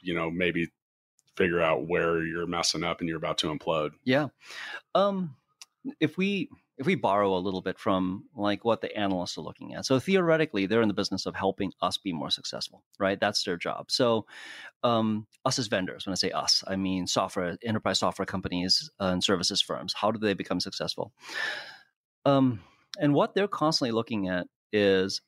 you 0.00 0.14
know 0.14 0.30
maybe 0.30 0.68
figure 1.36 1.60
out 1.60 1.86
where 1.86 2.24
you're 2.24 2.46
messing 2.46 2.84
up 2.84 3.00
and 3.00 3.08
you're 3.08 3.18
about 3.18 3.38
to 3.38 3.48
implode? 3.48 3.90
Yeah. 4.04 4.28
Um, 4.94 5.36
if 6.00 6.16
we 6.16 6.48
if 6.76 6.86
we 6.86 6.96
borrow 6.96 7.36
a 7.36 7.38
little 7.38 7.62
bit 7.62 7.78
from 7.78 8.24
like 8.34 8.64
what 8.64 8.80
the 8.80 8.96
analysts 8.96 9.38
are 9.38 9.42
looking 9.42 9.74
at, 9.74 9.86
so 9.86 9.98
theoretically 9.98 10.66
they're 10.66 10.82
in 10.82 10.88
the 10.88 10.94
business 10.94 11.26
of 11.26 11.34
helping 11.34 11.72
us 11.80 11.98
be 11.98 12.12
more 12.12 12.30
successful, 12.30 12.82
right? 12.98 13.20
That's 13.20 13.44
their 13.44 13.56
job. 13.56 13.90
So, 13.90 14.26
um, 14.82 15.26
us 15.44 15.58
as 15.58 15.68
vendors, 15.68 16.06
when 16.06 16.12
I 16.12 16.16
say 16.16 16.30
us, 16.30 16.64
I 16.66 16.76
mean 16.76 17.06
software, 17.06 17.56
enterprise 17.62 18.00
software 18.00 18.26
companies 18.26 18.90
uh, 19.00 19.06
and 19.06 19.22
services 19.22 19.62
firms. 19.62 19.94
How 19.94 20.10
do 20.10 20.18
they 20.18 20.34
become 20.34 20.60
successful? 20.60 21.12
Um, 22.24 22.60
and 22.98 23.14
what 23.14 23.34
they're 23.34 23.48
constantly 23.48 23.92
looking 23.92 24.28
at 24.28 24.46
is 24.72 25.20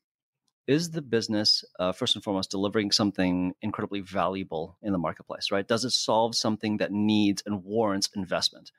is 0.66 0.90
the 0.90 1.02
business 1.02 1.64
uh, 1.78 1.92
first 1.92 2.16
and 2.16 2.24
foremost 2.24 2.50
delivering 2.50 2.90
something 2.90 3.54
incredibly 3.62 4.00
valuable 4.00 4.76
in 4.82 4.92
the 4.92 4.98
marketplace 4.98 5.52
right 5.52 5.68
does 5.68 5.84
it 5.84 5.90
solve 5.90 6.34
something 6.34 6.78
that 6.78 6.90
needs 6.90 7.42
and 7.46 7.62
warrants 7.62 8.10
investment 8.16 8.72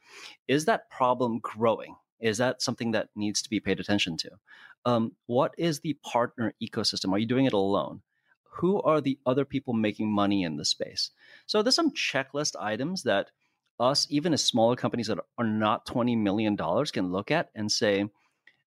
is 0.50 0.66
that 0.66 0.90
problem 0.90 1.40
growing 1.40 1.96
is 2.20 2.38
that 2.38 2.62
something 2.62 2.92
that 2.92 3.10
needs 3.16 3.42
to 3.42 3.50
be 3.50 3.60
paid 3.60 3.80
attention 3.80 4.18
to 4.18 4.30
um, 4.86 5.12
what 5.26 5.54
is 5.58 5.80
the 5.80 5.98
partner 6.04 6.54
ecosystem 6.62 7.12
are 7.12 7.20
you 7.20 7.28
doing 7.28 7.46
it 7.46 7.54
alone 7.54 8.02
who 8.58 8.82
are 8.82 9.02
the 9.02 9.20
other 9.26 9.46
people 9.46 9.74
making 9.74 10.12
money 10.12 10.44
in 10.44 10.58
the 10.58 10.66
space 10.66 11.12
so 11.46 11.62
there's 11.62 11.76
some 11.76 11.92
checklist 11.92 12.56
items 12.60 13.04
that 13.04 13.32
us 13.80 14.08
even 14.10 14.34
as 14.34 14.44
smaller 14.44 14.76
companies 14.76 15.08
that 15.08 15.20
are 15.38 15.46
not 15.46 15.86
$20 15.86 16.18
million 16.18 16.58
can 16.58 17.12
look 17.12 17.30
at 17.30 17.50
and 17.54 17.72
say 17.72 18.10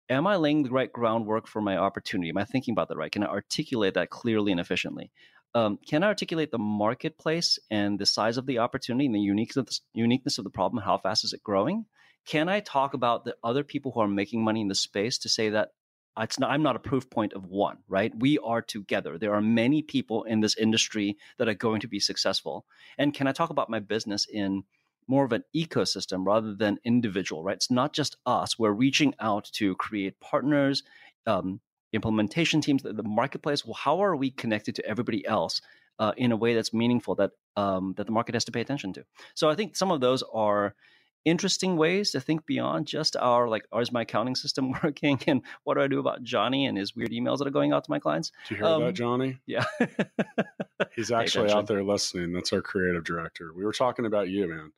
am 0.10 0.28
I 0.28 0.36
laying 0.36 0.64
the 0.64 0.72
right 0.72 0.92
groundwork 0.92 1.48
for 1.48 1.62
my 1.62 1.78
opportunity? 1.78 2.30
Am 2.30 2.38
I 2.38 2.46
thinking 2.46 2.72
about 2.72 2.90
that 2.90 2.98
right? 2.98 3.12
Can 3.12 3.24
I 3.24 3.28
articulate 3.28 3.94
that 3.94 4.10
clearly 4.10 4.52
and 4.52 4.60
efficiently? 4.60 5.12
Um, 5.56 5.80
can 5.88 6.04
I 6.04 6.08
articulate 6.08 6.52
the 6.52 6.60
marketplace 6.60 7.58
and 7.72 7.98
the 7.98 8.06
size 8.06 8.38
of 8.38 8.46
the 8.46 8.60
opportunity 8.60 9.08
and 9.08 9.16
the 9.16 9.20
uniqueness 9.20 9.82
uniqueness 9.94 10.38
of 10.38 10.44
the 10.44 10.50
problem? 10.50 10.84
How 10.84 10.98
fast 10.98 11.24
is 11.24 11.34
it 11.34 11.44
growing? 11.44 11.86
Can 12.30 12.48
I 12.48 12.60
talk 12.60 12.94
about 12.94 13.26
the 13.26 13.36
other 13.44 13.64
people 13.64 13.92
who 13.92 14.02
are 14.02 14.08
making 14.08 14.44
money 14.44 14.62
in 14.62 14.68
the 14.68 14.76
space 14.76 15.18
to 15.18 15.30
say 15.30 15.50
that 15.50 15.70
it's 16.16 16.38
not, 16.38 16.52
I'm 16.52 16.62
not 16.62 16.76
a 16.76 16.80
proof 16.80 17.10
point 17.10 17.34
of 17.34 17.48
one, 17.48 17.80
right? 17.88 18.14
We 18.16 18.38
are 18.38 18.62
together. 18.62 19.18
There 19.18 19.34
are 19.34 19.42
many 19.42 19.82
people 19.82 20.26
in 20.26 20.40
this 20.40 20.56
industry 20.56 21.18
that 21.40 21.50
are 21.50 21.56
going 21.56 21.82
to 21.82 21.88
be 21.88 22.00
successful. 22.00 22.68
And 23.00 23.16
can 23.16 23.26
I 23.26 23.32
talk 23.32 23.50
about 23.50 23.72
my 23.72 23.80
business 23.80 24.28
in 24.32 24.64
more 25.08 25.26
of 25.26 25.34
an 25.34 25.44
ecosystem 25.56 26.24
rather 26.24 26.54
than 26.54 26.78
individual, 26.84 27.44
right? 27.44 27.56
It's 27.56 27.72
not 27.72 27.94
just 27.94 28.16
us. 28.28 28.60
We're 28.60 28.74
reaching 28.74 29.16
out 29.20 29.46
to 29.54 29.76
create 29.78 30.20
partners, 30.20 30.84
um, 31.26 31.62
implementation 31.94 32.62
teams, 32.62 32.84
the, 32.84 32.94
the 32.94 33.02
marketplace. 33.02 33.66
Well, 33.66 33.74
how 33.74 34.04
are 34.04 34.16
we 34.16 34.30
connected 34.30 34.76
to 34.76 34.86
everybody 34.86 35.26
else 35.26 35.62
uh, 35.98 36.12
in 36.16 36.32
a 36.32 36.38
way 36.38 36.54
that's 36.54 36.76
meaningful 36.76 37.16
that 37.16 37.32
um, 37.56 37.96
that 37.98 38.06
the 38.06 38.14
market 38.14 38.36
has 38.36 38.46
to 38.46 38.52
pay 38.52 38.62
attention 38.62 38.94
to? 38.94 39.06
So 39.34 39.50
I 39.50 39.56
think 39.56 39.76
some 39.76 39.90
of 39.90 40.00
those 40.00 40.24
are 40.32 40.76
interesting 41.26 41.76
ways 41.78 42.12
to 42.12 42.20
think 42.22 42.46
beyond 42.46 42.88
just 42.88 43.16
our 43.18 43.48
like, 43.48 43.66
oh, 43.72 43.80
is 43.80 43.92
my 43.92 44.02
accounting 44.02 44.36
system 44.36 44.72
working, 44.84 45.20
and 45.28 45.42
what 45.64 45.76
do 45.76 45.82
I 45.82 45.88
do 45.88 46.00
about 46.00 46.24
Johnny 46.24 46.66
and 46.66 46.78
his 46.78 46.96
weird 46.96 47.12
emails 47.12 47.40
that 47.40 47.48
are 47.48 47.52
going 47.52 47.74
out 47.74 47.84
to 47.84 47.92
my 47.92 48.00
clients? 48.00 48.32
Did 48.48 48.52
you 48.52 48.58
hear 48.64 48.66
Um, 48.74 48.84
that, 48.84 48.94
Johnny? 48.94 49.40
Yeah, 49.46 49.66
He's 50.96 51.12
actually 51.12 51.52
out 51.52 51.68
there 51.68 51.84
listening. 51.84 52.32
That's 52.34 52.54
our 52.54 52.62
creative 52.62 53.04
director. 53.04 53.52
We 53.56 53.64
were 53.66 53.74
talking 53.74 54.06
about 54.06 54.30
you, 54.30 54.48
man. 54.48 54.72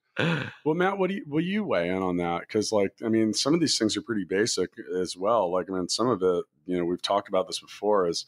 Well, 0.65 0.75
Matt, 0.75 0.97
what 0.97 1.09
do 1.09 1.15
you 1.15 1.23
will 1.27 1.41
you 1.43 1.63
weigh 1.63 1.87
in 1.89 2.01
on 2.03 2.17
that? 2.17 2.41
Because, 2.41 2.71
like, 2.71 2.91
I 3.03 3.07
mean, 3.07 3.33
some 3.33 3.53
of 3.53 3.59
these 3.59 3.77
things 3.77 3.95
are 3.95 4.01
pretty 4.01 4.25
basic 4.25 4.69
as 4.99 5.15
well. 5.15 5.51
Like, 5.51 5.69
I 5.69 5.73
mean, 5.73 5.87
some 5.87 6.09
of 6.09 6.21
it, 6.21 6.45
you 6.65 6.77
know, 6.77 6.83
we've 6.85 7.01
talked 7.01 7.29
about 7.29 7.47
this 7.47 7.59
before. 7.59 8.07
Is 8.07 8.25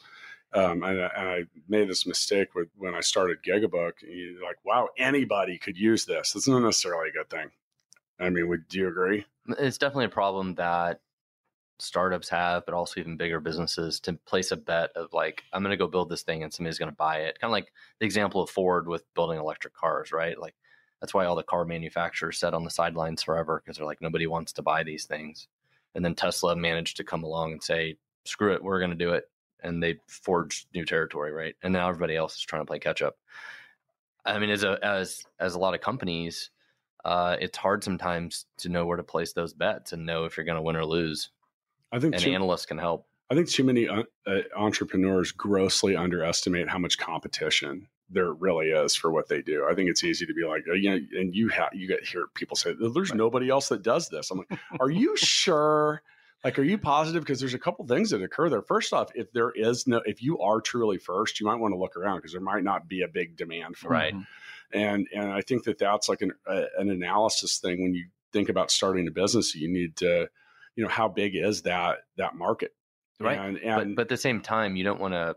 um, 0.54 0.84
and, 0.84 1.02
I- 1.02 1.12
and 1.18 1.30
I 1.30 1.44
made 1.68 1.90
this 1.90 2.06
mistake 2.08 2.56
with 2.56 2.70
when 2.78 2.96
I 2.96 3.02
started 3.02 3.40
Gigabook. 3.46 3.94
Like, 4.42 4.58
wow, 4.64 4.90
anybody 4.98 5.58
could 5.58 5.78
use 5.78 6.06
this. 6.06 6.32
That's 6.34 6.48
not 6.48 6.60
necessarily 6.60 7.10
a 7.10 7.12
good 7.12 7.30
thing. 7.30 7.50
I 8.20 8.30
mean, 8.30 8.48
would 8.48 8.68
do 8.68 8.80
you 8.80 8.88
agree? 8.88 9.26
It's 9.60 9.78
definitely 9.78 10.06
a 10.06 10.10
problem 10.10 10.56
that 10.56 11.02
startups 11.80 12.30
have, 12.30 12.66
but 12.66 12.76
also 12.76 13.00
even 13.00 13.18
bigger 13.18 13.40
businesses 13.40 14.00
to 14.02 14.14
place 14.26 14.52
a 14.52 14.58
bet 14.58 14.92
of 14.96 15.12
like, 15.14 15.44
I'm 15.52 15.64
going 15.64 15.72
to 15.72 15.78
go 15.78 15.88
build 15.88 16.10
this 16.10 16.22
thing 16.24 16.44
and 16.44 16.54
somebody's 16.54 16.80
going 16.80 16.92
to 16.92 16.96
buy 16.96 17.18
it. 17.18 17.40
Kind 17.40 17.50
of 17.50 17.54
like 17.54 17.74
the 18.00 18.06
example 18.06 18.42
of 18.42 18.50
Ford 18.50 18.88
with 18.88 19.04
building 19.16 19.40
electric 19.40 19.74
cars, 19.74 20.12
right? 20.12 20.40
Like, 20.40 20.56
that's 21.02 21.14
why 21.14 21.26
all 21.26 21.36
the 21.36 21.44
car 21.44 21.66
manufacturers 21.66 22.40
sat 22.40 22.54
on 22.54 22.64
the 22.64 22.70
sidelines 22.70 23.24
forever 23.24 23.62
because 23.62 23.78
they're 23.78 23.86
like, 23.86 24.02
nobody 24.02 24.28
wants 24.28 24.54
to 24.54 24.62
buy 24.62 24.84
these 24.84 25.06
things. 25.06 25.48
And 25.96 26.06
then 26.06 26.16
Tesla 26.16 26.56
managed 26.56 26.96
to 26.98 27.04
come 27.04 27.24
along 27.24 27.52
and 27.52 27.62
say, 27.62 27.98
screw 28.24 28.54
it, 28.54 28.64
we're 28.64 28.80
going 28.80 28.92
to 28.92 28.96
do 28.96 29.12
it. 29.12 29.26
and 29.64 29.82
they 29.82 29.98
forged 30.08 30.68
new 30.76 30.86
territory, 30.86 31.32
right? 31.32 31.56
And 31.64 31.74
now 31.74 31.90
everybody 31.90 32.16
else 32.16 32.36
is 32.36 32.42
trying 32.42 32.62
to 32.62 32.66
play 32.66 32.80
catch 32.80 33.02
up. 33.02 33.18
I 34.26 34.38
mean, 34.40 34.50
as 34.50 34.64
a 34.64 34.78
as 34.84 35.24
as 35.40 35.56
a 35.56 35.60
lot 35.60 35.74
of 35.74 35.82
companies, 35.82 36.52
uh, 37.06 37.38
it's 37.40 37.58
hard 37.58 37.84
sometimes 37.84 38.46
to 38.58 38.70
know 38.70 38.86
where 38.86 38.98
to 38.98 39.04
place 39.04 39.34
those 39.34 39.54
bets 39.54 39.94
and 39.94 40.06
know 40.06 40.26
if 40.26 40.38
you're 40.38 40.46
going 40.46 40.56
to 40.58 40.62
win 40.62 40.76
or 40.76 40.86
lose. 40.86 41.32
I 41.92 42.00
think 42.00 42.16
And 42.16 42.18
too, 42.18 42.36
analysts 42.36 42.66
can 42.66 42.78
help. 42.78 43.08
I 43.30 43.36
think 43.36 43.50
too 43.50 43.64
many 43.64 43.88
uh, 43.88 44.04
uh, 44.28 44.42
entrepreneurs 44.56 45.32
grossly 45.32 45.96
underestimate 45.96 46.70
how 46.70 46.80
much 46.80 46.98
competition 46.98 47.88
there 48.10 48.34
really 48.34 48.70
is 48.70 48.96
for 48.96 49.12
what 49.12 49.30
they 49.30 49.42
do. 49.42 49.66
I 49.70 49.74
think 49.76 49.90
it's 49.90 50.04
easy 50.04 50.26
to 50.26 50.34
be 50.34 50.46
like, 50.46 50.64
uh, 50.70 50.74
you 50.74 50.90
know, 50.92 51.00
and 51.20 51.36
you 51.36 51.50
have 51.50 51.70
you 51.74 51.88
get 51.88 52.06
hear 52.06 52.28
people 52.36 52.56
say, 52.58 52.74
"There's 52.74 53.14
Right. 53.14 53.16
nobody 53.16 53.50
else 53.50 53.70
that 53.70 53.82
does 53.82 54.10
this." 54.10 54.30
I'm 54.30 54.38
like, 54.40 54.52
"Are 54.80 54.90
you 54.92 55.18
sure?" 55.18 56.04
Like, 56.44 56.60
are 56.60 56.64
you 56.64 56.78
positive? 56.78 57.24
Because 57.24 57.40
there's 57.40 57.54
a 57.54 57.60
couple 57.60 57.88
things 57.88 58.10
that 58.12 58.22
occur 58.22 58.50
there. 58.50 58.62
First 58.62 58.94
off, 58.94 59.10
if 59.16 59.32
there 59.32 59.52
is 59.52 59.88
no, 59.88 60.02
if 60.06 60.22
you 60.22 60.40
are 60.40 60.60
truly 60.62 60.98
first, 60.98 61.40
you 61.40 61.46
might 61.48 61.56
want 61.56 61.74
to 61.74 61.78
look 61.80 61.96
around 61.96 62.18
because 62.18 62.34
there 62.34 62.42
might 62.42 62.64
not 62.66 62.88
be 62.90 63.02
a 63.02 63.08
big 63.08 63.38
demand 63.38 63.78
for 63.78 63.96
it 63.96 64.00
Right. 64.00 64.14
Mhm. 64.14 64.28
And 64.72 65.08
and 65.14 65.32
I 65.32 65.42
think 65.42 65.64
that 65.64 65.80
that's 65.80 66.10
like 66.10 66.22
an 66.22 66.32
a, 66.48 66.66
an 66.78 66.90
analysis 66.90 67.58
thing 67.58 67.82
when 67.82 67.94
you 67.94 68.08
think 68.32 68.50
about 68.50 68.72
starting 68.72 69.08
a 69.08 69.12
business. 69.12 69.56
You 69.56 69.72
need 69.72 69.98
to, 69.98 70.28
you 70.76 70.84
know, 70.84 70.90
how 70.90 71.08
big 71.08 71.36
is 71.36 71.64
that 71.64 72.00
that 72.18 72.36
market, 72.36 72.72
Right. 73.20 73.40
And, 73.40 73.60
But, 73.64 73.64
and 73.64 73.96
but 73.96 74.02
at 74.04 74.10
the 74.10 74.18
same 74.18 74.42
time, 74.42 74.76
you 74.76 74.84
don't 74.84 75.00
want 75.00 75.14
to 75.14 75.36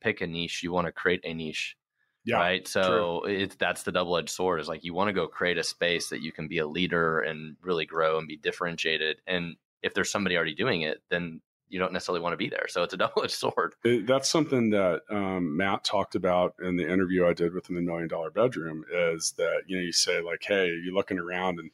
pick 0.00 0.20
a 0.20 0.26
niche. 0.26 0.62
You 0.62 0.72
want 0.72 0.86
to 0.86 0.92
create 0.92 1.20
a 1.24 1.34
niche, 1.34 1.76
yeah, 2.24 2.36
right? 2.36 2.66
So 2.66 3.24
it's 3.24 3.56
that's 3.56 3.82
the 3.82 3.92
double 3.92 4.16
edged 4.16 4.30
sword. 4.30 4.60
Is 4.60 4.68
like 4.68 4.84
you 4.84 4.94
want 4.94 5.08
to 5.08 5.14
go 5.14 5.26
create 5.26 5.58
a 5.58 5.64
space 5.64 6.10
that 6.10 6.22
you 6.22 6.32
can 6.32 6.48
be 6.48 6.58
a 6.58 6.66
leader 6.66 7.20
and 7.20 7.56
really 7.62 7.86
grow 7.86 8.18
and 8.18 8.28
be 8.28 8.36
differentiated. 8.36 9.20
And 9.26 9.56
if 9.82 9.94
there's 9.94 10.10
somebody 10.10 10.36
already 10.36 10.54
doing 10.54 10.82
it, 10.82 10.98
then 11.10 11.40
you 11.68 11.78
don't 11.78 11.92
necessarily 11.92 12.20
want 12.20 12.32
to 12.32 12.36
be 12.36 12.48
there. 12.48 12.66
So 12.68 12.82
it's 12.82 12.94
a 12.94 12.96
double 13.04 13.22
edged 13.24 13.32
sword. 13.34 13.74
It- 13.84 14.06
that's 14.06 14.30
something 14.30 14.70
that 14.70 15.02
um, 15.10 15.56
Matt 15.56 15.82
talked 15.84 16.14
about 16.14 16.54
in 16.62 16.76
the 16.76 16.88
interview 16.90 17.26
I 17.26 17.32
did 17.32 17.52
with 17.54 17.68
him 17.68 17.76
in 17.76 17.84
Million 17.86 18.08
Dollar 18.08 18.30
Bedroom. 18.30 18.84
Is 18.92 19.32
that 19.38 19.62
you 19.66 19.76
know 19.76 19.82
you 19.82 19.92
say 19.92 20.20
like, 20.20 20.42
hey, 20.46 20.66
you're 20.68 20.94
looking 20.94 21.18
around 21.18 21.58
and 21.58 21.70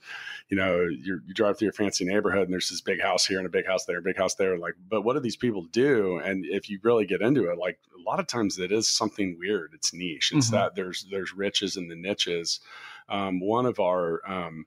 you 0.49 0.57
know 0.57 0.81
you 0.83 1.21
you 1.27 1.35
drive 1.35 1.59
through 1.59 1.67
your 1.67 1.73
fancy 1.73 2.05
neighborhood 2.05 2.45
and 2.45 2.53
there's 2.53 2.71
this 2.71 2.81
big 2.81 3.01
house 3.01 3.27
here 3.27 3.39
and 3.39 3.47
a 3.47 3.51
big 3.51 3.67
house 3.67 3.85
there, 3.85 3.99
a 3.99 4.03
big 4.03 4.17
house 4.17 4.35
there. 4.37 4.57
Like, 4.59 4.75
but 4.89 5.03
what 5.03 5.15
do 5.15 5.21
these 5.21 5.37
people 5.37 5.63
do? 5.73 6.19
And 6.19 6.45
if 6.47 6.71
you 6.71 6.79
really 6.83 7.05
get 7.07 7.21
into 7.23 7.51
it, 7.51 7.59
like 7.59 7.79
a 7.99 8.03
lot 8.09 8.19
of 8.21 8.27
times 8.27 8.59
it 8.59 8.73
is 8.73 8.89
something 8.89 9.37
weird. 9.39 9.73
It's 9.75 9.93
niche. 9.93 10.33
It's 10.35 10.49
Mhm. 10.49 10.53
that 10.53 10.75
there's 10.75 11.07
there's 11.11 11.33
riches 11.35 11.77
in 11.77 11.89
the 11.89 11.97
niches. 11.97 12.61
Um, 13.09 13.41
one 13.41 13.67
of 13.67 13.79
our 13.79 14.21
um, 14.27 14.65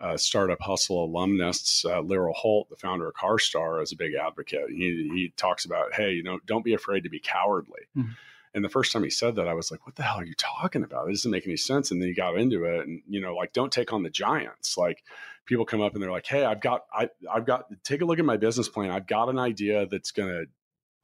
uh, 0.00 0.16
startup 0.16 0.60
hustle 0.60 1.04
alumnus, 1.04 1.84
uh, 1.84 2.02
Holt, 2.34 2.70
the 2.70 2.76
founder 2.76 3.08
of 3.08 3.14
CarStar, 3.14 3.82
is 3.82 3.92
a 3.92 3.96
big 3.96 4.14
advocate. 4.14 4.70
He, 4.70 5.10
he 5.12 5.32
talks 5.36 5.64
about, 5.64 5.92
hey, 5.92 6.12
you 6.12 6.22
know, 6.22 6.38
don't 6.46 6.64
be 6.64 6.74
afraid 6.74 7.04
to 7.04 7.10
be 7.10 7.20
cowardly. 7.20 7.82
Mhm. 7.96 8.16
And 8.52 8.64
the 8.64 8.68
first 8.68 8.92
time 8.92 9.04
he 9.04 9.10
said 9.10 9.36
that, 9.36 9.46
I 9.46 9.54
was 9.54 9.70
like, 9.70 9.86
what 9.86 9.94
the 9.94 10.02
hell 10.02 10.16
are 10.16 10.24
you 10.24 10.34
talking 10.36 10.82
about? 10.82 11.06
It 11.06 11.12
doesn't 11.12 11.30
make 11.30 11.46
any 11.46 11.56
sense. 11.56 11.90
And 11.90 12.00
then 12.00 12.08
he 12.08 12.14
got 12.14 12.36
into 12.36 12.64
it 12.64 12.86
and, 12.86 13.02
you 13.08 13.20
know, 13.20 13.34
like, 13.34 13.52
don't 13.52 13.70
take 13.70 13.92
on 13.92 14.02
the 14.02 14.10
giants. 14.10 14.76
Like 14.76 15.04
people 15.46 15.64
come 15.64 15.80
up 15.80 15.94
and 15.94 16.02
they're 16.02 16.10
like, 16.10 16.26
hey, 16.26 16.44
I've 16.44 16.60
got, 16.60 16.84
I, 16.92 17.10
I've 17.30 17.46
got, 17.46 17.66
take 17.84 18.00
a 18.00 18.04
look 18.04 18.18
at 18.18 18.24
my 18.24 18.36
business 18.38 18.68
plan. 18.68 18.90
I've 18.90 19.06
got 19.06 19.28
an 19.28 19.38
idea 19.38 19.86
that's 19.86 20.10
going 20.10 20.30
to 20.30 20.46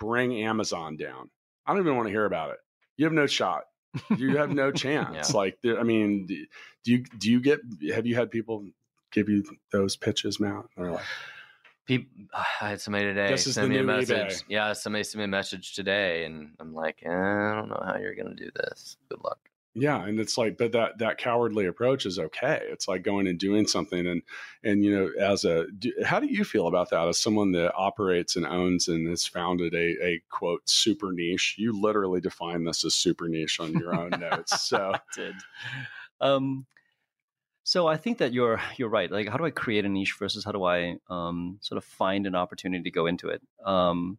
bring 0.01 0.43
Amazon 0.43 0.97
down. 0.97 1.31
I 1.67 1.73
don't 1.73 1.83
even 1.83 1.97
want 1.97 2.09
to 2.09 2.13
hear 2.13 2.25
about 2.25 2.51
it. 2.51 2.59
You 2.97 3.05
have 3.05 3.13
no 3.13 3.27
shot. 3.27 3.65
You 4.17 4.39
have 4.39 4.51
no 4.51 4.73
chance. 4.73 5.31
Yeah. 5.31 5.37
Like, 5.37 5.59
I 5.65 5.85
mean, 5.85 6.27
do 6.27 6.47
you, 6.85 7.05
do 7.19 7.31
you 7.31 7.41
get, 7.41 7.61
have 7.95 8.07
you 8.07 8.17
had 8.17 8.31
people 8.33 8.67
give 9.13 9.29
you 9.29 9.45
those 9.73 9.97
pitches, 9.97 10.39
Matt? 10.41 10.65
They're 10.77 10.93
like, 10.93 11.05
People, 11.87 12.11
I 12.61 12.69
had 12.71 12.81
somebody 12.81 13.05
today 13.05 13.37
send 13.37 13.69
me 13.69 13.79
a 13.79 13.83
message. 13.85 14.17
eBay. 14.17 14.43
Yeah, 14.49 14.73
somebody 14.73 15.05
sent 15.05 15.19
me 15.21 15.25
a 15.25 15.29
message 15.29 15.75
today, 15.75 16.25
and 16.25 16.51
I'm 16.59 16.75
like, 16.75 17.03
eh, 17.05 17.11
I 17.11 17.55
don't 17.55 17.69
know 17.69 17.83
how 17.85 17.97
you're 17.99 18.15
going 18.17 18.35
to 18.35 18.45
do 18.45 18.51
this. 18.57 18.97
Good 19.09 19.23
luck. 19.23 19.39
yeah. 19.75 20.05
And 20.05 20.19
it's 20.19 20.37
like, 20.37 20.57
but 20.59 20.73
that, 20.73 20.99
that 20.99 21.19
cowardly 21.19 21.67
approach 21.67 22.05
is 22.07 22.19
okay. 22.19 22.61
It's 22.71 22.89
like 22.89 23.03
going 23.03 23.27
and 23.29 23.39
doing 23.39 23.67
something. 23.67 24.07
And, 24.07 24.23
and, 24.65 24.85
you 24.85 24.97
know, 24.97 25.11
as 25.21 25.45
a, 25.45 25.67
do, 25.79 25.93
how 26.05 26.19
do 26.19 26.27
you 26.27 26.45
feel 26.45 26.67
about 26.67 26.91
that 26.91 27.07
as 27.07 27.21
someone 27.21 27.53
that 27.53 27.73
operates 27.77 28.35
and 28.37 28.47
owns 28.47 28.89
and 28.89 29.07
has 29.09 29.27
founded 29.27 29.75
a, 29.75 30.05
a 30.05 30.23
quote, 30.31 30.69
super 30.69 31.13
niche? 31.13 31.55
You 31.59 31.79
literally 31.81 32.21
define 32.21 32.65
this 32.65 32.85
as 32.85 32.95
super 32.95 33.29
niche 33.29 33.61
on 33.61 33.75
your 33.75 33.95
own 33.95 34.11
notes. 34.19 34.63
So, 34.63 34.93
did. 35.15 35.35
Um, 36.21 36.67
so 37.67 37.89
I 37.89 37.97
think 37.97 38.19
that 38.19 38.33
you're 38.33 38.61
you're 38.79 38.89
right. 38.89 39.11
Like, 39.11 39.29
how 39.29 39.37
do 39.37 39.45
I 39.45 39.51
create 39.51 39.85
a 39.85 39.89
niche 39.89 40.15
versus 40.19 40.45
how 40.45 40.53
do 40.53 40.63
I 40.63 40.99
um, 41.11 41.59
sort 41.61 41.79
of 41.79 41.85
find 41.85 42.25
an 42.25 42.37
opportunity 42.37 42.85
to 42.85 42.91
go 42.93 43.07
into 43.07 43.29
it? 43.29 43.43
Um, 43.65 44.19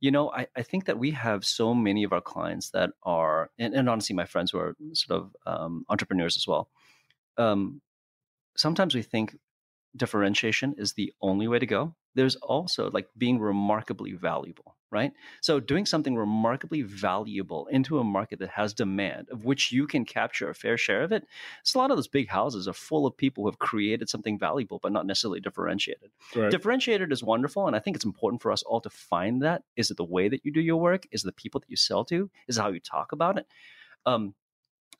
you 0.00 0.10
know, 0.10 0.32
I, 0.32 0.48
I 0.56 0.62
think 0.62 0.86
that 0.86 0.98
we 0.98 1.12
have 1.12 1.44
so 1.44 1.74
many 1.74 2.02
of 2.02 2.12
our 2.12 2.20
clients 2.20 2.70
that 2.70 2.90
are, 3.04 3.50
and, 3.56 3.72
and 3.72 3.88
honestly, 3.88 4.16
my 4.16 4.24
friends 4.24 4.50
who 4.50 4.58
are 4.58 4.74
sort 4.94 5.20
of 5.20 5.36
um, 5.46 5.86
entrepreneurs 5.88 6.36
as 6.36 6.48
well. 6.48 6.70
Um, 7.38 7.80
sometimes 8.56 8.96
we 8.96 9.02
think 9.02 9.36
differentiation 9.96 10.74
is 10.76 10.94
the 10.94 11.12
only 11.22 11.46
way 11.46 11.60
to 11.60 11.66
go. 11.66 11.94
There's 12.14 12.36
also 12.36 12.90
like 12.90 13.08
being 13.16 13.38
remarkably 13.38 14.12
valuable, 14.12 14.76
right? 14.90 15.12
So 15.40 15.60
doing 15.60 15.86
something 15.86 16.14
remarkably 16.14 16.82
valuable 16.82 17.66
into 17.68 17.98
a 17.98 18.04
market 18.04 18.38
that 18.40 18.50
has 18.50 18.74
demand, 18.74 19.28
of 19.30 19.44
which 19.44 19.72
you 19.72 19.86
can 19.86 20.04
capture 20.04 20.50
a 20.50 20.54
fair 20.54 20.76
share 20.76 21.02
of 21.02 21.12
it. 21.12 21.26
So 21.62 21.78
a 21.78 21.80
lot 21.80 21.90
of 21.90 21.96
those 21.96 22.08
big 22.08 22.28
houses 22.28 22.68
are 22.68 22.74
full 22.74 23.06
of 23.06 23.16
people 23.16 23.44
who 23.44 23.50
have 23.50 23.58
created 23.58 24.08
something 24.08 24.38
valuable, 24.38 24.78
but 24.82 24.92
not 24.92 25.06
necessarily 25.06 25.40
differentiated. 25.40 26.10
right. 26.36 26.50
Differentiated 26.50 27.12
is 27.12 27.22
wonderful, 27.22 27.66
and 27.66 27.74
I 27.74 27.78
think 27.78 27.96
it's 27.96 28.04
important 28.04 28.42
for 28.42 28.52
us 28.52 28.62
all 28.62 28.80
to 28.82 28.90
find 28.90 29.42
that. 29.42 29.62
Is 29.76 29.90
it 29.90 29.96
the 29.96 30.04
way 30.04 30.28
that 30.28 30.44
you 30.44 30.52
do 30.52 30.60
your 30.60 30.80
work? 30.80 31.06
Is 31.10 31.22
it 31.22 31.26
the 31.26 31.32
people 31.32 31.60
that 31.60 31.70
you 31.70 31.76
sell 31.76 32.04
to? 32.06 32.30
Is 32.46 32.58
it 32.58 32.60
how 32.60 32.70
you 32.70 32.80
talk 32.80 33.12
about 33.12 33.38
it? 33.38 33.46
Um, 34.04 34.34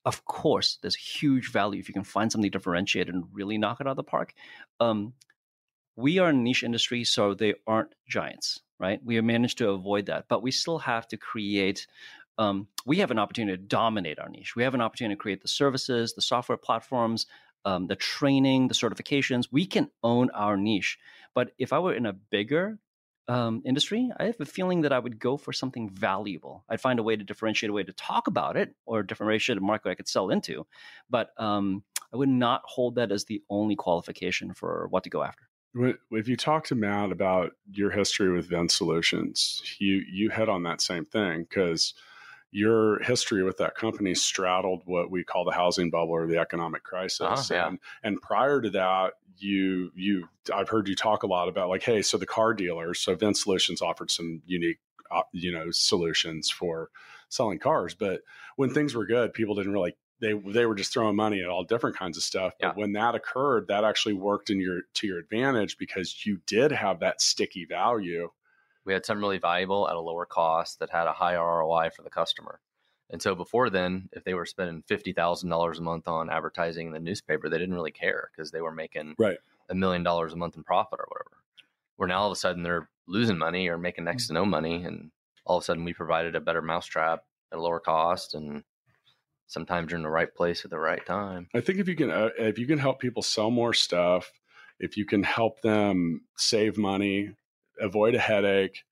of 0.04 0.24
course, 0.24 0.78
there's 0.82 0.96
huge 0.96 1.52
value 1.52 1.78
if 1.78 1.88
you 1.88 1.94
can 1.94 2.04
find 2.04 2.32
something 2.32 2.50
differentiated 2.50 3.14
and 3.14 3.24
really 3.32 3.58
knock 3.58 3.80
it 3.80 3.86
out 3.86 3.92
of 3.92 3.96
the 3.96 4.02
park. 4.02 4.34
Um, 4.80 5.12
we 5.96 6.18
are 6.18 6.30
a 6.30 6.32
niche 6.32 6.62
industry, 6.62 7.04
so 7.04 7.34
they 7.34 7.54
aren't 7.66 7.94
giants, 8.08 8.60
right? 8.78 9.00
We 9.04 9.16
have 9.16 9.24
managed 9.24 9.58
to 9.58 9.70
avoid 9.70 10.06
that, 10.06 10.26
but 10.28 10.42
we 10.42 10.50
still 10.50 10.78
have 10.78 11.06
to 11.08 11.16
create. 11.16 11.86
Um, 12.38 12.68
we 12.86 12.98
have 12.98 13.10
an 13.10 13.18
opportunity 13.18 13.56
to 13.56 13.62
dominate 13.62 14.18
our 14.18 14.28
niche. 14.28 14.56
We 14.56 14.62
have 14.62 14.74
an 14.74 14.80
opportunity 14.80 15.16
to 15.16 15.20
create 15.20 15.42
the 15.42 15.48
services, 15.48 16.14
the 16.14 16.22
software 16.22 16.58
platforms, 16.58 17.26
um, 17.64 17.86
the 17.86 17.96
training, 17.96 18.68
the 18.68 18.74
certifications. 18.74 19.48
We 19.50 19.66
can 19.66 19.90
own 20.02 20.30
our 20.30 20.56
niche. 20.56 20.98
But 21.34 21.52
if 21.58 21.72
I 21.72 21.78
were 21.78 21.94
in 21.94 22.06
a 22.06 22.12
bigger 22.12 22.78
um, 23.28 23.62
industry, 23.64 24.10
I 24.18 24.24
have 24.24 24.40
a 24.40 24.44
feeling 24.44 24.80
that 24.80 24.92
I 24.92 24.98
would 24.98 25.18
go 25.18 25.36
for 25.36 25.52
something 25.52 25.88
valuable. 25.90 26.64
I'd 26.68 26.80
find 26.80 26.98
a 26.98 27.04
way 27.04 27.16
to 27.16 27.24
differentiate 27.24 27.70
a 27.70 27.74
way 27.74 27.84
to 27.84 27.92
talk 27.92 28.26
about 28.26 28.56
it 28.56 28.74
or 28.86 29.00
a 29.00 29.60
market 29.60 29.90
I 29.90 29.94
could 29.94 30.08
sell 30.08 30.30
into. 30.30 30.66
But 31.08 31.30
um, 31.36 31.84
I 32.12 32.16
would 32.16 32.28
not 32.28 32.62
hold 32.64 32.96
that 32.96 33.12
as 33.12 33.26
the 33.26 33.42
only 33.48 33.76
qualification 33.76 34.54
for 34.54 34.86
what 34.90 35.04
to 35.04 35.10
go 35.10 35.22
after. 35.22 35.48
If 35.74 36.28
you 36.28 36.36
talk 36.36 36.64
to 36.66 36.74
Matt 36.74 37.12
about 37.12 37.52
your 37.72 37.90
history 37.90 38.30
with 38.30 38.48
VinSolutions, 38.48 39.62
you 39.78 40.04
you 40.10 40.30
hit 40.30 40.48
on 40.48 40.62
that 40.64 40.80
same 40.80 41.06
thing 41.06 41.46
because 41.48 41.94
your 42.50 43.02
history 43.02 43.42
with 43.42 43.56
that 43.56 43.74
company 43.74 44.14
straddled 44.14 44.82
what 44.84 45.10
we 45.10 45.24
call 45.24 45.44
the 45.44 45.52
housing 45.52 45.88
bubble 45.88 46.12
or 46.12 46.26
the 46.26 46.38
economic 46.38 46.82
crisis. 46.84 47.20
Uh-huh, 47.22 47.42
yeah. 47.50 47.68
And 47.68 47.78
and 48.02 48.20
prior 48.20 48.60
to 48.60 48.70
that, 48.70 49.14
you 49.38 49.90
you 49.94 50.28
I've 50.52 50.68
heard 50.68 50.88
you 50.88 50.94
talk 50.94 51.22
a 51.22 51.26
lot 51.26 51.48
about 51.48 51.70
like, 51.70 51.82
hey, 51.82 52.02
so 52.02 52.18
the 52.18 52.26
car 52.26 52.52
dealers, 52.52 53.00
so 53.00 53.16
VinSolutions 53.16 53.80
offered 53.80 54.10
some 54.10 54.42
unique 54.46 54.78
uh, 55.10 55.22
you 55.32 55.52
know 55.52 55.70
solutions 55.70 56.50
for 56.50 56.90
selling 57.30 57.58
cars, 57.58 57.94
but 57.94 58.20
when 58.56 58.68
things 58.68 58.94
were 58.94 59.06
good, 59.06 59.32
people 59.32 59.54
didn't 59.54 59.72
really 59.72 59.96
they 60.22 60.32
they 60.32 60.64
were 60.64 60.74
just 60.74 60.92
throwing 60.92 61.16
money 61.16 61.42
at 61.42 61.48
all 61.50 61.64
different 61.64 61.96
kinds 61.96 62.16
of 62.16 62.22
stuff. 62.22 62.54
But 62.58 62.68
Yeah. 62.68 62.72
when 62.74 62.92
that 62.92 63.14
occurred, 63.14 63.66
that 63.68 63.84
actually 63.84 64.14
worked 64.14 64.48
in 64.48 64.58
your 64.60 64.82
to 64.94 65.06
your 65.06 65.18
advantage 65.18 65.76
because 65.76 66.24
you 66.24 66.38
did 66.46 66.72
have 66.72 67.00
that 67.00 67.20
sticky 67.20 67.66
value. 67.66 68.30
we 68.84 68.92
had 68.92 69.04
something 69.06 69.20
really 69.22 69.38
valuable 69.38 69.88
at 69.88 69.94
a 69.94 70.00
lower 70.00 70.26
cost 70.26 70.78
that 70.80 70.90
had 70.90 71.06
a 71.06 71.12
high 71.12 71.36
ROI 71.36 71.90
for 71.90 72.02
the 72.02 72.10
customer. 72.10 72.58
And 73.10 73.22
so 73.22 73.34
before 73.36 73.70
then, 73.70 74.08
if 74.12 74.24
they 74.24 74.34
were 74.34 74.46
spending 74.46 74.82
fifty 74.88 75.12
thousand 75.12 75.50
dollars 75.50 75.78
a 75.78 75.82
month 75.82 76.08
on 76.08 76.30
advertising 76.30 76.86
in 76.88 76.92
the 76.92 76.98
newspaper, 76.98 77.48
they 77.48 77.58
didn't 77.58 77.74
really 77.74 77.92
care 77.92 78.30
because 78.32 78.50
they 78.50 78.60
were 78.62 78.72
making 78.72 79.14
Right. 79.18 79.38
a 79.68 79.74
million 79.74 80.02
dollars 80.02 80.32
a 80.32 80.36
month 80.36 80.56
in 80.56 80.64
profit 80.64 80.98
or 81.00 81.06
whatever. 81.10 81.42
Where 81.96 82.08
now 82.08 82.20
all 82.22 82.26
of 82.28 82.32
a 82.32 82.36
sudden 82.36 82.62
they're 82.64 82.88
losing 83.06 83.38
money 83.38 83.68
or 83.68 83.76
making 83.78 84.04
next 84.04 84.24
mm. 84.24 84.28
to 84.28 84.32
no 84.34 84.44
money, 84.46 84.82
and 84.84 85.10
all 85.44 85.58
of 85.58 85.62
a 85.62 85.64
sudden 85.64 85.84
we 85.84 85.92
provided 85.92 86.34
a 86.34 86.40
better 86.40 86.62
mousetrap 86.62 87.24
at 87.52 87.58
a 87.58 87.60
lower 87.60 87.80
cost, 87.80 88.34
and 88.34 88.64
sometimes 89.52 89.90
you're 89.90 89.98
in 89.98 90.02
the 90.02 90.08
right 90.08 90.34
place 90.34 90.64
at 90.64 90.70
the 90.70 90.78
right 90.78 91.04
time. 91.04 91.48
I 91.54 91.60
think 91.60 91.78
if 91.78 91.86
you 91.86 91.94
can 91.94 92.10
uh, 92.10 92.30
if 92.38 92.58
you 92.58 92.66
can 92.66 92.78
help 92.78 93.00
people 93.00 93.22
sell 93.22 93.50
more 93.50 93.74
stuff, 93.74 94.32
if 94.80 94.96
you 94.96 95.04
can 95.04 95.22
help 95.22 95.60
them 95.60 96.22
save 96.36 96.78
money, 96.78 97.34
avoid 97.78 98.14
a 98.14 98.18
headache, 98.18 98.84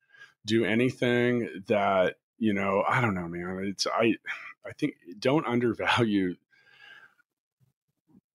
do 0.45 0.63
anything 0.63 1.63
that 1.67 2.15
you 2.37 2.53
know, 2.53 2.83
I 2.87 3.01
don't 3.01 3.15
know, 3.15 3.27
man. 3.27 3.65
It's 3.65 3.87
I 3.87 4.15
I 4.65 4.73
think 4.73 4.93
don't 5.19 5.47
undervalue 5.47 6.35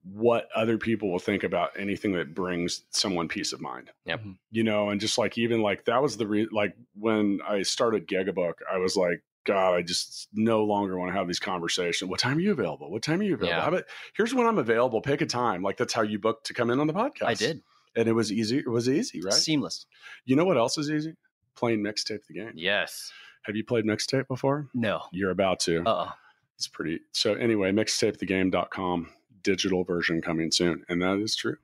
what 0.03 0.49
other 0.55 0.79
people 0.79 1.11
will 1.11 1.19
think 1.19 1.43
about 1.43 1.71
anything 1.79 2.13
that 2.13 2.35
brings 2.35 2.83
someone 2.91 3.27
peace 3.29 3.53
of 3.53 3.61
mind. 3.61 3.91
Yep. 4.05 4.23
You 4.51 4.63
know, 4.65 4.91
and 4.91 5.01
just 5.01 5.19
like 5.19 5.39
even 5.39 5.63
like 5.63 5.85
that 5.85 6.03
was 6.03 6.17
the 6.17 6.27
re- 6.27 6.49
like 6.51 6.77
when 6.95 7.41
I 7.47 7.63
started 7.63 8.09
Gigabook, 8.09 8.55
I 8.73 8.79
was 8.79 8.97
like, 8.97 9.23
God, 9.47 9.75
I 9.75 9.83
just 9.83 10.29
no 10.35 10.65
longer 10.65 10.99
want 10.99 11.11
to 11.13 11.17
have 11.19 11.27
these 11.27 11.41
conversations. 11.41 12.09
What 12.11 12.21
time 12.21 12.37
are 12.37 12.41
you 12.41 12.53
available? 12.53 12.91
What 12.91 13.03
time 13.03 13.21
are 13.21 13.25
you 13.25 13.35
available? 13.35 13.57
Yeah. 13.57 13.63
How 13.63 13.69
about 13.69 13.85
here's 14.17 14.35
when 14.35 14.47
I'm 14.47 14.59
available. 14.59 15.01
Pick 15.01 15.21
a 15.23 15.27
time. 15.27 15.63
Like 15.63 15.77
that's 15.79 15.93
how 15.95 16.03
you 16.03 16.19
booked 16.19 16.47
to 16.47 16.55
come 16.55 16.71
in 16.71 16.81
on 16.81 16.87
the 16.87 16.93
podcast. 16.93 17.25
I 17.27 17.35
did. 17.35 17.63
and 17.97 18.09
it 18.09 18.13
was 18.13 18.31
easy. 18.31 18.59
It 18.59 18.69
was 18.69 18.89
easy, 18.89 19.23
right? 19.23 19.33
Seamless. 19.33 19.87
You 20.25 20.37
know 20.37 20.45
what 20.45 20.59
else 20.59 20.77
is 20.77 20.91
easy? 20.91 21.15
Playing 21.55 21.81
mixtape 21.81 22.27
the 22.27 22.35
game. 22.35 22.53
Yes. 22.55 23.11
Have 23.43 23.57
you 23.57 23.65
played 23.65 23.85
mixtape 23.87 24.27
before? 24.29 24.69
No. 24.75 25.03
You're 25.13 25.31
about 25.31 25.61
to. 25.61 25.83
Uh. 25.87 26.11
It's 26.57 26.69
pretty. 26.69 27.01
So 27.13 27.35
anyway, 27.35 27.71
mixtapethegame.com, 27.73 29.09
digital 29.43 29.85
version 29.85 30.21
coming 30.23 30.51
soon. 30.51 30.85
And 30.89 31.01
that 31.03 31.19
is 31.19 31.37
true. 31.37 31.57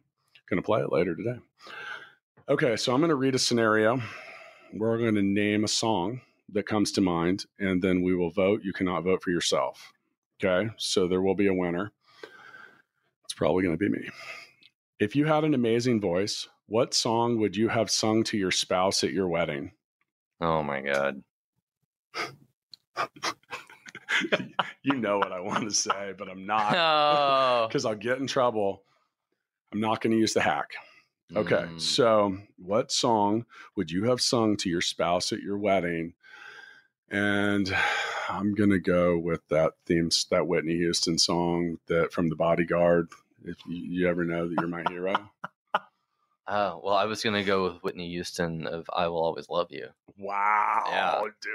Going 0.48 0.60
to 0.62 0.66
play 0.66 0.80
it 0.82 0.92
later 0.92 1.14
today. 1.14 1.38
Okay, 2.48 2.76
so 2.76 2.92
I'm 2.92 3.00
going 3.00 3.08
to 3.10 3.14
read 3.16 3.34
a 3.34 3.38
scenario. 3.38 4.00
We're 4.74 4.98
going 4.98 5.14
to 5.14 5.22
name 5.22 5.64
a 5.64 5.68
song 5.68 6.20
that 6.52 6.66
comes 6.66 6.92
to 6.92 7.00
mind, 7.00 7.46
and 7.58 7.82
then 7.82 8.02
we 8.02 8.14
will 8.14 8.30
vote. 8.30 8.62
You 8.62 8.72
cannot 8.72 9.04
vote 9.04 9.22
for 9.22 9.30
yourself. 9.30 9.92
Okay, 10.42 10.70
so 10.76 11.08
there 11.08 11.22
will 11.22 11.34
be 11.34 11.46
a 11.46 11.54
winner. 11.54 11.92
It's 13.24 13.34
probably 13.34 13.62
going 13.62 13.76
to 13.76 13.78
be 13.78 13.88
me. 13.88 14.08
If 14.98 15.16
you 15.16 15.24
had 15.24 15.44
an 15.44 15.54
amazing 15.54 16.00
voice, 16.00 16.48
what 16.66 16.94
song 16.94 17.38
would 17.38 17.56
you 17.56 17.68
have 17.68 17.90
sung 17.90 18.24
to 18.24 18.36
your 18.36 18.50
spouse 18.50 19.04
at 19.04 19.12
your 19.12 19.28
wedding? 19.28 19.72
Oh 20.40 20.62
my 20.62 20.80
god. 20.80 21.22
you 24.82 24.94
know 24.94 25.18
what 25.18 25.32
I 25.32 25.40
want 25.40 25.64
to 25.64 25.74
say, 25.74 26.12
but 26.16 26.28
I'm 26.28 26.46
not. 26.46 26.72
No. 26.72 27.66
because 27.68 27.84
I'll 27.84 27.94
get 27.94 28.18
in 28.18 28.26
trouble. 28.26 28.82
I'm 29.72 29.80
not 29.80 30.00
going 30.00 30.12
to 30.12 30.18
use 30.18 30.34
the 30.34 30.40
hack. 30.40 30.70
Okay. 31.34 31.66
Mm. 31.68 31.80
So, 31.80 32.36
what 32.58 32.92
song 32.92 33.46
would 33.76 33.90
you 33.90 34.04
have 34.04 34.20
sung 34.20 34.56
to 34.58 34.68
your 34.68 34.82
spouse 34.82 35.32
at 35.32 35.40
your 35.40 35.58
wedding? 35.58 36.14
And 37.12 37.72
I'm 38.28 38.54
going 38.54 38.70
to 38.70 38.80
go 38.80 39.18
with 39.18 39.46
that 39.48 39.72
theme, 39.86 40.08
that 40.30 40.46
Whitney 40.46 40.76
Houston 40.76 41.18
song 41.18 41.78
that 41.86 42.12
from 42.12 42.28
The 42.30 42.36
Bodyguard. 42.36 43.08
If 43.44 43.56
you, 43.68 43.76
you 43.76 44.08
ever 44.08 44.24
know 44.24 44.48
that 44.48 44.54
you're 44.58 44.68
my 44.68 44.84
hero. 44.88 45.14
Oh, 46.48 46.80
well, 46.82 46.94
I 46.94 47.04
was 47.04 47.22
gonna 47.22 47.44
go 47.44 47.62
with 47.70 47.82
Whitney 47.84 48.08
Houston 48.10 48.66
of 48.66 48.84
"I 48.92 49.06
Will 49.06 49.22
Always 49.22 49.48
Love 49.48 49.68
You" 49.70 49.86
Wow, 50.18 50.82
Yeah. 50.88 51.20
dude. 51.40 51.52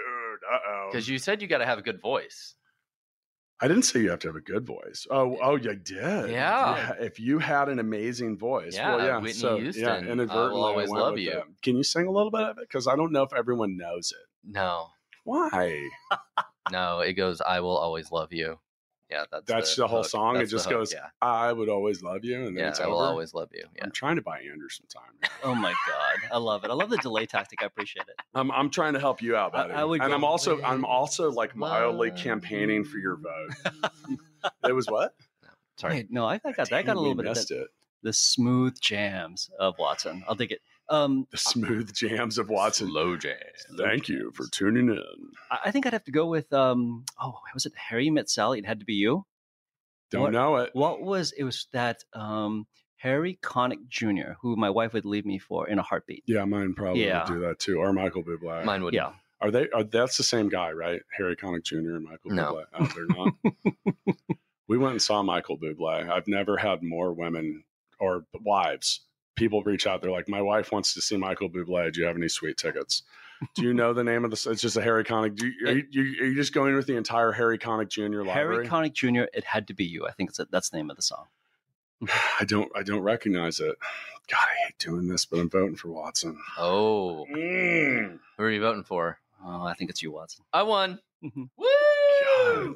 Uh 0.49 0.57
oh. 0.65 0.89
because 0.89 1.09
you 1.09 1.17
said 1.17 1.41
you 1.41 1.47
got 1.49 1.57
to 1.57 1.65
have 1.65 1.77
a 1.77 1.81
good 1.81 1.99
voice. 2.01 2.55
I 3.59 3.67
didn't 3.67 3.83
say 3.83 3.99
you 3.99 4.09
have 4.11 4.19
to 4.19 4.29
have 4.29 4.37
a 4.37 4.41
good 4.41 4.65
voice. 4.65 5.05
Oh, 5.11 5.37
oh, 5.41 5.57
you 5.57 5.75
did. 5.75 6.31
Yeah. 6.31 6.93
If 7.01 7.19
you 7.19 7.37
had 7.37 7.67
an 7.67 7.79
amazing 7.79 8.37
voice, 8.37 8.77
well, 8.77 8.97
Yeah, 8.99 9.05
yeah. 9.05 9.15
Whitney 9.17 9.33
so, 9.33 9.57
Houston, 9.57 9.83
yeah, 9.83 9.93
I 9.93 9.99
Will 9.99 10.11
inadvertently, 10.11 10.61
I 10.61 10.65
Always 10.67 10.89
Love 10.89 11.17
You. 11.17 11.31
that. 11.31 11.43
Can 11.63 11.75
you 11.75 11.83
sing 11.83 12.07
a 12.07 12.11
little 12.11 12.31
bit 12.31 12.41
of 12.41 12.57
it? 12.57 12.61
Because 12.69 12.87
I 12.87 12.95
don't 12.95 13.11
know 13.11 13.23
if 13.23 13.33
everyone 13.33 13.75
knows 13.75 14.13
it. 14.13 14.25
No, 14.49 14.87
Why? 15.27 15.89
no, 16.71 17.01
it 17.01 17.13
goes 17.13 17.41
"I 17.41 17.59
Will 17.59 17.77
Always 17.77 18.11
Love 18.11 18.31
You." 18.31 18.59
Yeah, 19.09 19.23
that's 19.31 19.45
That's 19.45 19.75
the 19.77 19.87
whole 19.87 20.01
hook. 20.01 20.09
song? 20.09 20.35
It 20.35 20.39
That's 20.39 20.51
the 20.51 20.55
just 20.57 20.65
hook, 20.65 20.73
goes, 20.79 20.93
Yeah, 20.93 21.05
I 21.21 21.53
would 21.53 21.69
always 21.69 22.01
love 22.03 22.25
you, 22.25 22.35
and 22.45 22.47
then 22.47 22.63
yeah, 22.63 22.69
it's 22.69 22.81
I 22.81 22.87
will 22.87 22.95
over. 22.99 23.05
always 23.07 23.33
love 23.33 23.47
you. 23.53 23.63
Yeah, 23.75 23.85
I'm 23.85 23.91
trying 23.91 24.17
to 24.17 24.21
buy 24.21 24.39
Andrew 24.39 24.67
some 24.67 24.85
time. 24.93 25.29
Oh 25.43 25.55
my 25.55 25.71
god. 25.87 26.29
I 26.29 26.37
love 26.37 26.65
it. 26.65 26.69
I 26.71 26.73
love 26.73 26.89
the 26.89 26.97
delay 26.97 27.25
tactic. 27.25 27.61
I 27.63 27.67
appreciate 27.67 28.05
it. 28.09 28.15
I'm 28.35 28.51
I'm 28.51 28.69
trying 28.69 28.93
to 28.93 28.99
help 28.99 29.21
you 29.21 29.37
out, 29.37 29.55
I- 29.55 29.61
buddy. 29.63 29.73
I 29.75 29.83
would 29.85 30.01
and 30.01 30.09
go 30.09 30.15
I'm 30.15 30.23
also 30.25 30.61
I'm 30.61 30.83
also 30.83 31.31
like 31.31 31.55
mildly 31.55 32.09
love 32.09 32.17
campaigning 32.17 32.83
for 32.83 32.97
your 32.97 33.15
vote. 33.17 33.79
it 34.67 34.73
was 34.73 34.87
what? 34.87 35.13
sorry. 35.77 35.93
Wait, 35.95 36.11
no, 36.11 36.25
I, 36.25 36.41
I 36.43 36.51
got 36.51 36.71
I 36.73 36.83
got 36.83 36.97
a 36.97 36.99
little 36.99 37.15
bit 37.15 37.27
of 37.27 37.35
that, 37.35 37.49
it. 37.49 37.67
the 38.03 38.11
smooth 38.11 38.77
jams 38.81 39.49
of 39.57 39.75
Watson. 39.79 40.23
I'll 40.27 40.35
take 40.35 40.51
it. 40.51 40.59
Um, 40.89 41.27
The 41.31 41.37
smooth 41.37 41.93
jams 41.93 42.37
of 42.37 42.49
Watson. 42.49 42.87
Slow 42.87 43.17
jazz. 43.17 43.37
Thank 43.77 44.07
you 44.09 44.31
for 44.33 44.45
tuning 44.51 44.89
in. 44.89 45.31
I 45.51 45.59
I 45.65 45.71
think 45.71 45.85
I'd 45.85 45.93
have 45.93 46.05
to 46.05 46.11
go 46.11 46.27
with 46.27 46.51
um. 46.53 47.03
Oh, 47.21 47.39
was 47.53 47.65
it 47.65 47.73
Harry 47.75 48.09
Met 48.09 48.29
Sally? 48.29 48.59
It 48.59 48.65
had 48.65 48.79
to 48.79 48.85
be 48.85 48.93
you. 48.93 49.25
Don't 50.11 50.21
What- 50.21 50.31
know 50.33 50.55
it. 50.57 50.69
What 50.73 51.01
was 51.01 51.33
it? 51.37 51.43
Was 51.43 51.67
that 51.73 52.03
um 52.13 52.67
Harry 52.97 53.37
Connick 53.43 53.87
Jr., 53.89 54.33
who 54.41 54.55
my 54.55 54.69
wife 54.69 54.93
would 54.93 55.05
leave 55.05 55.25
me 55.25 55.37
for 55.37 55.67
in 55.67 55.77
a 55.77 55.83
heartbeat? 55.83 56.23
Yeah, 56.25 56.45
mine 56.45 56.73
probably 56.73 57.05
Yeah. 57.05 57.27
would 57.29 57.33
do 57.33 57.39
that 57.41 57.59
too. 57.59 57.77
Or 57.79 57.91
Michael 57.93 58.23
Bublé. 58.23 58.63
Mine 58.63 58.83
would. 58.83 58.93
Yeah. 58.93 59.11
Are 59.41 59.51
they? 59.51 59.69
Are 59.71 59.83
that's 59.83 60.17
the 60.17 60.23
same 60.23 60.49
guy, 60.49 60.71
right? 60.71 61.01
Harry 61.17 61.35
Connick 61.35 61.63
Jr. 61.63 61.95
and 61.97 62.03
Michael 62.05 62.31
No. 62.31 62.53
Bublé. 62.53 62.65
Oh, 62.79 62.85
they're 62.95 63.05
not. 63.07 64.17
we 64.67 64.77
went 64.77 64.93
and 64.93 65.01
saw 65.01 65.21
Michael 65.21 65.57
Bublé. 65.59 66.09
I've 66.09 66.27
never 66.27 66.57
had 66.57 66.81
more 66.81 67.13
women 67.13 67.63
or 67.99 68.25
wives. 68.41 69.01
People 69.37 69.63
reach 69.63 69.87
out. 69.87 70.01
They're 70.01 70.11
like, 70.11 70.27
"My 70.27 70.41
wife 70.41 70.71
wants 70.73 70.93
to 70.95 71.01
see 71.01 71.15
Michael 71.15 71.49
Bublé. 71.49 71.93
Do 71.93 72.01
you 72.01 72.05
have 72.07 72.17
any 72.17 72.27
sweet 72.27 72.57
tickets?" 72.57 73.03
Do 73.55 73.61
you 73.61 73.73
know 73.73 73.93
the 73.93 74.03
name 74.03 74.25
of 74.25 74.31
the? 74.31 74.49
It's 74.51 74.61
just 74.61 74.75
a 74.77 74.81
Harry 74.81 75.03
Connick. 75.05 75.35
Do 75.35 75.45
you, 75.47 75.67
are, 75.67 75.71
you, 75.71 75.85
you- 75.91 76.23
are 76.23 76.25
you 76.25 76.35
just 76.35 76.53
going 76.53 76.75
with 76.75 76.87
the 76.87 76.97
entire 76.97 77.31
Harry 77.31 77.57
Connick 77.59 77.87
Jr. 77.89 78.23
library? 78.23 78.33
Harry 78.33 78.67
Connick 78.67 78.93
Jr. 78.93 79.29
It 79.33 79.43
had 79.45 79.67
to 79.67 79.73
be 79.73 79.85
you. 79.85 80.05
I 80.07 80.11
think 80.11 80.33
that's 80.35 80.49
that's 80.51 80.69
the 80.69 80.77
name 80.77 80.89
of 80.89 80.95
the 80.97 81.03
song. 81.03 81.25
I 82.39 82.45
don't. 82.45 82.69
I 82.75 82.83
don't 82.83 83.01
recognize 83.01 83.59
it. 83.59 83.75
God, 84.29 84.39
I 84.41 84.65
hate 84.65 84.77
doing 84.79 85.07
this, 85.07 85.23
but 85.25 85.39
I'm 85.39 85.49
voting 85.49 85.75
for 85.75 85.89
Watson. 85.89 86.37
Oh, 86.57 87.25
Mm. 87.31 88.19
who 88.37 88.43
are 88.43 88.49
you 88.51 88.59
voting 88.59 88.83
for? 88.83 89.19
Oh, 89.45 89.61
I 89.63 89.73
think 89.75 89.89
it's 89.91 90.01
you, 90.03 90.11
Watson. 90.11 90.43
I 90.51 90.63
won. 90.63 90.99
Mhm. 91.23 91.49
Woo! 91.57 91.65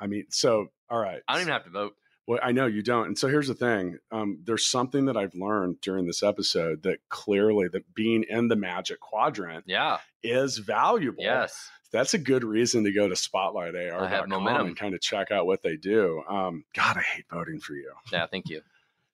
I 0.00 0.06
mean, 0.08 0.26
so 0.30 0.68
all 0.90 0.98
right. 0.98 1.22
I 1.28 1.34
don't 1.34 1.42
even 1.42 1.52
have 1.52 1.64
to 1.64 1.70
vote. 1.70 1.96
Well, 2.26 2.38
I 2.42 2.52
know 2.52 2.66
you 2.66 2.82
don't. 2.82 3.06
And 3.08 3.18
so 3.18 3.26
here's 3.28 3.48
the 3.48 3.54
thing. 3.54 3.98
Um, 4.12 4.38
there's 4.44 4.66
something 4.66 5.06
that 5.06 5.16
I've 5.16 5.34
learned 5.34 5.80
during 5.80 6.06
this 6.06 6.22
episode 6.22 6.84
that 6.84 6.98
clearly 7.08 7.66
that 7.68 7.94
being 7.94 8.24
in 8.28 8.46
the 8.48 8.54
magic 8.56 9.00
quadrant 9.00 9.64
Yeah. 9.66 9.98
is 10.22 10.58
valuable. 10.58 11.22
Yes. 11.24 11.68
That's 11.90 12.14
a 12.14 12.18
good 12.18 12.44
reason 12.44 12.84
to 12.84 12.92
go 12.92 13.08
to 13.08 13.14
spotlightar.com 13.14 14.02
I 14.04 14.08
have 14.08 14.28
momentum. 14.28 14.68
and 14.68 14.76
kind 14.76 14.94
of 14.94 15.00
check 15.00 15.30
out 15.32 15.46
what 15.46 15.62
they 15.62 15.76
do. 15.76 16.22
Um, 16.28 16.64
God, 16.74 16.96
I 16.96 17.02
hate 17.02 17.26
voting 17.30 17.58
for 17.60 17.74
you. 17.74 17.92
Yeah. 18.12 18.26
Thank 18.26 18.48
you. 18.48 18.60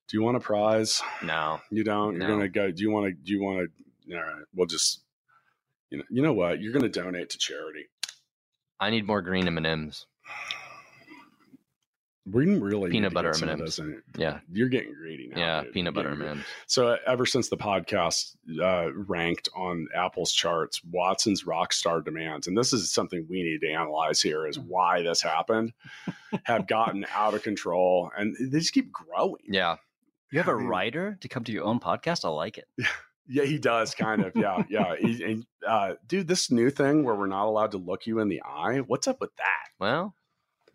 Do 0.07 0.17
you 0.17 0.23
want 0.23 0.37
a 0.37 0.39
prize? 0.39 1.01
No. 1.23 1.59
You 1.71 1.83
don't? 1.83 2.15
You're 2.15 2.27
No. 2.27 2.35
gonna 2.35 2.47
go. 2.47 2.71
Do 2.71 2.81
you 2.81 2.89
want 2.91 3.07
to? 3.07 3.11
Do 3.13 3.31
you 3.33 3.41
want 3.43 3.69
to? 4.07 4.15
All 4.15 4.23
right. 4.23 4.43
We'll 4.55 4.65
just. 4.67 5.01
You 5.89 5.97
know. 5.99 6.03
You 6.09 6.21
know 6.23 6.33
what? 6.33 6.61
You're 6.61 6.73
gonna 6.73 6.89
donate 6.89 7.29
to 7.31 7.37
charity. 7.37 7.87
I 8.79 8.89
need 8.91 9.05
more 9.05 9.21
green 9.21 9.45
M 9.45 9.57
and 9.57 9.67
M's. 9.67 10.05
We 12.25 12.57
really 12.57 12.91
Peanut 12.91 13.13
butter 13.13 13.29
get 13.31 13.37
some 13.37 13.49
of 13.49 13.59
M&Ms. 13.59 13.81
Yeah. 14.17 14.39
You're 14.51 14.69
getting 14.69 14.93
greedy 14.93 15.29
now. 15.29 15.39
Yeah. 15.39 15.63
dude. 15.63 15.73
Peanut 15.73 15.93
butter 15.93 16.09
getting 16.11 16.27
M&Ms. 16.27 16.45
So 16.67 16.89
uh, 16.89 16.97
ever 17.07 17.25
since 17.25 17.49
the 17.49 17.57
podcast 17.57 18.35
uh, 18.61 18.93
ranked 18.93 19.49
on 19.55 19.87
Apple's 19.95 20.31
charts, 20.31 20.81
Watson's 20.91 21.45
rock 21.45 21.73
star 21.73 22.01
demands, 22.01 22.47
and 22.47 22.57
this 22.57 22.71
is 22.73 22.91
something 22.91 23.25
we 23.29 23.41
need 23.43 23.61
to 23.61 23.71
analyze 23.71 24.21
here, 24.21 24.47
is 24.47 24.59
why 24.59 25.01
this 25.01 25.21
happened, 25.21 25.73
have 26.43 26.67
gotten 26.67 27.05
out 27.15 27.33
of 27.33 27.41
control, 27.41 28.11
and 28.17 28.35
they 28.39 28.59
just 28.59 28.73
keep 28.73 28.91
growing. 28.91 29.41
Yeah. 29.47 29.77
You 30.31 30.37
have 30.39 30.47
a 30.47 30.55
writer 30.55 31.17
to 31.21 31.27
come 31.27 31.43
to 31.45 31.51
your 31.51 31.63
own 31.63 31.79
podcast. 31.79 32.25
I 32.25 32.29
like 32.29 32.57
it. 32.57 32.67
Yeah, 33.31 33.43
he 33.43 33.59
does 33.59 33.93
kind 33.93 34.23
of. 34.25 34.35
Yeah, 34.35 34.63
yeah. 34.69 34.95
He, 34.99 35.23
and, 35.23 35.45
uh, 35.65 35.93
dude, 36.07 36.27
this 36.27 36.49
new 36.49 36.71
thing 36.71 37.03
where 37.03 37.13
we're 37.13 37.27
not 37.27 37.45
allowed 37.45 37.71
to 37.71 37.77
look 37.77 38.07
you 38.07 38.17
in 38.19 38.27
the 38.27 38.41
eye. 38.41 38.79
What's 38.79 39.07
up 39.07 39.21
with 39.21 39.35
that? 39.35 39.67
Well, 39.79 40.15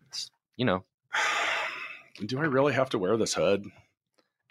it's, 0.07 0.31
you 0.55 0.63
know, 0.63 0.85
Do 2.25 2.39
I 2.39 2.43
really 2.45 2.73
have 2.73 2.89
to 2.91 2.99
wear 2.99 3.17
this 3.17 3.33
hood? 3.33 3.65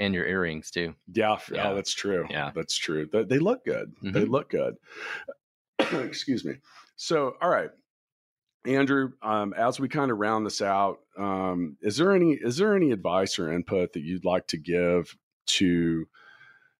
and 0.00 0.12
your 0.12 0.26
earrings 0.26 0.72
too. 0.72 0.92
Yeah, 1.12 1.38
Yeah. 1.52 1.70
oh, 1.70 1.76
that's 1.76 1.94
true. 1.94 2.26
Yeah. 2.28 2.50
that's 2.52 2.76
true. 2.76 3.08
They, 3.12 3.22
they 3.22 3.38
look 3.38 3.64
good. 3.64 3.92
They 4.02 4.24
Mhm. 4.24 4.28
look 4.28 4.50
good. 4.50 4.74
Excuse 5.78 6.44
me. 6.44 6.56
So, 6.96 7.36
all 7.40 7.48
right, 7.48 7.70
Andrew. 8.66 9.12
Um, 9.22 9.54
as 9.56 9.78
we 9.78 9.88
kind 9.88 10.10
of 10.10 10.18
round 10.18 10.44
this 10.46 10.60
out, 10.60 10.98
um, 11.16 11.76
is 11.80 11.96
there 11.96 12.12
any 12.12 12.32
is 12.32 12.56
there 12.56 12.74
any 12.74 12.90
advice 12.90 13.38
or 13.38 13.52
input 13.52 13.92
that 13.92 14.02
you'd 14.02 14.24
like 14.24 14.48
to 14.48 14.56
give 14.56 15.16
to 15.46 16.08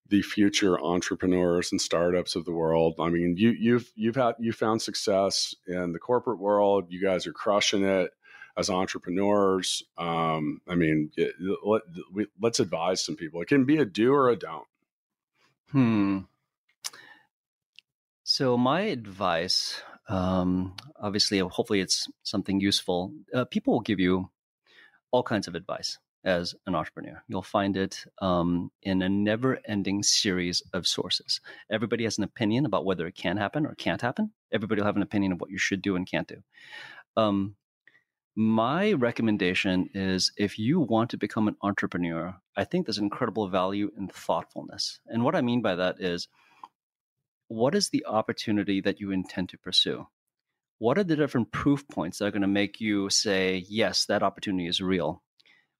the 0.09 0.23
future 0.23 0.79
entrepreneurs 0.81 1.71
and 1.71 1.81
startups 1.81 2.35
of 2.35 2.45
the 2.45 2.53
world? 2.53 2.95
I 2.99 3.11
mean, 3.11 3.37
you 3.37 3.51
you've 3.51 3.93
you've 3.95 4.17
had 4.17 4.35
you 4.41 4.53
found 4.53 4.83
success 4.83 5.55
in 5.69 5.93
the 5.93 6.01
corporate 6.01 6.41
world. 6.41 6.87
You 6.89 7.01
guys 7.01 7.29
are 7.29 7.33
crushing 7.33 7.85
it 7.85 8.11
as 8.57 8.71
entrepreneurs. 8.71 9.83
Um, 9.99 10.61
I 10.69 10.75
mean, 10.75 11.11
let, 11.65 11.83
let's 12.41 12.61
advise 12.61 13.05
some 13.05 13.17
people. 13.17 13.43
It 13.43 13.49
can 13.49 13.65
be 13.65 13.79
a 13.79 13.85
do 13.85 14.13
or 14.13 14.31
a 14.31 14.37
don't. 14.37 14.67
Hmm. 15.71 16.19
So 18.23 18.57
my 18.57 18.83
advice, 18.83 19.83
um, 20.09 20.75
obviously, 21.01 21.39
hopefully, 21.41 21.81
it's 21.81 22.09
something 22.23 22.61
useful. 22.61 23.13
Uh, 23.35 23.45
people 23.45 23.75
will 23.75 23.81
give 23.81 24.01
you 24.01 24.31
all 25.11 25.23
kinds 25.23 25.47
of 25.47 25.55
advice 25.55 25.99
as 26.25 26.55
an 26.67 26.75
entrepreneur. 26.75 27.23
You'll 27.29 27.43
find 27.43 27.77
it 27.77 28.05
um, 28.23 28.71
in 28.83 29.03
a 29.03 29.09
never-ending 29.09 30.03
series 30.03 30.63
of 30.73 30.87
sources. 30.87 31.41
Everybody 31.71 32.05
has 32.05 32.17
an 32.17 32.25
opinion 32.25 32.65
about 32.65 32.87
whether 32.87 33.07
it 33.07 33.15
can 33.15 33.37
happen 33.37 33.67
or 33.67 33.75
can't 33.75 34.01
happen. 34.01 34.33
Everybody 34.51 34.81
will 34.81 34.87
have 34.87 34.97
an 34.97 35.03
opinion 35.03 35.33
of 35.33 35.41
what 35.41 35.51
you 35.51 35.59
should 35.59 35.83
do 35.83 35.97
and 35.97 36.11
can't 36.11 36.29
do. 36.29 36.43
Um, 37.17 37.57
My 38.37 38.93
recommendation 38.95 39.91
is 39.95 40.33
if 40.37 40.59
you 40.59 40.81
want 40.81 41.11
to 41.11 41.17
become 41.17 41.47
an 41.47 41.57
entrepreneur, 41.63 42.35
I 42.57 42.65
think 42.65 42.85
there's 42.85 42.99
incredible 42.99 43.49
value 43.49 43.93
in 43.97 44.09
thoughtfulness. 44.09 44.99
And 45.07 45.23
what 45.23 45.37
I 45.37 45.41
mean 45.41 45.63
by 45.63 45.77
that 45.77 46.01
is 46.01 46.27
what 47.47 47.77
is 47.77 47.91
the 47.91 48.05
opportunity 48.07 48.81
that 48.81 48.99
you 48.99 49.13
intend 49.13 49.51
to 49.51 49.59
pursue? 49.59 50.09
What 50.79 50.99
are 50.99 51.05
the 51.05 51.15
different 51.15 51.53
proof 51.53 51.87
points 51.87 52.19
that 52.19 52.27
are 52.27 52.31
going 52.33 52.43
to 52.43 52.49
make 52.49 52.81
you 52.81 53.09
say, 53.09 53.65
yes, 53.69 54.07
that 54.07 54.25
opportunity 54.25 54.67
is 54.67 54.81
real? 54.81 55.23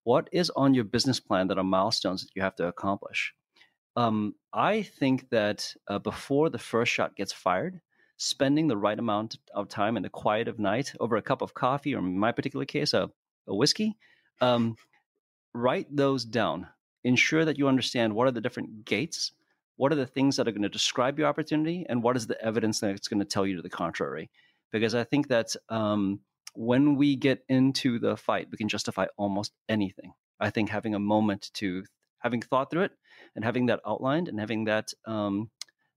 What 0.05 0.29
is 0.31 0.51
on 0.51 0.75
your 0.75 0.85
business 0.85 1.19
plan 1.19 1.49
that 1.49 1.59
are 1.59 1.65
milestones 1.65 2.23
that 2.23 2.31
you 2.37 2.43
have 2.43 2.55
to 2.57 2.69
accomplish? 2.69 3.35
Um, 3.97 4.37
I 4.53 4.83
think 4.83 5.31
that 5.31 5.75
uh, 5.89 5.99
before 5.99 6.51
the 6.51 6.59
first 6.59 6.93
shot 6.93 7.17
gets 7.17 7.33
fired, 7.33 7.81
spending 8.17 8.69
the 8.69 8.77
right 8.77 8.99
amount 8.99 9.37
of 9.55 9.69
time 9.69 9.97
in 9.97 10.03
the 10.03 10.09
quiet 10.09 10.49
of 10.49 10.59
night 10.59 10.93
over 11.01 11.17
a 11.17 11.23
cup 11.23 11.43
of 11.43 11.55
coffee, 11.55 11.95
or 11.95 11.99
in 11.99 12.19
my 12.19 12.33
particular 12.33 12.65
case, 12.65 12.95
a, 12.95 13.11
a 13.49 13.55
whiskey, 13.55 13.97
um, 14.41 14.77
write 15.53 15.87
those 15.95 16.25
down. 16.25 16.67
Ensure 17.03 17.45
that 17.45 17.59
you 17.59 17.69
understand 17.69 18.15
what 18.15 18.27
are 18.27 18.33
the 18.33 18.41
different 18.41 18.85
gates, 18.85 19.33
what 19.77 19.93
are 19.93 19.97
the 19.97 20.07
things 20.07 20.37
that 20.37 20.49
are 20.49 20.53
going 20.53 20.63
to 20.63 20.69
describe 20.69 21.19
your 21.19 21.29
opportunity, 21.29 21.85
and 21.89 22.03
what 22.03 22.17
is 22.17 22.27
the 22.27 22.43
evidence 22.43 22.81
that 22.81 22.91
it's 22.91 23.09
going 23.09 23.21
to 23.21 23.27
tell 23.27 23.47
you 23.47 23.57
to 23.57 23.63
the 23.63 23.69
contrary. 23.69 24.31
Because 24.73 24.95
I 24.95 25.05
think 25.05 25.29
that 25.29 25.55
um, 25.69 26.21
when 26.55 26.97
we 26.97 27.17
get 27.17 27.45
into 27.49 27.99
the 27.99 28.17
fight, 28.17 28.49
we 28.51 28.57
can 28.57 28.69
justify 28.69 29.07
almost 29.17 29.53
anything. 29.69 30.13
I 30.41 30.51
think 30.51 30.71
having 30.71 30.95
a 30.95 30.99
moment 30.99 31.51
to 31.55 31.85
having 32.19 32.41
thought 32.41 32.71
through 32.71 32.85
it 32.85 32.93
and 33.37 33.45
having 33.45 33.67
that 33.67 33.81
outlined 33.87 34.29
and 34.29 34.41
having 34.41 34.65
that 34.65 34.93
um, 35.05 35.51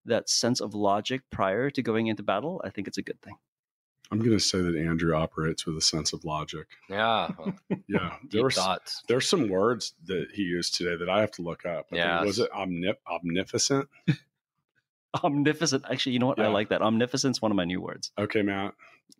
that 0.07 0.29
sense 0.29 0.59
of 0.61 0.73
logic 0.73 1.21
prior 1.29 1.69
to 1.69 1.81
going 1.81 2.07
into 2.07 2.23
battle, 2.23 2.61
I 2.65 2.69
think 2.69 2.87
it's 2.87 2.97
a 2.97 3.01
good 3.03 3.21
thing. 3.21 3.35
I'm 4.09 4.19
going 4.19 4.31
to 4.31 4.39
say 4.39 4.61
that 4.61 4.75
Andrew 4.75 5.13
operates 5.13 5.65
with 5.65 5.75
a 5.77 5.81
sense 5.81 6.13
of 6.13 6.23
logic. 6.23 6.67
Yeah. 6.89 7.29
Well, 7.37 7.53
Yeah, 7.87 8.13
deep 8.21 8.31
there 8.31 8.43
was, 8.45 8.55
thoughts. 8.55 9.03
there's 9.09 9.27
some 9.27 9.49
words 9.49 9.93
that 10.05 10.27
he 10.33 10.43
used 10.43 10.75
today 10.75 10.95
that 10.95 11.09
I 11.09 11.19
have 11.19 11.31
to 11.33 11.41
look 11.41 11.65
up. 11.65 11.87
I 11.91 11.95
think- 11.95 11.97
Yeah. 11.99 12.23
was 12.23 12.39
it 12.39 12.49
omnip- 12.51 12.97
omnificent? 13.09 13.89
Omnificent. 15.23 15.83
Actually, 15.89 16.13
you 16.13 16.19
know 16.19 16.27
what? 16.27 16.39
I 16.39 16.47
like 16.47 16.69
that. 16.69 16.81
Omnificent's 16.81 17.41
one 17.41 17.51
of 17.51 17.55
my 17.55 17.63
new 17.65 17.81
words. 17.81 18.11
Okay, 18.19 18.41
Matt. 18.43 18.73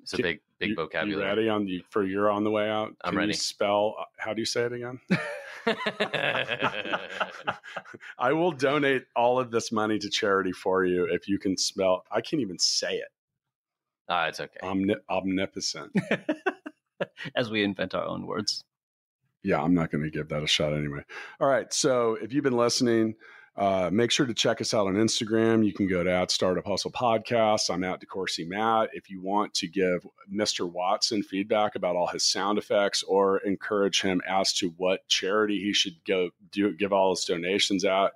It's 0.04 0.14
a 0.14 0.18
big, 0.18 0.42
big 0.60 0.70
you, 0.70 0.76
vocabulary. 0.76 1.22
You 1.24 1.28
ready 1.28 1.50
on 1.50 1.68
you, 1.68 1.82
for 1.90 2.04
you're 2.04 2.30
on 2.30 2.44
the 2.44 2.52
way 2.52 2.70
out? 2.70 2.90
I'm 3.04 3.12
Can 3.12 3.14
you 3.14 3.20
ready. 3.20 3.34
spell. 3.34 3.96
uh, 4.00 4.04
How 4.18 4.34
do 4.34 4.42
you 4.42 4.46
say 4.46 4.64
it 4.64 4.74
again? 4.74 5.00
I 8.18 8.34
will 8.34 8.52
donate 8.52 9.04
all 9.16 9.40
of 9.40 9.52
this 9.52 9.72
money 9.72 10.00
to 10.00 10.10
charity 10.10 10.52
for 10.52 10.86
you 10.86 11.06
if 11.06 11.28
you 11.28 11.40
can 11.40 11.58
spell. 11.58 12.04
I 12.12 12.22
can't 12.22 12.42
even 12.42 12.60
say 12.60 12.96
it. 12.96 13.08
ah, 14.10 14.28
it's 14.28 14.40
okay. 14.40 14.60
Omni- 14.64 14.96
omnipotent. 15.10 15.96
As 17.36 17.50
we 17.50 17.64
invent 17.64 17.94
our 17.94 18.06
own 18.06 18.26
words. 18.26 18.64
yeah, 19.44 19.62
I'm 19.62 19.74
not 19.74 19.92
going 19.92 20.04
to 20.04 20.10
give 20.10 20.30
that 20.30 20.44
a 20.44 20.48
shot 20.48 20.74
anyway. 20.74 21.02
All 21.40 21.48
right. 21.48 21.72
So 21.74 22.18
if 22.22 22.34
you've 22.34 22.44
been 22.44 22.58
listening, 22.58 23.16
uh, 23.58 23.90
make 23.92 24.12
sure 24.12 24.26
to 24.26 24.34
check 24.34 24.62
us 24.62 24.74
out 24.74 24.86
on 24.86 24.94
Instagram. 24.94 25.66
You 25.66 25.74
can 25.74 25.88
go 25.88 26.04
to 26.04 26.12
at 26.12 26.30
Startup 26.30 26.66
Hustle 26.66 26.92
Podcast. 26.92 27.74
I'm 27.74 27.84
at 27.84 28.02
DeCoursey 28.02 28.48
Matt. 28.48 28.90
If 28.94 29.10
you 29.10 29.22
want 29.22 29.54
to 29.56 29.68
give 29.68 30.06
Mr. 30.32 30.72
Watson 30.72 31.24
feedback 31.24 31.76
about 31.76 31.96
all 31.96 32.08
his 32.08 32.24
sound 32.24 32.60
effects 32.60 33.02
or 33.04 33.40
encourage 33.40 34.02
him 34.02 34.22
as 34.28 34.54
to 34.54 34.70
what 34.78 35.08
charity 35.08 35.60
he 35.60 35.74
should 35.74 35.96
go 36.06 36.30
do 36.52 36.74
give 36.76 36.94
all 36.94 37.16
his 37.16 37.26
donations 37.26 37.84
at, 37.84 38.14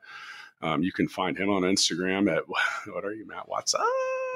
um, 0.61 0.83
you 0.83 0.91
can 0.91 1.07
find 1.07 1.35
him 1.37 1.49
on 1.49 1.63
Instagram 1.63 2.31
at 2.31 2.43
what 2.93 3.03
are 3.03 3.13
you, 3.13 3.25
Matt 3.27 3.49
Watson? 3.49 3.81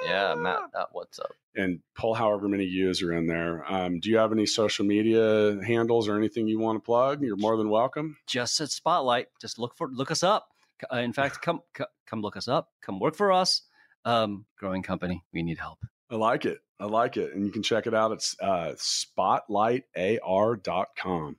yeah, 0.07 0.33
Matt, 0.33 0.61
what's 0.91 1.19
up? 1.19 1.31
and 1.55 1.79
pull 1.95 2.13
however 2.13 2.47
many 2.47 2.65
U's 2.65 3.01
are 3.01 3.13
in 3.13 3.27
there. 3.27 3.63
Um, 3.71 3.99
do 3.99 4.09
you 4.09 4.17
have 4.17 4.31
any 4.31 4.45
social 4.45 4.85
media 4.85 5.57
handles 5.65 6.07
or 6.07 6.17
anything 6.17 6.47
you 6.47 6.59
want 6.59 6.77
to 6.77 6.85
plug? 6.85 7.21
You're 7.21 7.37
more 7.37 7.57
than 7.57 7.69
welcome. 7.69 8.17
Just 8.27 8.59
at 8.59 8.71
Spotlight. 8.71 9.27
Just 9.39 9.57
look 9.57 9.75
for 9.75 9.87
look 9.87 10.11
us 10.11 10.23
up. 10.23 10.49
Uh, 10.91 10.97
in 10.97 11.13
fact, 11.13 11.41
come 11.41 11.61
c- 11.77 11.83
come 12.07 12.21
look 12.21 12.35
us 12.37 12.47
up. 12.47 12.69
Come 12.81 12.99
work 12.99 13.15
for 13.15 13.31
us. 13.31 13.61
Um, 14.03 14.45
growing 14.59 14.83
company. 14.83 15.23
We 15.33 15.41
need 15.43 15.57
help. 15.57 15.79
I 16.09 16.15
like 16.15 16.45
it. 16.45 16.59
I 16.79 16.85
like 16.85 17.17
it. 17.17 17.33
And 17.33 17.45
you 17.45 17.51
can 17.51 17.63
check 17.63 17.87
it 17.87 17.93
out 17.93 18.11
at 18.11 18.19
uh, 18.41 18.73
spotlightar.com. 18.75 21.37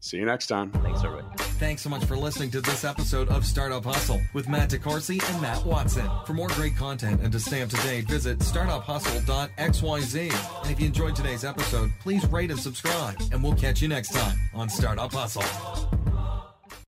See 0.00 0.18
you 0.18 0.26
next 0.26 0.48
time. 0.48 0.70
Thanks, 0.70 1.02
everybody. 1.02 1.26
Thanks 1.58 1.80
so 1.80 1.88
much 1.88 2.04
for 2.04 2.14
listening 2.14 2.50
to 2.50 2.60
this 2.60 2.84
episode 2.84 3.30
of 3.30 3.46
Startup 3.46 3.82
Hustle 3.82 4.20
with 4.34 4.50
Matt 4.50 4.68
DeCoursey 4.68 5.18
and 5.32 5.40
Matt 5.40 5.64
Watson. 5.64 6.06
For 6.26 6.34
more 6.34 6.48
great 6.48 6.76
content 6.76 7.22
and 7.22 7.32
to 7.32 7.40
stay 7.40 7.62
up 7.62 7.70
to 7.70 7.76
date, 7.76 8.06
visit 8.06 8.40
startuphustle.xyz. 8.40 10.62
And 10.62 10.70
if 10.70 10.78
you 10.78 10.86
enjoyed 10.86 11.16
today's 11.16 11.42
episode, 11.42 11.90
please 12.00 12.26
rate 12.26 12.50
and 12.50 12.60
subscribe. 12.60 13.18
And 13.32 13.42
we'll 13.42 13.54
catch 13.54 13.80
you 13.80 13.88
next 13.88 14.12
time 14.12 14.36
on 14.52 14.68
Startup 14.68 15.10
Hustle. 15.10 15.42